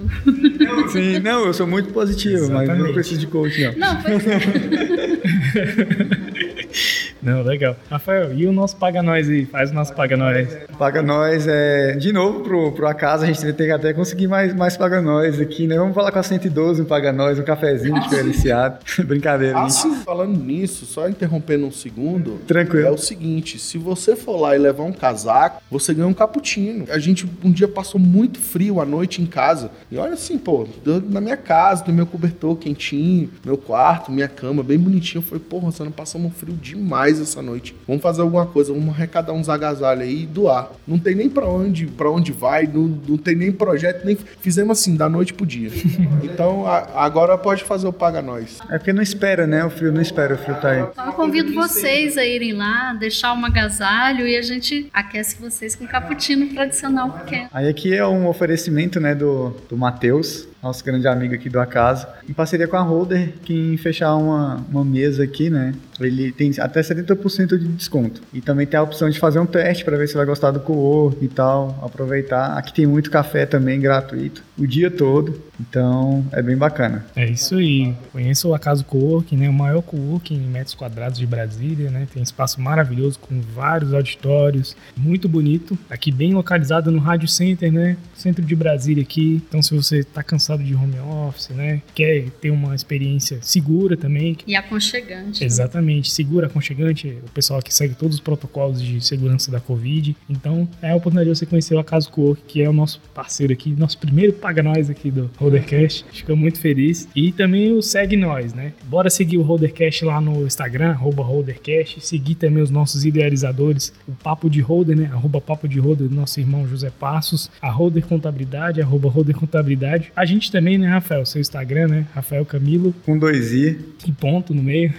Sim, 0.91 1.19
não, 1.19 1.45
eu 1.45 1.53
sou 1.53 1.67
muito 1.67 1.93
positivo, 1.93 2.45
Exatamente. 2.45 2.67
mas 2.67 2.79
não 2.79 2.93
preciso 2.93 3.19
de 3.19 3.27
coach, 3.27 3.61
não. 3.77 3.93
Não, 3.95 4.01
foi... 4.01 4.13
Não, 7.25 7.41
legal. 7.41 7.75
Rafael, 7.89 8.31
e 8.35 8.45
o 8.45 8.53
nosso 8.53 8.77
Paga 8.77 9.01
Nós 9.01 9.27
aí? 9.27 9.47
Faz 9.47 9.71
o 9.71 9.73
nosso 9.73 9.95
Paga 9.95 10.15
Nós. 10.15 10.47
Paga 10.77 11.01
Nós 11.01 11.47
é. 11.47 11.93
De 11.93 12.13
novo, 12.13 12.41
pro, 12.41 12.71
pro 12.71 12.87
acaso, 12.87 13.23
a 13.23 13.27
gente 13.27 13.41
tem 13.53 13.65
que 13.65 13.71
até 13.71 13.93
conseguir 13.93 14.27
mais, 14.27 14.53
mais 14.53 14.77
Paga 14.77 15.01
Nós 15.01 15.41
aqui, 15.41 15.65
né? 15.65 15.75
Vamos 15.75 15.95
falar 15.95 16.11
com 16.11 16.19
a 16.19 16.23
112 16.23 16.83
um 16.83 16.85
Paga 16.85 17.11
Nós, 17.11 17.39
um 17.39 17.43
cafezinho 17.43 17.99
diferenciado. 17.99 18.77
Brincadeira. 19.03 19.59
Ah, 19.59 19.69
sim. 19.69 19.95
Falando 20.05 20.37
nisso, 20.37 20.85
só 20.85 21.09
interrompendo 21.09 21.65
um 21.65 21.71
segundo. 21.71 22.39
Tranquilo. 22.45 22.87
É 22.87 22.91
o 22.91 22.97
seguinte: 22.97 23.57
se 23.57 23.79
você 23.79 24.15
for 24.15 24.39
lá 24.39 24.55
e 24.55 24.59
levar 24.59 24.83
um 24.83 24.93
casaco, 24.93 25.63
você 25.71 25.95
ganha 25.95 26.07
um 26.07 26.13
cappuccino. 26.13 26.85
A 26.91 26.99
gente 26.99 27.27
um 27.43 27.51
dia 27.51 27.67
passou 27.67 27.99
muito 27.99 28.39
frio 28.39 28.79
à 28.79 28.85
noite 28.85 29.19
em 29.19 29.25
casa. 29.25 29.71
E 29.89 29.97
olha 29.97 30.13
assim, 30.13 30.37
pô, 30.37 30.67
na 31.09 31.19
minha 31.19 31.37
casa, 31.37 31.85
no 31.87 31.93
meu 31.93 32.05
cobertor 32.05 32.55
quentinho, 32.55 33.31
meu 33.43 33.57
quarto, 33.57 34.11
minha 34.11 34.27
cama, 34.27 34.61
bem 34.61 34.77
bonitinho. 34.77 35.23
Eu 35.23 35.27
falei, 35.27 35.43
porra, 35.43 35.71
você 35.71 35.83
não 35.83 35.91
passamos 35.91 36.31
frio 36.33 36.55
demais 36.55 37.14
essa 37.21 37.41
noite. 37.41 37.75
Vamos 37.87 38.01
fazer 38.01 38.21
alguma 38.21 38.45
coisa, 38.45 38.73
vamos 38.73 38.89
arrecadar 38.89 39.33
uns 39.33 39.49
agasalhos 39.49 40.03
aí 40.03 40.23
e 40.23 40.25
doar. 40.25 40.71
Não 40.87 40.97
tem 40.97 41.15
nem 41.15 41.29
para 41.29 41.47
onde, 41.47 41.87
para 41.87 42.09
onde 42.09 42.31
vai, 42.31 42.67
não, 42.67 42.99
não 43.07 43.17
tem 43.17 43.35
nem 43.35 43.51
projeto, 43.51 44.05
nem 44.05 44.15
fizemos 44.15 44.79
assim, 44.79 44.95
da 44.95 45.09
noite 45.09 45.33
pro 45.33 45.45
dia. 45.45 45.69
Então 46.23 46.65
a, 46.65 47.05
agora 47.05 47.37
pode 47.37 47.63
fazer 47.63 47.87
o 47.87 47.93
Paga 47.93 48.21
Nós. 48.21 48.59
É 48.69 48.77
porque 48.77 48.91
não 48.91 49.01
espera, 49.01 49.45
né? 49.47 49.63
O 49.63 49.69
frio 49.69 49.91
não 49.91 50.01
espera, 50.01 50.35
o 50.35 50.37
frio 50.37 50.55
tá 50.55 50.69
aí. 50.71 50.81
Então 50.81 51.05
eu 51.05 51.13
convido 51.13 51.53
vocês 51.53 52.17
a 52.17 52.25
irem 52.25 52.53
lá, 52.53 52.93
deixar 52.93 53.33
um 53.33 53.45
agasalho 53.45 54.27
e 54.27 54.35
a 54.35 54.41
gente 54.41 54.89
aquece 54.93 55.37
vocês 55.39 55.75
com 55.75 55.85
cappuccino 55.87 56.47
tradicional 56.49 57.11
pequeno. 57.11 57.49
Aí 57.53 57.69
aqui 57.69 57.95
é 57.95 58.05
um 58.05 58.27
oferecimento, 58.27 58.99
né, 58.99 59.15
do, 59.15 59.55
do 59.69 59.77
Matheus, 59.77 60.47
nosso 60.61 60.83
grande 60.83 61.07
amigo 61.07 61.35
aqui 61.35 61.49
do 61.49 61.59
Acaso, 61.59 62.07
em 62.27 62.33
parceria 62.33 62.67
com 62.67 62.75
a 62.75 62.81
Holder, 62.81 63.33
que 63.43 63.53
em 63.53 63.77
fechar 63.77 64.15
uma, 64.15 64.65
uma 64.69 64.83
mesa 64.83 65.23
aqui, 65.23 65.49
né, 65.49 65.73
ele 65.99 66.31
tem 66.31 66.51
até 66.59 66.81
70% 66.81 67.57
de 67.57 67.67
desconto. 67.67 68.21
E 68.33 68.41
também 68.41 68.65
tem 68.65 68.79
a 68.79 68.83
opção 68.83 69.09
de 69.09 69.19
fazer 69.19 69.39
um 69.39 69.45
teste 69.45 69.85
para 69.85 69.97
ver 69.97 70.07
se 70.07 70.15
vai 70.15 70.25
gostar 70.25 70.51
do 70.51 70.59
co-work 70.59 71.23
e 71.23 71.27
tal, 71.27 71.79
aproveitar. 71.81 72.57
Aqui 72.57 72.73
tem 72.73 72.85
muito 72.85 73.09
café 73.09 73.45
também 73.45 73.79
gratuito, 73.79 74.43
o 74.57 74.67
dia 74.67 74.91
todo. 74.91 75.39
Então, 75.59 76.25
é 76.31 76.41
bem 76.41 76.57
bacana. 76.57 77.05
É 77.15 77.25
isso 77.25 77.55
aí. 77.55 77.93
Conheço 78.11 78.49
o 78.49 78.53
Acaso 78.53 78.83
Coworking, 78.85 79.37
né? 79.37 79.49
O 79.49 79.53
maior 79.53 79.81
coworking 79.81 80.35
em 80.35 80.47
metros 80.47 80.75
quadrados 80.75 81.17
de 81.17 81.25
Brasília, 81.25 81.89
né? 81.89 82.07
Tem 82.13 82.21
espaço 82.21 82.59
maravilhoso 82.61 83.19
com 83.19 83.39
vários 83.41 83.93
auditórios, 83.93 84.75
muito 84.95 85.27
bonito. 85.27 85.77
Aqui 85.89 86.11
bem 86.11 86.33
localizado 86.33 86.91
no 86.91 86.99
Rádio 86.99 87.27
Center, 87.27 87.71
né? 87.71 87.97
Centro 88.13 88.43
de 88.43 88.55
Brasília 88.55 89.03
aqui. 89.03 89.41
Então, 89.47 89.61
se 89.61 89.75
você 89.75 89.99
está 89.99 90.23
cansado 90.23 90.63
de 90.63 90.75
home 90.75 90.99
office, 90.99 91.49
né? 91.49 91.81
Quer 91.93 92.29
ter 92.41 92.51
uma 92.51 92.75
experiência 92.75 93.39
segura 93.41 93.95
também. 93.97 94.37
E 94.45 94.55
aconchegante. 94.55 95.41
Né? 95.41 95.45
Exatamente. 95.45 96.09
Né? 96.09 96.15
Segura, 96.15 96.47
aconchegante. 96.47 97.17
O 97.25 97.31
pessoal 97.31 97.61
que 97.61 97.73
segue 97.73 97.95
todos 97.95 98.15
os 98.15 98.21
protocolos 98.21 98.81
de 98.81 99.01
segurança 99.01 99.51
da 99.51 99.59
Covid. 99.59 100.15
Então, 100.29 100.67
é 100.81 100.91
a 100.91 100.95
oportunidade 100.95 101.29
de 101.29 101.37
você 101.37 101.45
conhecer 101.45 101.75
o 101.75 101.79
Acaso 101.79 102.09
Coworking, 102.11 102.43
que 102.47 102.61
é 102.61 102.69
o 102.69 102.73
nosso 102.73 102.99
parceiro 103.13 103.53
aqui, 103.53 103.71
nosso 103.71 103.97
primeiro 103.97 104.33
paga 104.33 104.61
nós 104.61 104.89
aqui 104.89 105.09
do 105.09 105.29
Holdercast. 105.45 106.05
Fico 106.11 106.35
muito 106.35 106.59
feliz. 106.59 107.07
E 107.15 107.31
também 107.31 107.71
o 107.71 107.81
Segue 107.81 108.17
Nós, 108.17 108.53
né? 108.53 108.73
Bora 108.85 109.09
seguir 109.09 109.37
o 109.37 109.41
Holdercast 109.41 110.03
lá 110.03 110.19
no 110.19 110.45
Instagram, 110.45 110.89
arroba 110.89 111.23
Holdercast. 111.23 112.01
Seguir 112.01 112.35
também 112.35 112.63
os 112.63 112.71
nossos 112.71 113.05
idealizadores, 113.05 113.93
o 114.07 114.11
Papo 114.11 114.49
de 114.49 114.61
Holder, 114.61 114.97
né? 114.97 115.09
Arroba 115.13 115.39
Papo 115.39 115.67
de 115.67 115.79
Holder 115.79 116.07
do 116.07 116.15
nosso 116.15 116.39
irmão 116.39 116.67
José 116.67 116.89
Passos. 116.89 117.49
A 117.61 117.69
Holder 117.69 118.05
Contabilidade, 118.05 118.81
arroba 118.81 119.09
Holder 119.09 119.35
Contabilidade. 119.35 120.11
A 120.15 120.25
gente 120.25 120.51
também, 120.51 120.77
né, 120.77 120.87
Rafael? 120.87 121.25
Seu 121.25 121.39
Instagram, 121.39 121.87
né? 121.87 122.07
Rafael 122.13 122.45
Camilo. 122.45 122.93
Com 123.05 123.17
dois 123.17 123.53
I. 123.53 123.77
E 124.07 124.11
ponto 124.11 124.53
no 124.53 124.63
meio. 124.63 124.93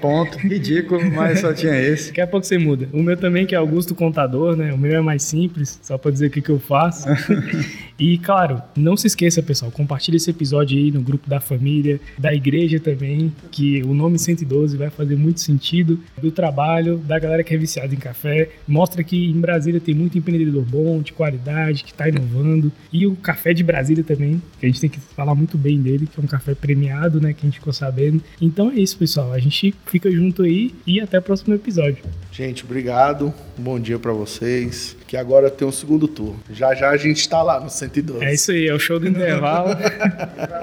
Ponto. 0.00 0.38
ridículo, 0.38 1.10
mas 1.10 1.40
só 1.40 1.52
tinha 1.52 1.78
esse. 1.78 2.08
Daqui 2.08 2.20
a 2.20 2.26
pouco 2.26 2.46
você 2.46 2.58
muda. 2.58 2.88
O 2.92 3.02
meu 3.02 3.16
também, 3.16 3.46
que 3.46 3.54
é 3.54 3.58
Augusto 3.58 3.94
Contador, 3.94 4.56
né? 4.56 4.72
O 4.72 4.78
meu 4.78 4.96
é 4.96 5.00
mais 5.00 5.22
simples, 5.22 5.78
só 5.82 5.96
pra 5.96 6.10
dizer 6.10 6.26
o 6.26 6.30
que, 6.30 6.40
que 6.40 6.50
eu 6.50 6.58
faço. 6.58 7.08
e, 8.02 8.18
claro, 8.18 8.60
não 8.76 8.96
se 8.96 9.06
esqueça, 9.06 9.40
pessoal, 9.40 9.70
compartilhe 9.70 10.16
esse 10.16 10.28
episódio 10.28 10.76
aí 10.76 10.90
no 10.90 11.00
grupo 11.00 11.30
da 11.30 11.38
família, 11.38 12.00
da 12.18 12.34
igreja 12.34 12.80
também, 12.80 13.32
que 13.48 13.80
o 13.84 13.94
nome 13.94 14.18
112 14.18 14.76
vai 14.76 14.90
fazer 14.90 15.14
muito 15.14 15.38
sentido, 15.38 16.00
do 16.20 16.32
trabalho, 16.32 16.98
da 16.98 17.16
galera 17.16 17.44
que 17.44 17.54
é 17.54 17.56
viciada 17.56 17.94
em 17.94 17.98
café. 17.98 18.50
Mostra 18.66 19.04
que 19.04 19.30
em 19.30 19.40
Brasília 19.40 19.80
tem 19.80 19.94
muito 19.94 20.18
empreendedor 20.18 20.64
bom, 20.64 21.00
de 21.00 21.12
qualidade, 21.12 21.84
que 21.84 21.94
tá 21.94 22.08
inovando. 22.08 22.72
E 22.92 23.06
o 23.06 23.14
café 23.14 23.54
de 23.54 23.62
Brasília 23.62 24.02
também, 24.02 24.42
que 24.58 24.66
a 24.66 24.68
gente 24.68 24.80
tem 24.80 24.90
que 24.90 24.98
falar 24.98 25.36
muito 25.36 25.56
bem 25.56 25.80
dele, 25.80 26.08
que 26.08 26.18
é 26.18 26.22
um 26.24 26.26
café 26.26 26.56
premiado, 26.56 27.20
né? 27.20 27.32
Que 27.32 27.46
a 27.46 27.48
gente 27.48 27.60
ficou 27.60 27.72
sabendo. 27.72 28.20
Então 28.40 28.68
é 28.68 28.80
isso, 28.80 28.98
pessoal. 28.98 29.32
A 29.32 29.38
gente 29.38 29.72
fica 29.86 30.10
junto 30.10 30.42
aí 30.42 30.74
e 30.84 31.00
até 31.00 31.20
o 31.20 31.22
próximo 31.22 31.54
episódio. 31.54 32.02
Gente, 32.32 32.64
obrigado. 32.64 33.32
Um 33.56 33.62
bom 33.62 33.78
dia 33.78 34.00
para 34.00 34.12
vocês. 34.12 34.96
Que 35.12 35.16
agora 35.18 35.50
tem 35.50 35.68
um 35.68 35.70
segundo 35.70 36.08
tour. 36.08 36.34
Já 36.50 36.74
já 36.74 36.88
a 36.88 36.96
gente 36.96 37.28
tá 37.28 37.42
lá 37.42 37.60
no 37.60 37.68
112. 37.68 38.24
É 38.24 38.32
isso 38.32 38.50
aí, 38.50 38.66
é 38.66 38.72
o 38.72 38.78
show 38.78 38.98
do 38.98 39.06
intervalo. 39.06 39.76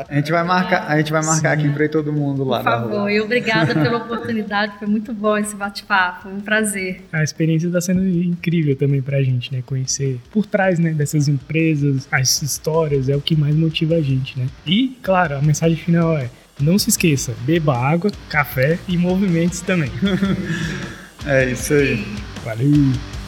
a 0.09 0.15
gente 0.15 0.31
vai 0.31 0.43
marcar, 0.43 0.87
a 0.87 0.97
gente 0.97 1.11
vai 1.11 1.23
marcar 1.23 1.51
aqui 1.51 1.69
para 1.69 1.87
todo 1.87 2.11
mundo 2.11 2.43
lá. 2.43 2.57
Por 2.57 2.63
favor, 2.63 3.11
e 3.11 3.21
obrigada 3.21 3.75
pela 3.75 3.97
oportunidade. 4.03 4.79
Foi 4.79 4.87
muito 4.87 5.13
bom 5.13 5.37
esse 5.37 5.55
bate-papo. 5.55 6.23
Foi 6.23 6.33
um 6.33 6.41
prazer. 6.41 7.03
A 7.11 7.23
experiência 7.23 7.67
está 7.67 7.79
sendo 7.79 8.03
incrível 8.03 8.75
também 8.75 9.03
pra 9.03 9.21
gente, 9.21 9.53
né? 9.53 9.61
Conhecer 9.63 10.19
por 10.31 10.47
trás, 10.47 10.79
né, 10.79 10.93
dessas 10.93 11.27
empresas, 11.27 12.07
as 12.11 12.41
histórias, 12.41 13.07
é 13.07 13.15
o 13.15 13.21
que 13.21 13.35
mais 13.35 13.53
motiva 13.53 13.97
a 13.97 14.01
gente, 14.01 14.39
né? 14.39 14.47
E, 14.65 14.97
claro, 15.03 15.37
a 15.37 15.41
mensagem 15.43 15.77
final 15.77 16.17
é 16.17 16.27
não 16.59 16.79
se 16.79 16.89
esqueça, 16.89 17.35
beba 17.41 17.77
água, 17.77 18.09
café 18.27 18.79
e 18.87 18.97
movimentos 18.97 19.61
também. 19.61 19.91
é 21.23 21.51
isso 21.51 21.71
aí. 21.71 22.03
Valeu! 22.43 23.18